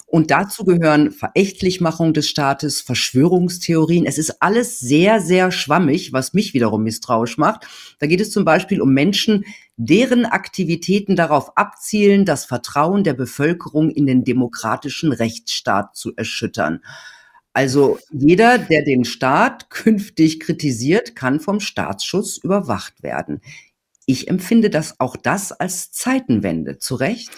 Und 0.09 0.31
dazu 0.31 0.65
gehören 0.65 1.11
Verächtlichmachung 1.11 2.13
des 2.15 2.27
Staates, 2.27 2.81
Verschwörungstheorien. 2.81 4.07
Es 4.07 4.17
ist 4.17 4.41
alles 4.41 4.79
sehr, 4.79 5.21
sehr 5.21 5.51
schwammig, 5.51 6.13
was 6.13 6.33
mich 6.33 6.55
wiederum 6.55 6.81
misstrauisch 6.81 7.37
macht. 7.37 7.67
Da 7.99 8.07
geht 8.07 8.19
es 8.19 8.31
zum 8.31 8.43
Beispiel 8.43 8.81
um 8.81 8.91
Menschen, 8.91 9.45
deren 9.77 10.25
Aktivitäten 10.25 11.15
darauf 11.15 11.55
abzielen, 11.57 12.25
das 12.25 12.45
Vertrauen 12.45 13.03
der 13.03 13.13
Bevölkerung 13.13 13.91
in 13.91 14.07
den 14.07 14.23
demokratischen 14.23 15.11
Rechtsstaat 15.11 15.95
zu 15.95 16.15
erschüttern. 16.15 16.81
Also 17.53 17.99
jeder, 18.11 18.57
der 18.57 18.83
den 18.83 19.05
Staat 19.05 19.69
künftig 19.69 20.39
kritisiert, 20.39 21.15
kann 21.15 21.39
vom 21.39 21.59
Staatsschutz 21.59 22.37
überwacht 22.37 23.03
werden. 23.03 23.41
Ich 24.07 24.27
empfinde 24.27 24.71
das 24.71 24.99
auch 24.99 25.15
das 25.15 25.51
als 25.51 25.91
Zeitenwende. 25.91 26.79
Zu 26.79 26.95
Recht? 26.95 27.29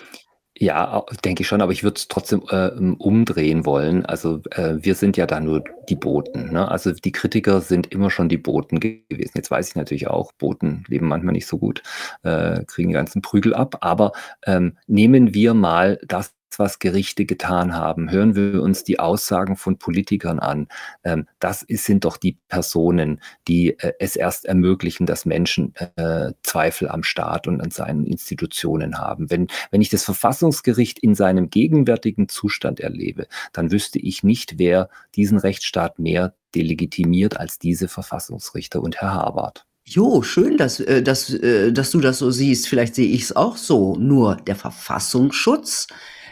Ja, 0.63 1.03
denke 1.25 1.41
ich 1.41 1.47
schon, 1.47 1.59
aber 1.59 1.71
ich 1.71 1.81
würde 1.81 1.95
es 1.97 2.07
trotzdem, 2.07 2.43
äh, 2.49 2.67
umdrehen 2.99 3.65
wollen. 3.65 4.05
Also, 4.05 4.41
äh, 4.51 4.75
wir 4.79 4.93
sind 4.93 5.17
ja 5.17 5.25
da 5.25 5.39
nur 5.39 5.63
die 5.89 5.95
Boten, 5.95 6.51
ne? 6.53 6.69
Also, 6.69 6.91
die 6.91 7.11
Kritiker 7.11 7.61
sind 7.61 7.87
immer 7.91 8.11
schon 8.11 8.29
die 8.29 8.37
Boten 8.37 8.79
gewesen. 8.79 9.31
Jetzt 9.33 9.49
weiß 9.49 9.69
ich 9.69 9.75
natürlich 9.75 10.07
auch, 10.07 10.31
Boten 10.33 10.83
leben 10.87 11.07
manchmal 11.07 11.33
nicht 11.33 11.47
so 11.47 11.57
gut, 11.57 11.81
äh, 12.21 12.63
kriegen 12.65 12.89
die 12.89 12.93
ganzen 12.93 13.23
Prügel 13.23 13.55
ab. 13.55 13.77
Aber, 13.81 14.11
ähm, 14.45 14.77
nehmen 14.85 15.33
wir 15.33 15.55
mal 15.55 15.99
das, 16.07 16.31
was 16.59 16.79
Gerichte 16.79 17.25
getan 17.25 17.73
haben. 17.75 18.11
Hören 18.11 18.35
wir 18.35 18.61
uns 18.61 18.83
die 18.83 18.99
Aussagen 18.99 19.55
von 19.55 19.77
Politikern 19.77 20.39
an. 20.39 20.67
Ähm, 21.03 21.27
das 21.39 21.63
ist 21.63 21.85
sind 21.85 22.05
doch 22.05 22.17
die 22.17 22.37
Personen, 22.47 23.21
die, 23.47 23.77
äh, 23.79 23.93
es 23.99 24.15
erst 24.15 24.45
ermöglichen, 24.45 25.05
dass 25.05 25.25
Menschen, 25.25 25.73
äh, 25.95 26.31
Zweifel 26.43 26.89
am 26.89 27.03
Staat 27.03 27.47
und 27.47 27.61
an 27.61 27.71
seinen 27.71 28.05
Institutionen 28.05 28.97
haben. 28.97 29.29
Wenn 29.29 29.47
wenn 29.71 29.81
ich 29.81 29.89
das 29.89 30.03
Verfassungsgericht 30.03 30.99
in 30.99 31.15
seinem 31.15 31.49
gegenwärtigen 31.49 32.27
Zustand 32.27 32.79
erlebe, 32.79 33.27
dann 33.53 33.71
wüsste 33.71 33.99
ich 33.99 34.23
nicht, 34.23 34.59
wer 34.59 34.89
diesen 35.15 35.37
Rechtsstaat 35.37 35.99
mehr 35.99 36.33
delegitimiert 36.55 37.37
als 37.37 37.59
diese 37.59 37.87
Verfassungsrichter 37.87 38.81
und 38.81 39.01
Herr 39.01 39.13
Habart. 39.13 39.65
Jo, 39.85 40.21
schön, 40.21 40.57
dass 40.57 40.79
äh, 40.79 41.01
dass 41.01 41.29
äh, 41.33 41.71
dass 41.73 41.91
du 41.91 41.99
das 41.99 42.19
so 42.19 42.31
siehst. 42.31 42.67
Vielleicht 42.67 42.95
sehe 42.95 43.07
ich's 43.07 43.31
auch 43.35 43.57
so. 43.57 43.95
Nur 43.95 44.35
der 44.35 44.55
Verfassungsschutz 44.55 45.87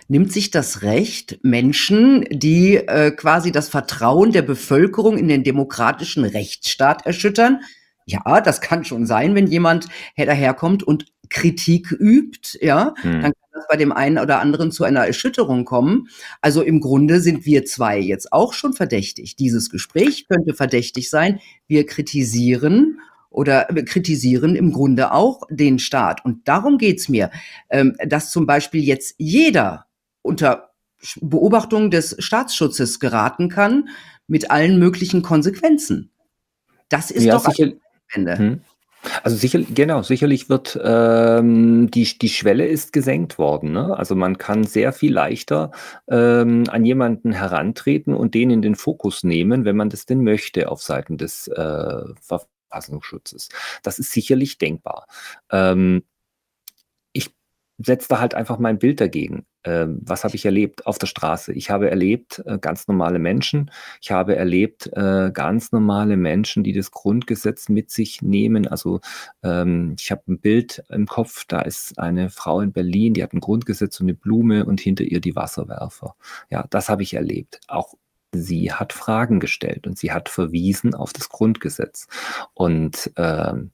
nimmt 0.10 0.34
sich 0.34 0.52
das 0.52 0.82
Recht, 0.82 1.40
Menschen, 1.44 2.26
die, 2.30 2.76
äh, 2.76 3.12
quasi 3.12 3.54
das 3.54 3.70
Vertrauen 3.70 4.34
der 4.34 4.42
Bevölkerung 4.42 5.18
in 5.18 5.30
den 5.30 5.44
demokratischen 5.44 6.26
Rechtsstaat 6.26 7.06
erschüttern 7.06 7.62
ja, 8.10 8.42
das 8.42 8.62
kann 8.62 8.84
schon 8.84 9.06
sein, 9.06 9.36
wenn 9.36 9.48
jemand 9.48 9.88
her 10.16 10.26
daherkommt 10.26 10.84
und 10.84 11.06
Kritik 11.30 11.92
übt, 11.92 12.58
ja, 12.60 12.96
Mhm. 13.04 13.12
dann 13.12 13.22
kann 13.22 13.34
das 13.54 13.68
bei 13.70 13.78
dem 13.78 13.92
einen 13.92 14.18
oder 14.18 14.40
anderen 14.40 14.72
zu 14.72 14.84
einer 14.84 15.06
Erschütterung 15.06 15.64
kommen. 15.64 16.08
Also, 16.42 16.64
im 16.64 16.80
Grunde 16.82 17.22
sind 17.22 17.46
wir 17.46 17.66
2 17.66 18.00
jetzt 18.00 18.34
auch 18.34 18.54
schon 18.54 18.74
verdächtig. 18.74 19.36
Dieses 19.36 19.70
Gespräch 19.70 20.28
könnte 20.28 20.56
verdächtig 20.56 21.10
sein. 21.12 21.40
Wir 21.68 21.86
kritisieren 21.86 23.00
oder 23.30 23.66
kritisieren 23.66 24.56
im 24.56 24.72
Grunde 24.72 25.12
auch 25.12 25.42
den 25.52 25.78
Staat. 25.78 26.26
Und 26.26 26.48
darum 26.48 26.80
geht's 26.80 27.10
mir, 27.10 27.30
ähm, 27.70 27.96
dass 28.08 28.32
zum 28.32 28.48
Beispiel 28.48 28.84
jetzt 28.84 29.14
jeder 29.20 29.86
unter 30.22 30.72
Beobachtung 31.22 31.92
des 31.92 32.16
Staatsschutzes 32.20 33.00
geraten 33.00 33.50
kann 33.50 33.90
mit 34.28 34.52
allen 34.52 34.80
möglichen 34.80 35.22
Konsequenzen. 35.22 36.12
Das 36.90 37.12
ist 37.12 37.24
Ja, 37.24 37.36
doch 37.38 37.46
sicher 37.46 37.72
Wende. 38.14 38.36
mhm. 38.38 38.62
Also, 39.24 39.38
sicher 39.38 39.62
genau, 39.62 40.02
sicherlich 40.04 40.50
wird, 40.50 40.78
ähm, 40.84 41.90
die 41.90 42.18
die 42.20 42.28
Schwelle 42.28 42.68
ist 42.68 42.92
gesenkt 42.92 43.38
worden, 43.38 43.72
ne? 43.72 43.98
Also, 43.98 44.14
man 44.14 44.38
kann 44.38 44.66
sehr 44.66 44.92
viel 44.92 45.14
leichter, 45.14 45.72
ähm, 46.10 46.66
an 46.70 46.84
jemanden 46.84 47.32
herantreten 47.32 48.14
und 48.14 48.36
den 48.36 48.50
in 48.52 48.62
den 48.62 48.76
Fokus 48.76 49.24
nehmen, 49.24 49.64
wenn 49.64 49.78
man 49.78 49.90
das 49.90 50.06
denn 50.06 50.22
möchte 50.24 50.70
auf 50.70 50.82
Seiten 50.82 51.18
des, 51.18 51.48
äh, 51.48 52.02
Verfassungsschutzes. 52.22 53.48
Das 53.84 54.00
ist 54.00 54.12
sicherlich 54.12 54.58
denkbar. 54.58 55.08
Ähm 55.50 56.04
setze 57.80 58.08
da 58.10 58.20
halt 58.20 58.36
einfach 58.36 58.60
mein 58.60 58.80
Bild 58.80 59.02
dagegen. 59.02 59.46
Ähm, 59.66 60.00
was 60.04 60.24
habe 60.24 60.36
ich 60.36 60.46
erlebt 60.46 60.86
auf 60.88 60.98
der 61.00 61.08
Straße? 61.08 61.54
Ich 61.54 61.70
habe 61.70 61.90
erlebt, 61.90 62.42
äh, 62.46 62.58
ganz 62.60 62.88
normale 62.88 63.20
Menschen. 63.20 63.72
Ich 64.02 64.12
habe 64.12 64.36
erlebt, 64.36 64.88
äh, 64.94 65.32
ganz 65.34 65.72
normale 65.72 66.18
Menschen, 66.18 66.64
die 66.64 66.74
das 66.74 66.92
Grundgesetz 66.92 67.70
mit 67.70 67.92
sich 67.92 68.22
nehmen. 68.22 68.68
Also, 68.68 69.02
ähm, 69.44 69.96
ich 70.00 70.12
habe 70.12 70.24
'n 70.28 70.40
Bild 70.40 70.84
im 70.90 71.08
Kopf, 71.08 71.46
da 71.48 71.62
ist 71.62 72.00
eine 72.00 72.30
Frau 72.30 72.62
in 72.62 72.72
Berlin, 72.74 73.14
die 73.14 73.24
hat 73.24 73.34
'n 73.34 73.40
Grundgesetz 73.42 74.00
und 74.00 74.08
'ne 74.08 74.14
Blume 74.14 74.66
und 74.66 74.80
hinter 74.82 75.04
ihr 75.06 75.22
die 75.22 75.36
Wasserwerfer. 75.36 76.16
Ja, 76.50 76.66
das 76.70 76.90
habe 76.90 77.04
ich 77.04 77.14
erlebt. 77.16 77.60
Auch 77.68 77.94
sie 78.34 78.72
hat 78.74 78.94
Fragen 78.94 79.40
gestellt 79.40 79.88
und 79.88 79.98
sie 79.98 80.12
hat 80.12 80.30
verwiesen 80.30 80.94
auf 80.96 81.14
das 81.14 81.30
Grundgesetz. 81.30 82.08
Und, 82.54 83.12
ähm, 83.18 83.72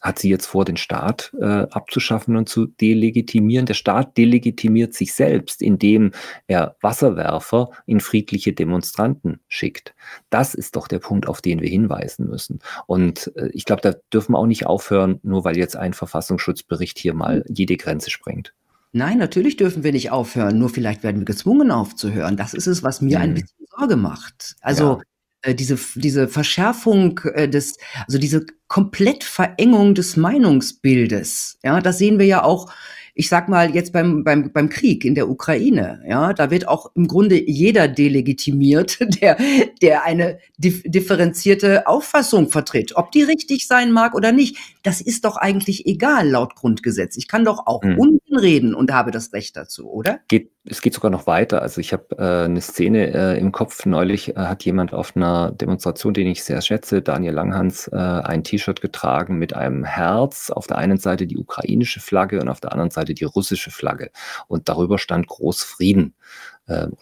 hat 0.00 0.18
sie 0.18 0.30
jetzt 0.30 0.46
vor, 0.46 0.64
den 0.64 0.76
Staat, 0.76 1.32
äh, 1.40 1.44
abzuschaffen 1.44 2.36
und 2.36 2.48
zu 2.48 2.66
delegitimieren? 2.66 3.66
Der 3.66 3.74
Staat 3.74 4.16
delegitimiert 4.16 4.94
sich 4.94 5.12
selbst, 5.14 5.62
indem 5.62 6.12
er 6.46 6.76
Wasserwerfer 6.80 7.70
in 7.86 8.00
friedliche 8.00 8.52
Demonstranten 8.52 9.40
schickt. 9.48 9.94
Das 10.30 10.54
ist 10.54 10.76
doch 10.76 10.88
der 10.88 10.98
Punkt, 11.00 11.28
auf 11.28 11.40
den 11.42 11.60
wir 11.60 11.68
hinweisen 11.68 12.28
müssen. 12.28 12.60
Und, 12.86 13.30
äh, 13.36 13.48
ich 13.52 13.64
glaube, 13.64 13.82
da 13.82 13.94
dürfen 14.12 14.32
wir 14.32 14.38
auch 14.38 14.46
nicht 14.46 14.66
aufhören, 14.66 15.20
nur 15.22 15.44
weil 15.44 15.56
jetzt 15.56 15.76
ein 15.76 15.92
Verfassungsschutzbericht 15.92 16.98
hier 16.98 17.14
mal 17.14 17.44
jede 17.48 17.76
Grenze 17.76 18.10
sprengt. 18.10 18.54
Nein, 18.92 19.18
natürlich 19.18 19.56
dürfen 19.56 19.84
wir 19.84 19.92
nicht 19.92 20.10
aufhören, 20.10 20.58
nur 20.58 20.68
vielleicht 20.68 21.02
werden 21.04 21.20
wir 21.20 21.24
gezwungen 21.24 21.70
aufzuhören. 21.70 22.36
Das 22.36 22.54
ist 22.54 22.66
es, 22.66 22.82
was 22.82 23.00
mir 23.00 23.20
ein 23.20 23.30
Mhm. 23.30 23.34
bisschen 23.34 23.66
Sorge 23.78 23.96
macht. 23.96 24.56
Also, 24.62 24.84
Ja. 24.84 25.00
Äh, 25.42 25.54
diese 25.54 25.78
diese 25.94 26.28
Verschärfung, 26.28 27.20
äh, 27.34 27.48
des 27.48 27.76
also, 28.06 28.18
diese 28.18 28.46
Komplettverengung 28.68 29.94
des 29.94 30.16
Meinungsbildes, 30.16 31.58
ja, 31.64 31.80
das 31.80 31.98
sehen 31.98 32.18
wir 32.18 32.26
ja 32.26 32.44
auch, 32.44 32.70
ich 33.14 33.28
sage 33.28 33.50
mal, 33.50 33.74
jetzt 33.74 33.92
beim 33.92 34.22
beim 34.24 34.52
beim 34.52 34.68
Krieg 34.68 35.04
in 35.04 35.14
der 35.14 35.28
Ukraine, 35.28 36.02
ja? 36.08 36.32
Da 36.32 36.50
wird 36.50 36.68
auch 36.68 36.90
im 36.94 37.08
Grunde 37.08 37.42
jeder 37.50 37.88
delegitimiert, 37.88 38.98
der 39.20 39.36
der 39.82 40.04
eine 40.04 40.38
dif 40.58 40.82
differenzierte 40.84 41.86
Auffassung 41.86 42.50
vertritt. 42.50 42.96
Ob 42.96 43.10
die 43.12 43.22
richtig 43.22 43.66
sein 43.66 43.92
mag 43.92 44.14
oder 44.14 44.32
nicht, 44.32 44.56
das 44.82 45.00
ist 45.00 45.24
doch 45.24 45.36
eigentlich 45.36 45.86
egal 45.86 46.28
laut 46.28 46.54
Grundgesetz. 46.54 47.16
Ich 47.16 47.28
kann 47.28 47.44
doch 47.44 47.66
auch 47.66 47.82
Mhm. 47.82 47.98
Reden 48.36 48.74
und 48.74 48.92
habe 48.92 49.10
das 49.10 49.32
Recht 49.32 49.56
dazu, 49.56 49.90
oder? 49.90 50.20
Geht 50.28 50.52
es 50.64 50.82
geht 50.82 50.92
sogar 50.94 51.10
noch 51.10 51.26
weiter. 51.26 51.62
Also, 51.62 51.80
ich 51.80 51.92
habe, 51.94 52.16
äh, 52.18 52.46
'ne 52.48 52.60
Szene, 52.60 53.12
äh, 53.14 53.38
im 53.38 53.50
Kopf. 53.50 53.86
Neulich, 53.86 54.36
äh, 54.36 54.40
hat 54.40 54.62
jemand 54.64 54.92
auf 54.92 55.16
'ner 55.16 55.52
Demonstration, 55.52 56.12
den 56.14 56.26
ich 56.26 56.44
sehr 56.44 56.60
schätze, 56.60 57.00
Daniel 57.02 57.32
Langhans, 57.32 57.88
äh, 57.88 57.96
ein 57.96 58.44
T-Shirt 58.44 58.80
getragen 58.82 59.38
mit 59.38 59.54
einem 59.54 59.84
Herz, 59.84 60.50
auf 60.50 60.66
der 60.66 60.76
einen 60.78 60.98
Seite 60.98 61.26
die 61.26 61.38
ukrainische 61.38 62.00
Flagge 62.00 62.40
und 62.40 62.48
auf 62.50 62.60
der 62.60 62.72
anderen 62.72 62.90
Seite 62.90 63.14
die 63.14 63.24
russische 63.24 63.70
Flagge. 63.70 64.10
Und 64.48 64.68
darüber 64.68 64.98
stand 64.98 65.26
groß 65.26 65.62
Frieden, 65.62 66.14
oder 66.14 66.14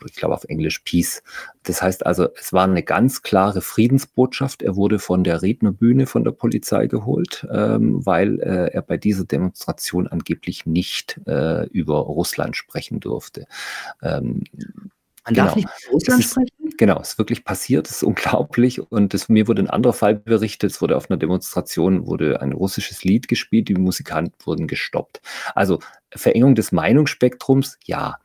ich 0.07 0.14
glaube 0.14 0.35
auf 0.35 0.45
Englisch 0.45 0.81
Peace. 0.81 1.23
Das 1.64 1.83
heißt 1.83 2.07
also, 2.07 2.29
es 2.41 2.53
war 2.53 2.66
'ne 2.66 2.83
ganz 2.83 3.23
klare 3.23 3.61
Friedensbotschaft. 3.62 4.62
Er 4.62 4.77
wurde 4.77 4.99
von 4.99 5.25
der 5.25 5.43
Rednerbühne 5.43 6.07
von 6.07 6.25
der 6.25 6.33
Polizei 6.33 6.87
geholt, 6.89 7.47
ähm, 7.53 8.05
weil, 8.07 8.41
äh, 8.41 8.73
er 8.73 8.83
bei 8.83 8.97
dieser 8.97 9.25
Demonstration 9.25 10.07
angeblich 10.09 10.66
nicht, 10.66 11.21
äh, 11.27 11.66
über 11.69 11.99
Russland 11.99 12.57
sprechen 12.57 13.01
durfte. 13.01 13.47
Ähm, 14.03 14.45
Man 15.27 15.35
darf 15.37 15.55
genau. 15.55 15.57
nicht 15.57 15.69
über 15.69 15.93
Es 15.93 15.93
Russland 15.93 16.21
ist 16.25 16.31
sprechen? 16.33 16.51
genau, 16.79 17.01
ist 17.01 17.19
wirklich 17.19 17.45
passiert, 17.45 17.89
ist 17.91 18.03
unglaublich 18.05 18.81
und 18.93 19.14
das 19.14 19.29
mir 19.31 19.49
wurde 19.49 19.62
'n 19.62 19.69
anderer 19.71 19.93
Fall 19.95 20.16
berichtet. 20.16 20.73
Es 20.73 20.83
wurde 20.83 20.97
auf 20.97 21.09
'ner 21.11 21.19
Demonstration 21.19 22.07
wurde 22.07 22.43
ein 22.43 22.53
russisches 22.55 23.05
Lied 23.05 23.29
gespielt, 23.29 23.69
die 23.69 23.75
Musikanten 23.75 24.35
wurden 24.47 24.66
gestoppt. 24.69 25.21
Also, 25.55 25.81
Verengung 26.14 26.55
des 26.57 26.73
Meinungsspektrums, 26.73 27.79
ja, 27.87 28.16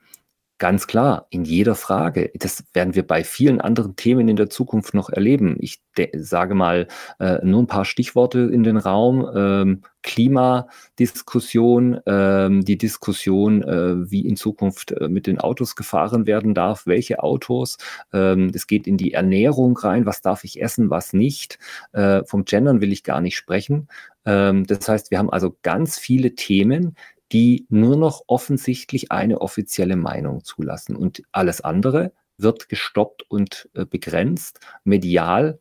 ganz 0.63 0.87
klar, 0.87 1.27
in 1.29 1.43
jeder 1.43 1.75
Frage. 1.75 2.31
Das 2.35 2.63
werden 2.71 2.95
wir 2.95 3.05
bei 3.05 3.25
vielen 3.25 3.59
anderen 3.59 3.97
Themen 3.97 4.29
in 4.29 4.37
der 4.37 4.49
Zukunft 4.49 4.93
noch 4.93 5.09
erleben. 5.09 5.57
Ich 5.59 5.81
sage 6.15 6.55
mal, 6.55 6.87
äh, 7.19 7.39
nur 7.43 7.59
'n 7.59 7.67
paar 7.67 7.83
Stichworte 7.83 8.39
in 8.39 8.63
den 8.63 8.77
Raum, 8.77 9.29
ähm, 9.35 9.81
Klimadiskussion, 10.03 11.99
ähm, 12.05 12.63
die 12.63 12.77
Diskussion, 12.77 13.61
äh, 13.63 14.09
wie 14.09 14.25
in 14.25 14.37
Zukunft, 14.37 14.93
äh, 14.93 15.09
mit 15.09 15.27
den 15.27 15.37
Autos 15.41 15.75
gefahren 15.75 16.27
werden 16.27 16.53
darf, 16.53 16.87
welche 16.87 17.21
Autos. 17.21 17.77
Ähm, 18.13 18.49
es 18.53 18.65
geht 18.65 18.87
in 18.87 18.95
die 18.95 19.11
Ernährung 19.11 19.75
rein. 19.77 20.05
Was 20.05 20.21
darf 20.21 20.45
ich 20.45 20.61
essen, 20.61 20.89
was 20.89 21.11
nicht? 21.11 21.59
Äh, 21.91 22.23
vom 22.23 22.45
Gendern 22.45 22.79
will 22.79 22.93
ich 22.93 23.03
gar 23.03 23.19
nicht 23.19 23.35
sprechen. 23.35 23.89
Ähm, 24.25 24.65
das 24.65 24.87
heißt, 24.87 25.11
wir 25.11 25.19
haben 25.19 25.29
also 25.29 25.57
ganz 25.63 25.97
viele 25.99 26.35
Themen, 26.35 26.95
die 27.31 27.65
nur 27.69 27.95
noch 27.95 28.23
offensichtlich 28.27 29.11
eine 29.11 29.41
offizielle 29.41 29.95
Meinung 29.95 30.43
zulassen. 30.43 30.95
Und 30.95 31.23
alles 31.31 31.61
andere 31.61 32.13
wird 32.37 32.69
gestoppt 32.69 33.23
und 33.29 33.69
äh, 33.73 33.85
begrenzt, 33.85 34.59
medial 34.83 35.59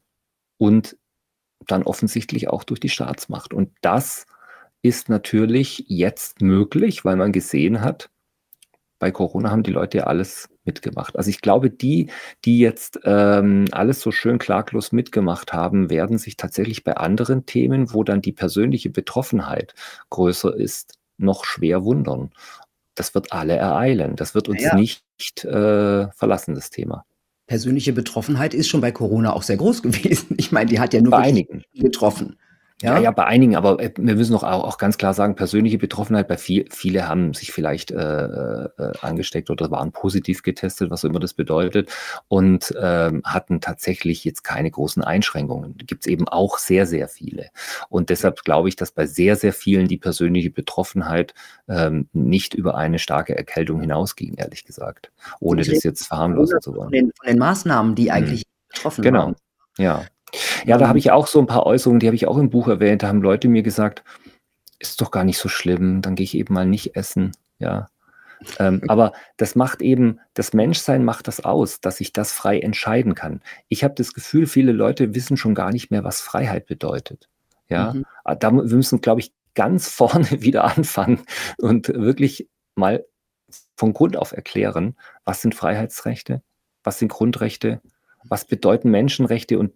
und 0.58 0.96
dann 1.66 1.82
offensichtlich 1.84 2.48
auch 2.48 2.64
durch 2.64 2.80
die 2.80 2.88
Staatsmacht. 2.88 3.54
Und 3.54 3.70
das 3.82 4.26
ist 4.82 5.08
natürlich 5.08 5.84
jetzt 5.88 6.40
möglich, 6.40 7.04
weil 7.04 7.16
man 7.16 7.32
gesehen 7.32 7.80
hat, 7.82 8.10
bei 8.98 9.10
Corona 9.10 9.50
haben 9.50 9.64
die 9.64 9.72
Leute 9.72 9.98
ja 9.98 10.04
alles 10.04 10.48
mitgemacht. 10.64 11.16
Also 11.16 11.28
ich 11.28 11.40
glaube, 11.40 11.70
die, 11.70 12.08
die 12.44 12.60
jetzt 12.60 13.00
ähm, 13.02 13.64
alles 13.72 14.00
so 14.00 14.12
schön 14.12 14.38
klaglos 14.38 14.92
mitgemacht 14.92 15.52
haben, 15.52 15.90
werden 15.90 16.18
sich 16.18 16.36
tatsächlich 16.36 16.84
bei 16.84 16.96
anderen 16.96 17.44
Themen, 17.44 17.92
wo 17.92 18.04
dann 18.04 18.22
die 18.22 18.30
persönliche 18.30 18.90
Betroffenheit 18.90 19.74
größer 20.10 20.54
ist, 20.54 20.98
noch 21.22 21.44
schwer 21.44 21.84
wundern. 21.84 22.30
Das 22.94 23.14
wird 23.14 23.32
alle 23.32 23.56
ereilen. 23.56 24.16
Das 24.16 24.34
wird 24.34 24.48
uns 24.48 24.62
ja. 24.62 24.74
nicht 24.74 25.04
äh, 25.44 26.10
verlassen, 26.10 26.54
das 26.54 26.70
Thema. 26.70 27.04
Persönliche 27.46 27.92
Betroffenheit 27.92 28.54
ist 28.54 28.68
schon 28.68 28.80
bei 28.80 28.92
Corona 28.92 29.32
auch 29.32 29.42
sehr 29.42 29.56
groß 29.56 29.82
gewesen. 29.82 30.34
Ich 30.38 30.52
meine, 30.52 30.70
die 30.70 30.80
hat 30.80 30.94
ja 30.94 31.00
nur 31.00 31.12
bei 31.12 31.18
einigen 31.18 31.64
getroffen. 31.74 32.38
Ja, 32.82 32.98
ja, 32.98 33.10
bei 33.12 33.24
einigen, 33.24 33.54
aber 33.54 33.80
äh, 33.80 33.92
wir 33.96 34.16
müssen 34.16 34.34
auch, 34.34 34.42
auch 34.42 34.76
ganz 34.76 34.98
klar 34.98 35.14
sagen, 35.14 35.36
persönliche 35.36 35.78
Betroffenheit 35.78 36.26
bei 36.26 36.36
viel, 36.36 36.66
viele 36.70 37.08
haben 37.08 37.32
sich 37.32 37.52
vielleicht 37.52 37.92
äh, 37.92 37.96
äh, 37.96 38.68
angesteckt 39.00 39.50
oder 39.50 39.70
waren 39.70 39.92
positiv 39.92 40.42
getestet, 40.42 40.90
was 40.90 41.04
immer 41.04 41.20
das 41.20 41.32
bedeutet, 41.32 41.90
und 42.28 42.74
ähm, 42.80 43.22
hatten 43.24 43.60
tatsächlich 43.60 44.24
jetzt 44.24 44.42
keine 44.42 44.70
großen 44.70 45.02
Einschränkungen. 45.04 45.76
Gibt 45.78 46.04
es 46.04 46.10
eben 46.10 46.26
auch 46.28 46.58
sehr, 46.58 46.86
sehr 46.86 47.08
viele. 47.08 47.50
Und 47.88 48.10
deshalb 48.10 48.42
glaube 48.42 48.68
ich, 48.68 48.76
dass 48.76 48.90
bei 48.90 49.06
sehr, 49.06 49.36
sehr 49.36 49.52
vielen 49.52 49.86
die 49.86 49.98
persönliche 49.98 50.50
Betroffenheit 50.50 51.34
ähm, 51.68 52.08
nicht 52.12 52.54
über 52.54 52.76
eine 52.76 52.98
starke 52.98 53.36
Erkältung 53.36 53.80
hinausging, 53.80 54.34
ehrlich 54.34 54.64
gesagt, 54.64 55.12
ohne 55.38 55.62
das 55.62 55.84
jetzt 55.84 56.06
verharmlosen 56.06 56.60
zu 56.60 56.74
wollen. 56.74 56.84
Von 56.84 56.92
den, 56.92 57.12
von 57.16 57.26
den 57.28 57.38
Maßnahmen, 57.38 57.94
die 57.94 58.06
hm. 58.06 58.10
eigentlich 58.10 58.40
hm. 58.40 58.74
betroffen 58.74 59.02
genau. 59.02 59.18
waren. 59.20 59.36
Genau, 59.76 59.88
ja. 59.88 60.04
Ja, 60.64 60.78
da 60.78 60.88
habe 60.88 60.98
ich 60.98 61.10
auch 61.10 61.26
so 61.26 61.40
ein 61.40 61.46
paar 61.46 61.66
Äußerungen, 61.66 62.00
die 62.00 62.06
habe 62.06 62.16
ich 62.16 62.26
auch 62.26 62.38
im 62.38 62.50
Buch 62.50 62.68
erwähnt. 62.68 63.02
Da 63.02 63.08
haben 63.08 63.22
Leute 63.22 63.48
mir 63.48 63.62
gesagt, 63.62 64.04
ist 64.78 65.00
doch 65.00 65.10
gar 65.10 65.24
nicht 65.24 65.38
so 65.38 65.48
schlimm, 65.48 66.02
dann 66.02 66.14
gehe 66.14 66.24
ich 66.24 66.36
eben 66.36 66.54
mal 66.54 66.66
nicht 66.66 66.96
essen. 66.96 67.32
Ja. 67.58 67.88
Ähm, 68.58 68.82
aber 68.88 69.12
das 69.36 69.54
macht 69.54 69.82
eben, 69.82 70.20
das 70.34 70.52
Menschsein 70.52 71.04
macht 71.04 71.28
das 71.28 71.44
aus, 71.44 71.80
dass 71.80 72.00
ich 72.00 72.12
das 72.12 72.32
frei 72.32 72.58
entscheiden 72.60 73.14
kann. 73.14 73.40
Ich 73.68 73.84
habe 73.84 73.94
das 73.94 74.12
Gefühl, 74.12 74.46
viele 74.46 74.72
Leute 74.72 75.14
wissen 75.14 75.36
schon 75.36 75.54
gar 75.54 75.70
nicht 75.70 75.90
mehr, 75.90 76.04
was 76.04 76.20
Freiheit 76.20 76.66
bedeutet. 76.66 77.28
Ja, 77.68 77.94
mhm. 77.94 78.04
Ah, 78.24 78.34
da 78.34 78.50
wir 78.50 78.62
müssen, 78.64 79.00
glaube 79.00 79.20
ich, 79.20 79.32
ganz 79.54 79.88
vorne 79.90 80.42
wieder 80.42 80.64
anfangen 80.64 81.20
und 81.58 81.88
wirklich 81.88 82.48
mal 82.74 83.04
von 83.76 83.92
Grund 83.92 84.16
auf 84.16 84.32
erklären, 84.32 84.96
was 85.24 85.42
sind 85.42 85.54
Freiheitsrechte, 85.54 86.42
was 86.82 86.98
sind 86.98 87.08
Grundrechte 87.08 87.80
was 88.24 88.44
bedeuten 88.44 88.90
Menschenrechte 88.90 89.58
und 89.58 89.72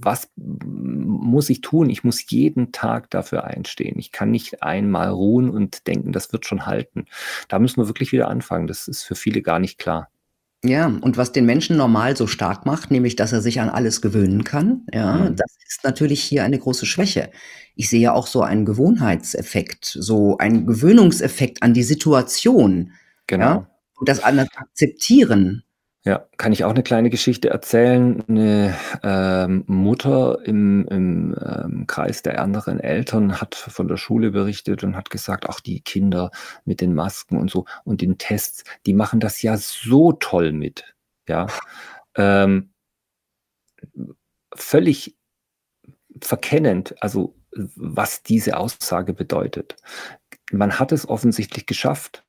was 0.00 0.30
muss 0.36 1.50
ich 1.50 1.60
tun? 1.60 1.90
Ich 1.90 2.04
muss 2.04 2.30
jeden 2.30 2.72
Tag 2.72 3.10
dafür 3.10 3.44
einstehen. 3.44 3.98
Ich 3.98 4.12
kann 4.12 4.30
nicht 4.30 4.62
einmal 4.62 5.08
ruhen 5.10 5.50
und 5.50 5.86
denken, 5.86 6.12
das 6.12 6.32
wird 6.32 6.46
schon 6.46 6.66
halten. 6.66 7.06
Da 7.48 7.58
müssen 7.58 7.80
wir 7.80 7.88
wirklich 7.88 8.12
wieder 8.12 8.28
anfangen. 8.28 8.66
Das 8.66 8.88
ist 8.88 9.02
für 9.02 9.14
viele 9.14 9.42
gar 9.42 9.58
nicht 9.58 9.78
klar. 9.78 10.10
Ja, 10.64 10.86
und 10.86 11.16
was 11.16 11.30
den 11.30 11.46
Menschen 11.46 11.76
normal 11.76 12.16
so 12.16 12.26
stark 12.26 12.66
macht, 12.66 12.90
nämlich 12.90 13.14
dass 13.14 13.32
er 13.32 13.40
sich 13.40 13.60
an 13.60 13.68
alles 13.68 14.02
gewöhnen 14.02 14.42
kann, 14.42 14.82
ja, 14.92 15.14
mhm. 15.14 15.36
das 15.36 15.54
ist 15.68 15.84
natürlich 15.84 16.20
hier 16.22 16.42
eine 16.42 16.58
große 16.58 16.84
Schwäche. 16.84 17.30
Ich 17.76 17.88
sehe 17.88 18.12
auch 18.12 18.26
so 18.26 18.42
einen 18.42 18.64
Gewohnheitseffekt, 18.64 19.84
so 19.84 20.36
einen 20.38 20.66
Gewöhnungseffekt 20.66 21.62
an 21.62 21.74
die 21.74 21.84
Situation. 21.84 22.92
Genau. 23.28 23.44
Ja, 23.44 23.70
und 23.98 24.08
das 24.08 24.20
anders 24.20 24.48
akzeptieren. 24.56 25.62
Ja, 26.04 26.26
kann 26.36 26.52
ich 26.52 26.64
auch 26.64 26.70
eine 26.70 26.82
kleine 26.84 27.10
Geschichte 27.10 27.50
erzählen. 27.50 28.22
Eine 28.28 28.74
ähm, 29.02 29.64
Mutter 29.66 30.38
im, 30.44 30.86
im 30.88 31.36
ähm, 31.44 31.86
Kreis 31.86 32.22
der 32.22 32.40
anderen 32.40 32.78
Eltern 32.80 33.40
hat 33.40 33.56
von 33.56 33.88
der 33.88 33.96
Schule 33.96 34.30
berichtet 34.30 34.84
und 34.84 34.96
hat 34.96 35.10
gesagt, 35.10 35.48
auch 35.48 35.60
die 35.60 35.80
Kinder 35.80 36.30
mit 36.64 36.80
den 36.80 36.94
Masken 36.94 37.36
und 37.36 37.50
so 37.50 37.64
und 37.84 38.00
den 38.00 38.16
Tests, 38.16 38.64
die 38.86 38.94
machen 38.94 39.20
das 39.20 39.42
ja 39.42 39.56
so 39.56 40.12
toll 40.12 40.52
mit. 40.52 40.94
Ja, 41.26 41.48
ähm, 42.14 42.70
völlig 44.54 45.16
verkennend, 46.20 46.94
also 47.02 47.34
was 47.52 48.22
diese 48.22 48.56
Aussage 48.56 49.14
bedeutet. 49.14 49.76
Man 50.52 50.78
hat 50.78 50.92
es 50.92 51.08
offensichtlich 51.08 51.66
geschafft, 51.66 52.24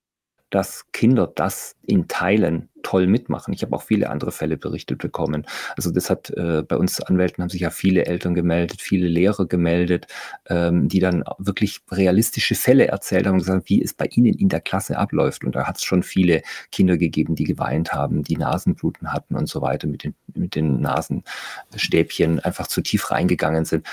dass 0.50 0.92
Kinder 0.92 1.32
das 1.34 1.76
in 1.86 2.08
Teilen 2.08 2.70
toll 2.82 3.08
mitmachen. 3.08 3.54
Ich 3.54 3.62
habe 3.62 3.76
auch 3.76 3.84
viele 3.84 4.10
andere 4.10 4.32
Fälle 4.32 4.58
berichtet 4.58 5.00
bekommen. 5.00 5.46
Also 5.76 5.92
das 5.92 6.10
hat 6.10 6.30
äh, 6.32 6.64
bei 6.64 6.78
uns 6.78 7.02
Anwälten 7.02 7.42
haben 7.42 7.50
sich 7.50 7.62
ja 7.62 7.70
viele 7.70 8.06
Eltern 8.06 8.34
gemeldet, 8.34 8.82
viele 8.82 9.08
Lehrer 9.08 9.46
gemeldet, 9.46 10.08
ähm, 10.48 10.88
die 10.88 11.00
dann 11.00 11.24
wirklich 11.38 11.82
realistische 11.92 12.56
Fälle 12.56 12.88
erzählt 12.88 13.28
haben 13.28 13.34
und 13.34 13.40
gesagt, 13.40 13.70
wie 13.70 13.82
es 13.82 13.94
bei 13.94 14.06
ihnen 14.06 14.34
in 14.34 14.50
der 14.50 14.62
Klasse 14.62 14.98
abläuft. 14.98 15.44
Und 15.44 15.56
da 15.56 15.68
hat 15.68 15.78
es 15.78 15.84
schon 15.84 16.04
viele 16.04 16.42
Kinder 16.72 16.98
gegeben, 16.98 17.36
die 17.36 17.44
geweint 17.44 17.94
haben, 17.94 18.24
die 18.24 18.38
Nasenbluten 18.38 19.12
hatten 19.12 19.36
und 19.36 19.48
so 19.48 19.62
weiter, 19.62 19.88
mit 19.88 20.04
den, 20.04 20.16
mit 20.34 20.56
den 20.56 20.82
Nasenstäbchen 20.82 22.40
einfach 22.40 22.68
zu 22.68 22.82
tief 22.82 23.12
reingegangen 23.12 23.66
sind. 23.66 23.86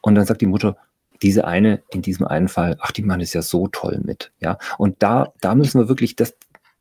Und 0.00 0.16
dann 0.16 0.26
sagt 0.26 0.42
die 0.42 0.46
Mutter, 0.46 0.76
diese 1.24 1.46
eine, 1.46 1.82
in 1.90 2.02
diesem 2.02 2.26
einen 2.26 2.48
Fall, 2.48 2.76
ach, 2.80 2.92
die 2.92 3.02
Mann 3.02 3.20
ist 3.20 3.32
ja 3.32 3.40
so 3.40 3.66
toll 3.66 4.00
mit, 4.04 4.32
ja. 4.40 4.58
Und 4.76 5.02
da, 5.02 5.32
da 5.40 5.54
müssen 5.54 5.80
wir 5.80 5.88
wirklich, 5.88 6.16
das, 6.16 6.36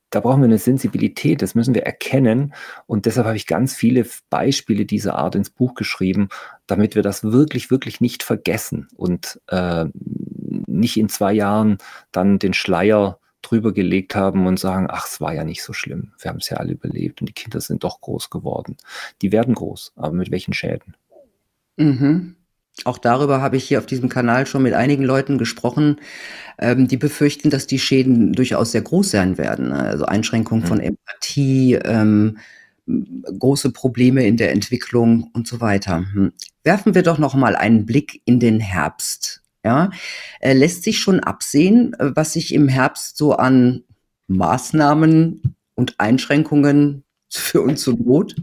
da 0.10 0.20
brauchen 0.20 0.42
wir 0.42 0.48
eine 0.48 0.58
Sensibilität, 0.58 1.42
das 1.42 1.56
müssen 1.56 1.74
wir 1.74 1.84
erkennen. 1.84 2.54
Und 2.86 3.06
deshalb 3.06 3.26
habe 3.26 3.38
ich 3.38 3.48
ganz 3.48 3.74
viele 3.74 4.06
Beispiele 4.30 4.86
dieser 4.86 5.16
Art 5.16 5.36
ins 5.36 5.50
Buch 5.50 5.76
geschrieben, 5.76 6.28
damit 6.68 6.94
wir 6.94 7.04
das 7.04 7.24
wirklich, 7.24 7.72
wirklich 7.72 8.02
nicht 8.02 8.22
vergessen 8.22 8.90
und 8.98 9.40
äh, 9.48 9.86
nicht 10.68 10.98
in 10.98 11.08
zwei 11.08 11.32
Jahren 11.32 11.78
dann 12.12 12.38
den 12.38 12.54
Schleier 12.54 13.20
drüber 13.42 13.74
gelegt 13.74 14.14
haben 14.14 14.46
und 14.46 14.60
sagen, 14.60 14.88
ach, 14.90 15.08
es 15.08 15.22
war 15.22 15.34
ja 15.34 15.46
nicht 15.46 15.64
so 15.64 15.72
schlimm. 15.72 16.12
Wir 16.20 16.30
haben 16.30 16.40
es 16.40 16.50
ja 16.50 16.58
alle 16.58 16.74
überlebt 16.74 17.22
und 17.22 17.30
die 17.30 17.34
Kinder 17.34 17.62
sind 17.62 17.86
doch 17.86 18.02
groß 18.02 18.30
geworden. 18.30 18.76
Die 19.22 19.32
werden 19.32 19.56
groß, 19.56 19.94
aber 19.96 20.14
mit 20.14 20.32
welchen 20.32 20.54
Schäden? 20.54 20.98
Mhm. 21.78 22.36
Auch 22.86 22.98
darüber 22.98 23.42
habe 23.42 23.58
ich 23.58 23.66
hier 23.66 23.80
auf 23.80 23.86
diesem 23.86 24.10
Kanal 24.10 24.46
schon 24.46 24.64
mit 24.64 24.74
einigen 24.74 25.04
Leuten 25.04 25.38
gesprochen, 25.38 25.98
ähm, 26.58 26.88
die 26.88 26.98
befürchten, 26.98 27.50
dass 27.50 27.68
die 27.68 27.80
Schäden 27.80 28.34
durchaus 28.34 28.72
sehr 28.72 28.82
groß 28.82 29.12
sein 29.12 29.38
werden. 29.38 29.72
Also 29.72 30.06
Einschränkung 30.06 30.62
mhm. 30.62 30.66
von 30.66 30.80
Empathie, 30.80 31.76
ähm, 31.76 32.38
große 32.86 33.72
Probleme 33.72 34.26
in 34.26 34.38
der 34.38 34.52
Entwicklung 34.52 35.30
und 35.34 35.48
so 35.48 35.62
weiter. 35.62 36.06
Hm. 36.14 36.34
Werfen 36.64 36.96
wir 36.96 37.04
doch 37.04 37.18
noch 37.18 37.34
mal 37.34 37.56
einen 37.56 37.86
Blick 37.86 38.22
in 38.26 38.40
den 38.40 38.60
Herbst. 38.60 39.42
Ja, 39.64 39.92
äh, 40.42 40.52
lässt 40.52 40.84
sich 40.84 41.00
schon 41.00 41.22
absehen, 41.22 41.96
was 41.98 42.34
sich 42.34 42.54
im 42.54 42.68
Herbst 42.68 43.16
so 43.16 43.34
an 43.34 43.84
Maßnahmen 44.28 45.56
und 45.76 46.00
Einschränkungen 46.02 47.04
für 47.30 47.62
uns 47.62 47.82
so 47.82 47.94
droht? 47.94 48.36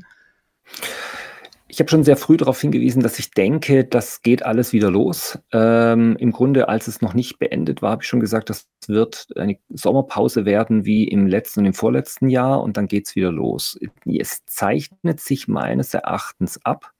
Ich 1.71 1.79
habe 1.79 1.89
schon 1.89 2.03
sehr 2.03 2.16
früh 2.16 2.37
darauf 2.37 2.61
hingewiesen, 2.61 3.01
dass 3.01 3.21
ich 3.21 3.31
denke, 3.31 3.85
das 3.85 4.23
geht 4.23 4.45
alles 4.45 4.73
wieder 4.73 4.91
los. 4.91 5.39
Ähm, 5.53 6.16
Im 6.18 6.33
Grunde, 6.33 6.68
als 6.68 6.89
es 6.89 7.01
noch 7.01 7.14
nicht 7.14 7.39
beendet 7.39 7.81
war, 7.81 7.93
habe 7.93 8.03
ich 8.03 8.09
schon 8.09 8.18
gesagt, 8.18 8.51
das 8.51 8.66
wird 8.89 9.29
eine 9.37 9.57
Sommerpause 9.68 10.45
werden 10.45 10.85
wie 10.85 11.07
im 11.07 11.29
letzten 11.29 11.61
und 11.61 11.66
im 11.66 11.75
vorletzten 11.75 12.29
Jahr 12.29 12.61
und 12.61 12.77
dann 12.77 12.89
geht 12.89 13.07
es 13.07 13.14
wieder 13.14 13.31
los. 13.31 13.79
Es 14.05 14.45
zeichnet 14.47 15.21
sich 15.21 15.47
meines 15.47 15.95
Erachtens 15.95 16.59
ab, 16.64 16.91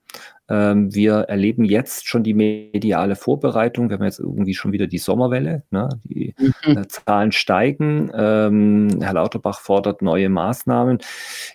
ähm, 0.51 0.93
wir 0.93 1.13
erleben 1.21 1.65
jetzt 1.65 2.09
schon 2.09 2.25
die 2.25 2.35
mediale 2.35 3.15
Vorbereitung. 3.15 3.89
Wir 3.89 3.97
haben 3.97 4.05
jetzt 4.05 4.19
irgendwie 4.19 4.55
schon 4.55 4.73
wieder 4.73 4.89
die 4.89 4.99
Sommerwelle. 4.99 5.63
Ne? 5.71 5.89
Die 6.03 6.35
mhm. 6.39 6.77
äh, 6.77 6.89
Zahlen 6.89 7.31
steigen. 7.31 8.11
Ähm, 8.13 8.99
Herr 9.01 9.15
Lauterbach 9.15 9.61
fordert 9.61 10.03
neue 10.03 10.29
Maßnahmen. 10.29 10.99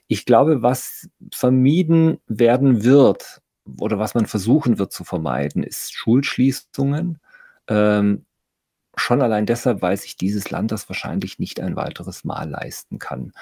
Ich 0.08 0.26
glaube, 0.26 0.62
was 0.62 1.10
vermieden 1.34 2.20
werden 2.28 2.86
wird 2.86 3.42
oder 3.82 4.00
was 4.00 4.16
man 4.16 4.28
versuchen 4.28 4.80
wird 4.80 4.94
zu 4.94 5.04
vermeiden, 5.04 5.64
ist 5.64 5.94
Schulschließungen. 5.94 7.20
Ähm, 7.68 8.26
schon 8.96 9.22
allein 9.22 9.46
deshalb, 9.46 9.82
weil 9.82 9.98
sich 9.98 10.16
dieses 10.16 10.52
Land 10.52 10.72
das 10.72 10.88
wahrscheinlich 10.88 11.38
nicht 11.38 11.60
ein 11.60 11.76
weiteres 11.76 12.24
Mal 12.24 12.50
leisten 12.50 12.98
kann. 12.98 13.34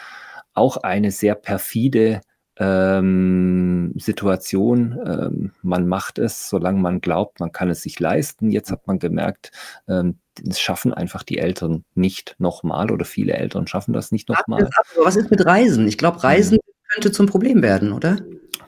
Auch 0.55 0.77
eine 0.77 1.11
sehr 1.11 1.35
perfide 1.35 2.21
ähm, 2.57 3.93
Situation. 3.97 4.99
Ähm, 5.05 5.51
man 5.61 5.87
macht 5.87 6.19
es, 6.19 6.49
solange 6.49 6.79
man 6.79 7.01
glaubt, 7.01 7.39
man 7.39 7.51
kann 7.51 7.69
es 7.69 7.81
sich 7.81 7.99
leisten. 7.99 8.51
Jetzt 8.51 8.71
hat 8.71 8.87
man 8.87 8.99
gemerkt, 8.99 9.51
ähm, 9.87 10.19
es 10.47 10.59
schaffen 10.59 10.93
einfach 10.93 11.23
die 11.23 11.37
Eltern 11.37 11.83
nicht 11.95 12.35
nochmal 12.39 12.91
oder 12.91 13.05
viele 13.05 13.33
Eltern 13.33 13.67
schaffen 13.67 13.93
das 13.93 14.11
nicht 14.11 14.29
nochmal. 14.29 14.69
Was 15.03 15.15
ist 15.15 15.31
mit 15.31 15.45
Reisen? 15.45 15.87
Ich 15.87 15.97
glaube, 15.97 16.23
Reisen 16.23 16.55
mhm. 16.55 16.91
könnte 16.93 17.11
zum 17.11 17.27
Problem 17.27 17.61
werden, 17.61 17.91
oder? 17.91 18.17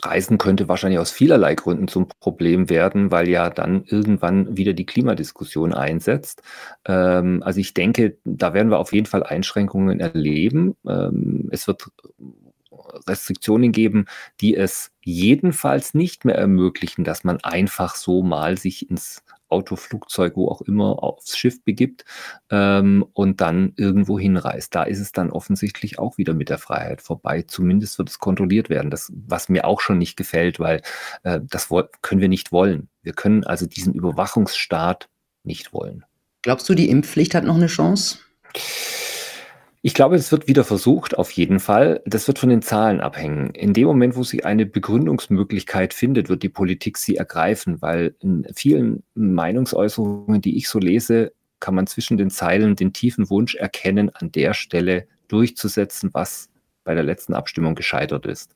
Reisen 0.04 0.38
könnte 0.38 0.68
wahrscheinlich 0.68 1.00
aus 1.00 1.12
vielerlei 1.12 1.56
Gründen 1.56 1.88
zum 1.88 2.08
Problem 2.20 2.70
werden, 2.70 3.12
weil 3.12 3.28
ja 3.28 3.50
dann 3.50 3.84
irgendwann 3.86 4.56
wieder 4.56 4.74
die 4.74 4.86
Klimadiskussion 4.86 5.74
einsetzt. 5.74 6.42
Ähm, 6.86 7.42
also 7.44 7.60
ich 7.60 7.74
denke, 7.74 8.18
da 8.24 8.54
werden 8.54 8.70
wir 8.70 8.80
auf 8.80 8.94
jeden 8.94 9.08
Fall 9.08 9.24
Einschränkungen 9.24 10.00
erleben. 10.00 10.76
Ähm, 10.88 11.50
es 11.52 11.68
wird 11.68 11.88
Restriktionen 13.08 13.72
geben, 13.72 14.06
die 14.42 14.56
es 14.56 14.92
jedenfalls 15.04 15.94
nicht 15.94 16.26
mehr 16.26 16.36
ermöglichen, 16.36 17.04
dass 17.04 17.24
man 17.24 17.40
einfach 17.44 17.96
so 17.96 18.24
mal 18.24 18.58
sich 18.58 18.90
ins 18.90 19.24
Auto, 19.48 19.76
Flugzeug, 19.76 20.36
wo 20.36 20.50
auch 20.50 20.62
immer 20.62 21.04
aufs 21.04 21.38
Schiff 21.38 21.64
begibt 21.64 22.04
ähm, 22.50 23.06
und 23.14 23.42
dann 23.42 23.74
irgendwo 23.78 24.20
hinreist. 24.20 24.74
Da 24.74 24.84
ist 24.84 25.00
es 25.00 25.12
dann 25.12 25.30
offensichtlich 25.30 26.00
auch 26.00 26.18
wieder 26.18 26.34
mit 26.34 26.50
der 26.50 26.58
Freiheit 26.58 27.02
vorbei. 27.02 27.44
Zumindest 27.44 27.98
wird 27.98 28.10
es 28.10 28.20
kontrolliert 28.20 28.70
werden. 28.70 28.90
Das, 28.90 29.12
was 29.16 29.48
mir 29.48 29.66
auch 29.66 29.82
schon 29.82 30.00
nicht 30.00 30.18
gefällt, 30.18 30.60
weil 30.60 30.82
äh, 31.24 31.40
das 31.44 31.70
können 32.02 32.22
wir 32.22 32.30
nicht 32.30 32.52
wollen. 32.52 32.90
Wir 33.04 33.14
können 33.14 33.44
also 33.44 33.68
diesen 33.68 33.94
Überwachungsstaat 33.94 35.10
nicht 35.44 35.74
wollen. 35.74 36.04
Glaubst 36.42 36.68
du, 36.68 36.74
die 36.74 36.90
Impfpflicht 36.90 37.36
hat 37.36 37.44
noch 37.44 37.56
eine 37.56 37.68
Chance? 37.68 38.20
Ich 39.86 39.94
glaube, 39.94 40.16
es 40.16 40.32
wird 40.32 40.48
wieder 40.48 40.64
versucht, 40.64 41.16
auf 41.16 41.30
jeden 41.30 41.60
Fall. 41.60 42.02
Das 42.08 42.26
wird 42.26 42.40
von 42.40 42.50
den 42.50 42.64
Zahlen 42.64 43.02
abhängen. 43.02 43.52
In 43.52 43.72
dem 43.72 43.86
Moment, 43.86 44.16
wo 44.16 44.24
sie 44.24 44.44
eine 44.44 44.66
Begründungsmöglichkeit 44.66 45.94
findet, 45.94 46.28
wird 46.28 46.42
die 46.42 46.50
Politik 46.50 46.98
sie 46.98 47.18
ergreifen, 47.18 47.84
weil 47.84 48.16
in 48.20 48.48
vielen 48.56 49.04
Meinungsäußerungen, 49.14 50.42
die 50.42 50.58
ich 50.58 50.70
so 50.70 50.80
lese, 50.80 51.34
kann 51.60 51.76
man 51.76 51.86
zwischen 51.86 52.18
den 52.18 52.32
Zeilen 52.32 52.76
den 52.76 52.94
tiefen 52.94 53.30
Wunsch 53.30 53.54
erkennen, 53.54 54.10
an 54.10 54.32
der 54.32 54.56
Stelle 54.56 55.06
durchzusetzen, 55.28 56.10
was 56.14 56.50
bei 56.86 56.94
der 56.94 57.04
letzten 57.04 57.34
Abstimmung 57.34 57.76
gescheitert 57.76 58.26
ist. 58.26 58.56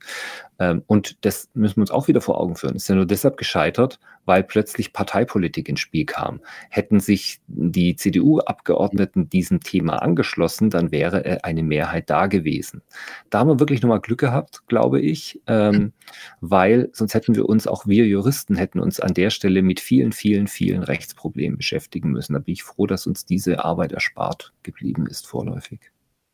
Ähm, 0.59 0.84
und 0.88 1.25
das 1.25 1.49
müssen 1.53 1.77
wir 1.77 1.82
uns 1.82 1.91
auch 1.91 2.07
wieder 2.07 2.21
vor 2.21 2.39
Augen 2.39 2.55
führen. 2.55 2.75
Ist 2.75 2.88
ja 2.88 2.95
nur 2.95 3.05
deshalb 3.05 3.36
gescheitert, 3.36 3.99
weil 4.25 4.43
plötzlich 4.43 4.93
Parteipolitik 4.93 5.67
ins 5.67 5.80
Spiel 5.80 6.05
kam. 6.05 6.39
Hätten 6.69 6.99
sich 6.99 7.41
die 7.47 7.95
CDU-Abgeordneten 7.95 9.30
diesem 9.30 9.61
Thema 9.61 10.01
angeschlossen, 10.01 10.69
dann 10.69 10.91
wäre 10.91 11.43
eine 11.43 11.63
Mehrheit 11.63 12.09
da 12.09 12.27
gewesen. 12.27 12.84
Da 13.32 13.39
haben 13.39 13.49
wir 13.49 13.59
wirklich 13.59 13.82
nochmal 13.82 14.01
Glück 14.01 14.19
gehabt, 14.19 14.67
glaube 14.67 15.01
ich, 15.01 15.41
ähm, 15.47 15.93
weil 16.39 16.89
sonst 16.93 17.15
hätten 17.15 17.36
wir 17.36 17.49
uns, 17.49 17.65
auch 17.65 17.88
wir 17.88 18.05
Juristen, 18.05 18.55
hätten 18.55 18.80
uns 18.80 18.99
an 18.99 19.15
der 19.15 19.32
Stelle 19.32 19.63
mit 19.63 19.80
vielen, 19.80 20.11
vielen, 20.11 20.47
vielen 20.47 20.84
Rechtsproblemen 20.84 21.57
beschäftigen 21.57 22.11
müssen. 22.11 22.34
Da 22.34 22.39
bin 22.39 22.53
ich 22.53 22.63
froh, 22.63 22.86
dass 22.86 23.07
uns 23.07 23.25
diese 23.25 23.65
Arbeit 23.65 23.91
erspart 23.91 24.53
geblieben 24.61 25.07
ist 25.07 25.25
vorläufig. 25.25 25.91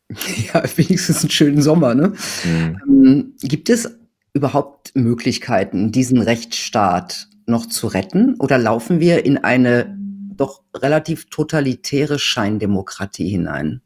Ja, 0.08 0.62
wenigstens 0.76 1.20
einen 1.22 1.30
schönen 1.30 1.62
Sommer, 1.62 1.94
ne? 1.94 2.12
Mhm. 2.44 2.80
Ähm, 2.86 3.34
gibt 3.40 3.70
es 3.70 3.98
überhaupt 4.32 4.92
Möglichkeiten, 4.94 5.92
diesen 5.92 6.20
Rechtsstaat 6.20 7.28
noch 7.46 7.66
zu 7.66 7.86
retten? 7.86 8.34
Oder 8.38 8.58
laufen 8.58 9.00
wir 9.00 9.24
in 9.24 9.38
eine 9.38 9.96
doch 10.36 10.62
relativ 10.74 11.30
totalitäre 11.30 12.18
Scheindemokratie 12.18 13.28
hinein? 13.28 13.80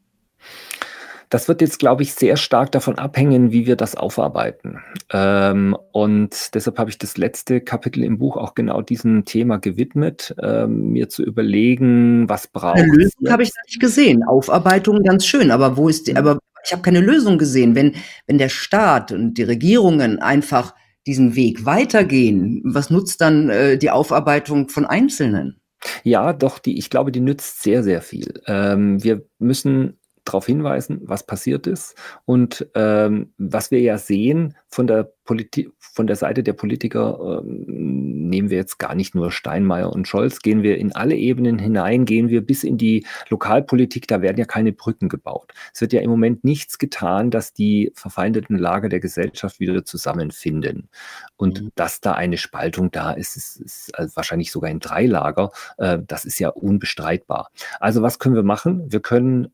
Das 1.31 1.47
wird 1.47 1.61
jetzt, 1.61 1.79
glaube 1.79 2.03
ich, 2.03 2.13
sehr 2.13 2.35
stark 2.35 2.73
davon 2.73 2.97
abhängen, 2.97 3.53
wie 3.53 3.65
wir 3.65 3.77
das 3.77 3.95
aufarbeiten. 3.95 4.79
Ähm, 5.13 5.77
und 5.93 6.53
deshalb 6.53 6.77
habe 6.77 6.89
ich 6.89 6.97
das 6.97 7.15
letzte 7.15 7.61
Kapitel 7.61 8.03
im 8.03 8.17
Buch 8.17 8.35
auch 8.35 8.53
genau 8.53 8.81
diesem 8.81 9.23
Thema 9.23 9.57
gewidmet, 9.57 10.35
ähm, 10.43 10.91
mir 10.91 11.07
zu 11.07 11.23
überlegen, 11.23 12.27
was 12.27 12.47
braucht 12.47 12.79
Eine 12.79 12.93
Lösung 12.93 13.29
habe 13.29 13.43
ich 13.43 13.51
nicht 13.65 13.79
gesehen. 13.79 14.23
Aufarbeitung 14.23 15.03
ganz 15.03 15.25
schön, 15.25 15.51
aber 15.51 15.77
wo 15.77 15.87
ist 15.87 16.07
die, 16.07 16.17
aber 16.17 16.37
ich 16.65 16.73
habe 16.73 16.81
keine 16.81 16.99
Lösung 16.99 17.37
gesehen. 17.37 17.75
Wenn, 17.75 17.95
wenn 18.27 18.37
der 18.37 18.49
Staat 18.49 19.13
und 19.13 19.35
die 19.35 19.43
Regierungen 19.43 20.19
einfach 20.19 20.75
diesen 21.07 21.35
Weg 21.37 21.65
weitergehen, 21.65 22.61
was 22.65 22.89
nutzt 22.89 23.21
dann 23.21 23.49
äh, 23.49 23.77
die 23.77 23.89
Aufarbeitung 23.89 24.67
von 24.67 24.85
Einzelnen? 24.85 25.61
Ja, 26.03 26.33
doch, 26.33 26.59
die, 26.59 26.77
ich 26.77 26.89
glaube, 26.89 27.13
die 27.13 27.21
nützt 27.21 27.63
sehr, 27.63 27.83
sehr 27.83 28.01
viel. 28.01 28.41
Ähm, 28.47 29.01
wir 29.01 29.25
müssen 29.39 29.97
darauf 30.23 30.45
hinweisen, 30.45 31.01
was 31.03 31.25
passiert 31.25 31.67
ist. 31.67 31.95
Und 32.25 32.67
ähm, 32.75 33.33
was 33.37 33.71
wir 33.71 33.79
ja 33.79 33.97
sehen 33.97 34.55
von 34.67 34.87
der 34.87 35.11
Politik, 35.23 35.71
von 35.79 36.07
der 36.07 36.15
Seite 36.15 36.43
der 36.43 36.53
Politiker, 36.53 37.41
ähm, 37.43 38.29
nehmen 38.29 38.49
wir 38.49 38.57
jetzt 38.57 38.79
gar 38.79 38.95
nicht 38.95 39.15
nur 39.15 39.31
Steinmeier 39.31 39.91
und 39.91 40.07
Scholz, 40.07 40.41
gehen 40.41 40.63
wir 40.63 40.77
in 40.77 40.93
alle 40.93 41.15
Ebenen 41.15 41.59
hinein, 41.59 42.05
gehen 42.05 42.29
wir 42.29 42.45
bis 42.45 42.63
in 42.63 42.77
die 42.77 43.05
Lokalpolitik, 43.29 44.07
da 44.07 44.21
werden 44.21 44.37
ja 44.37 44.45
keine 44.45 44.73
Brücken 44.73 45.09
gebaut. 45.09 45.53
Es 45.73 45.81
wird 45.81 45.93
ja 45.93 46.01
im 46.01 46.09
Moment 46.09 46.43
nichts 46.43 46.77
getan, 46.77 47.31
dass 47.31 47.53
die 47.53 47.91
verfeindeten 47.95 48.57
Lager 48.57 48.89
der 48.89 48.99
Gesellschaft 48.99 49.59
wieder 49.59 49.83
zusammenfinden. 49.85 50.89
Und 51.35 51.61
mhm. 51.61 51.71
dass 51.75 52.01
da 52.01 52.13
eine 52.13 52.37
Spaltung 52.37 52.91
da 52.91 53.11
ist, 53.11 53.35
ist, 53.35 53.59
ist 53.61 53.97
also 53.97 54.15
wahrscheinlich 54.15 54.51
sogar 54.51 54.69
in 54.69 54.79
drei 54.79 55.05
Lager, 55.05 55.51
äh, 55.77 55.99
das 56.05 56.25
ist 56.25 56.39
ja 56.39 56.49
unbestreitbar. 56.49 57.49
Also 57.79 58.01
was 58.01 58.19
können 58.19 58.35
wir 58.35 58.43
machen? 58.43 58.91
Wir 58.91 59.01
können 59.01 59.53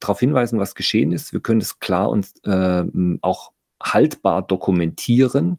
darauf 0.00 0.20
hinweisen, 0.20 0.58
was 0.58 0.74
geschehen 0.74 1.12
ist. 1.12 1.32
Wir 1.32 1.40
können 1.40 1.60
es 1.60 1.78
klar 1.78 2.10
und 2.10 2.28
äh, 2.44 2.84
auch 3.22 3.52
haltbar 3.82 4.42
dokumentieren 4.42 5.58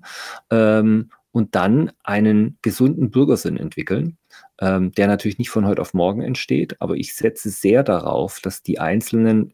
ähm, 0.49 1.11
und 1.31 1.55
dann 1.55 1.91
einen 2.03 2.57
gesunden 2.61 3.11
Bürgersinn 3.11 3.57
entwickeln, 3.57 4.17
ähm, 4.59 4.91
der 4.93 5.07
natürlich 5.07 5.37
nicht 5.37 5.49
von 5.49 5.65
heute 5.65 5.81
auf 5.81 5.93
morgen 5.93 6.21
entsteht, 6.21 6.81
aber 6.81 6.95
ich 6.95 7.15
setze 7.15 7.49
sehr 7.49 7.83
darauf, 7.83 8.39
dass 8.39 8.63
die 8.63 8.79
Einzelnen 8.79 9.53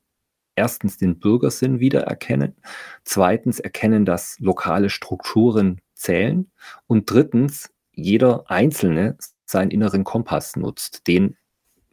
erstens 0.56 0.98
den 0.98 1.20
Bürgersinn 1.20 1.80
wiedererkennen, 1.80 2.56
zweitens 3.04 3.60
erkennen, 3.60 4.06
dass 4.06 4.40
lokale 4.40 4.90
Strukturen 4.90 5.82
zählen 5.94 6.52
und 6.88 7.10
drittens 7.10 7.72
jeder 7.92 8.50
Einzelne 8.50 9.18
seinen 9.46 9.72
inneren 9.72 10.04
Kompass 10.04 10.56
nutzt, 10.56 11.08
den, 11.08 11.38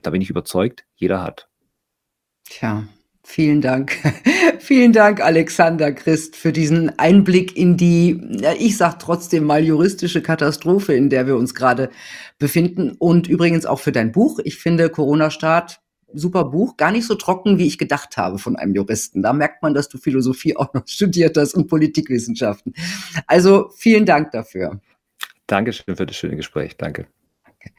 da 0.03 0.11
bin 0.11 0.23
ich 0.23 0.31
überzeugt, 0.31 0.85
jeder 0.95 1.23
hat. 1.23 1.50
Tja, 2.51 2.85
vielen 3.23 3.61
Dank. 3.61 3.97
vielen 4.59 4.93
Dank, 4.93 5.21
Alexander 5.21 5.93
Christ, 5.93 6.35
für 6.35 6.53
diesen 6.53 6.99
Einblick 6.99 7.57
in 7.57 7.77
die, 7.77 8.21
ich 8.59 8.77
sag 8.77 8.99
trotzdem 8.99 9.45
mal 9.45 9.65
juristische 9.65 10.21
Katastrophe, 10.21 10.93
in 10.95 11.11
der 11.11 11.29
wir 11.29 11.37
uns 11.37 11.55
gerade 11.55 11.91
befinden. 12.41 12.97
Und 12.99 13.29
übrigens 13.29 13.67
auch 13.67 13.79
für 13.79 13.93
dein 13.93 14.11
Buch. 14.11 14.41
Ich 14.43 14.57
finde 14.57 14.91
Corona-Staat 14.91 15.81
super 16.13 16.45
Buch, 16.45 16.77
gar 16.77 16.91
nicht 16.91 17.07
so 17.07 17.15
trocken, 17.15 17.59
wie 17.59 17.69
ich 17.69 17.79
gedacht 17.79 18.17
habe 18.17 18.39
von 18.39 18.57
einem 18.57 18.75
Juristen. 18.75 19.23
Da 19.23 19.33
merkt 19.33 19.63
man, 19.63 19.75
dass 19.75 19.89
du 19.89 19.97
Philosophie 19.97 20.57
auch 20.57 20.75
noch 20.75 20.83
studiert 20.89 21.37
hast 21.37 21.55
und 21.55 21.69
Politikwissenschaften. 21.69 22.75
Also 23.29 23.71
vielen 23.77 24.07
Dank 24.07 24.33
dafür. 24.33 24.81
Dankeschön 25.47 25.95
für 25.95 26.07
das 26.07 26.17
schöne 26.17 26.35
Gespräch. 26.35 26.77
Danke. 26.77 27.07
Okay. 27.47 27.73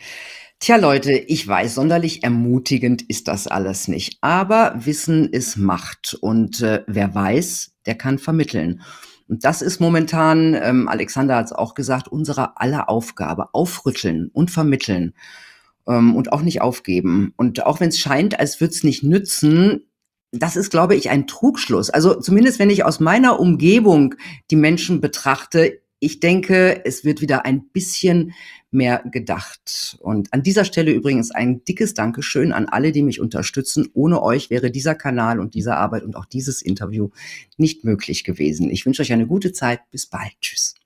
Tja, 0.63 0.75
Leute, 0.75 1.13
ich 1.13 1.47
weiß, 1.47 1.73
sonderlich 1.73 2.21
ermutigend 2.21 3.01
ist 3.01 3.27
das 3.27 3.47
alles 3.47 3.87
nicht. 3.87 4.19
Aber 4.21 4.75
Wissen 4.77 5.27
ist 5.27 5.57
Macht. 5.57 6.15
Und 6.21 6.61
äh, 6.61 6.83
wer 6.85 7.15
weiß, 7.15 7.71
der 7.87 7.95
kann 7.95 8.19
vermitteln. 8.19 8.83
Und 9.27 9.43
das 9.43 9.63
ist 9.63 9.79
momentan, 9.79 10.53
ähm, 10.53 10.87
Alexander 10.87 11.37
hat 11.37 11.45
es 11.45 11.51
auch 11.51 11.73
gesagt, 11.73 12.09
unsere 12.09 12.59
aller 12.61 12.89
Aufgabe. 12.89 13.55
Aufrütteln 13.55 14.29
und 14.33 14.51
vermitteln. 14.51 15.15
Ähm, 15.87 16.15
und 16.15 16.31
auch 16.31 16.43
nicht 16.43 16.61
aufgeben. 16.61 17.33
Und 17.37 17.65
auch 17.65 17.79
wenn 17.79 17.89
es 17.89 17.97
scheint, 17.97 18.39
als 18.39 18.61
würde 18.61 18.75
es 18.75 18.83
nicht 18.83 19.01
nützen, 19.01 19.87
das 20.31 20.55
ist, 20.57 20.69
glaube 20.69 20.93
ich, 20.93 21.09
ein 21.09 21.25
Trugschluss. 21.25 21.89
Also 21.89 22.19
zumindest 22.19 22.59
wenn 22.59 22.69
ich 22.69 22.85
aus 22.85 22.99
meiner 22.99 23.39
Umgebung 23.39 24.13
die 24.51 24.57
Menschen 24.57 25.01
betrachte, 25.01 25.81
ich 26.01 26.19
denke, 26.19 26.83
es 26.83 27.05
wird 27.05 27.21
wieder 27.21 27.45
ein 27.45 27.69
bisschen 27.69 28.33
mehr 28.71 29.03
gedacht. 29.11 29.97
Und 29.99 30.33
an 30.33 30.41
dieser 30.41 30.65
Stelle 30.65 30.91
übrigens 30.91 31.29
ein 31.29 31.63
dickes 31.63 31.93
Dankeschön 31.93 32.51
an 32.53 32.67
alle, 32.67 32.91
die 32.91 33.03
mich 33.03 33.21
unterstützen. 33.21 33.87
Ohne 33.93 34.23
euch 34.23 34.49
wäre 34.49 34.71
dieser 34.71 34.95
Kanal 34.95 35.39
und 35.39 35.53
diese 35.53 35.77
Arbeit 35.77 36.03
und 36.03 36.15
auch 36.15 36.25
dieses 36.25 36.63
Interview 36.63 37.09
nicht 37.57 37.83
möglich 37.83 38.23
gewesen. 38.23 38.71
Ich 38.71 38.85
wünsche 38.85 39.03
euch 39.03 39.13
eine 39.13 39.27
gute 39.27 39.53
Zeit. 39.53 39.81
Bis 39.91 40.07
bald. 40.07 40.33
Tschüss. 40.41 40.80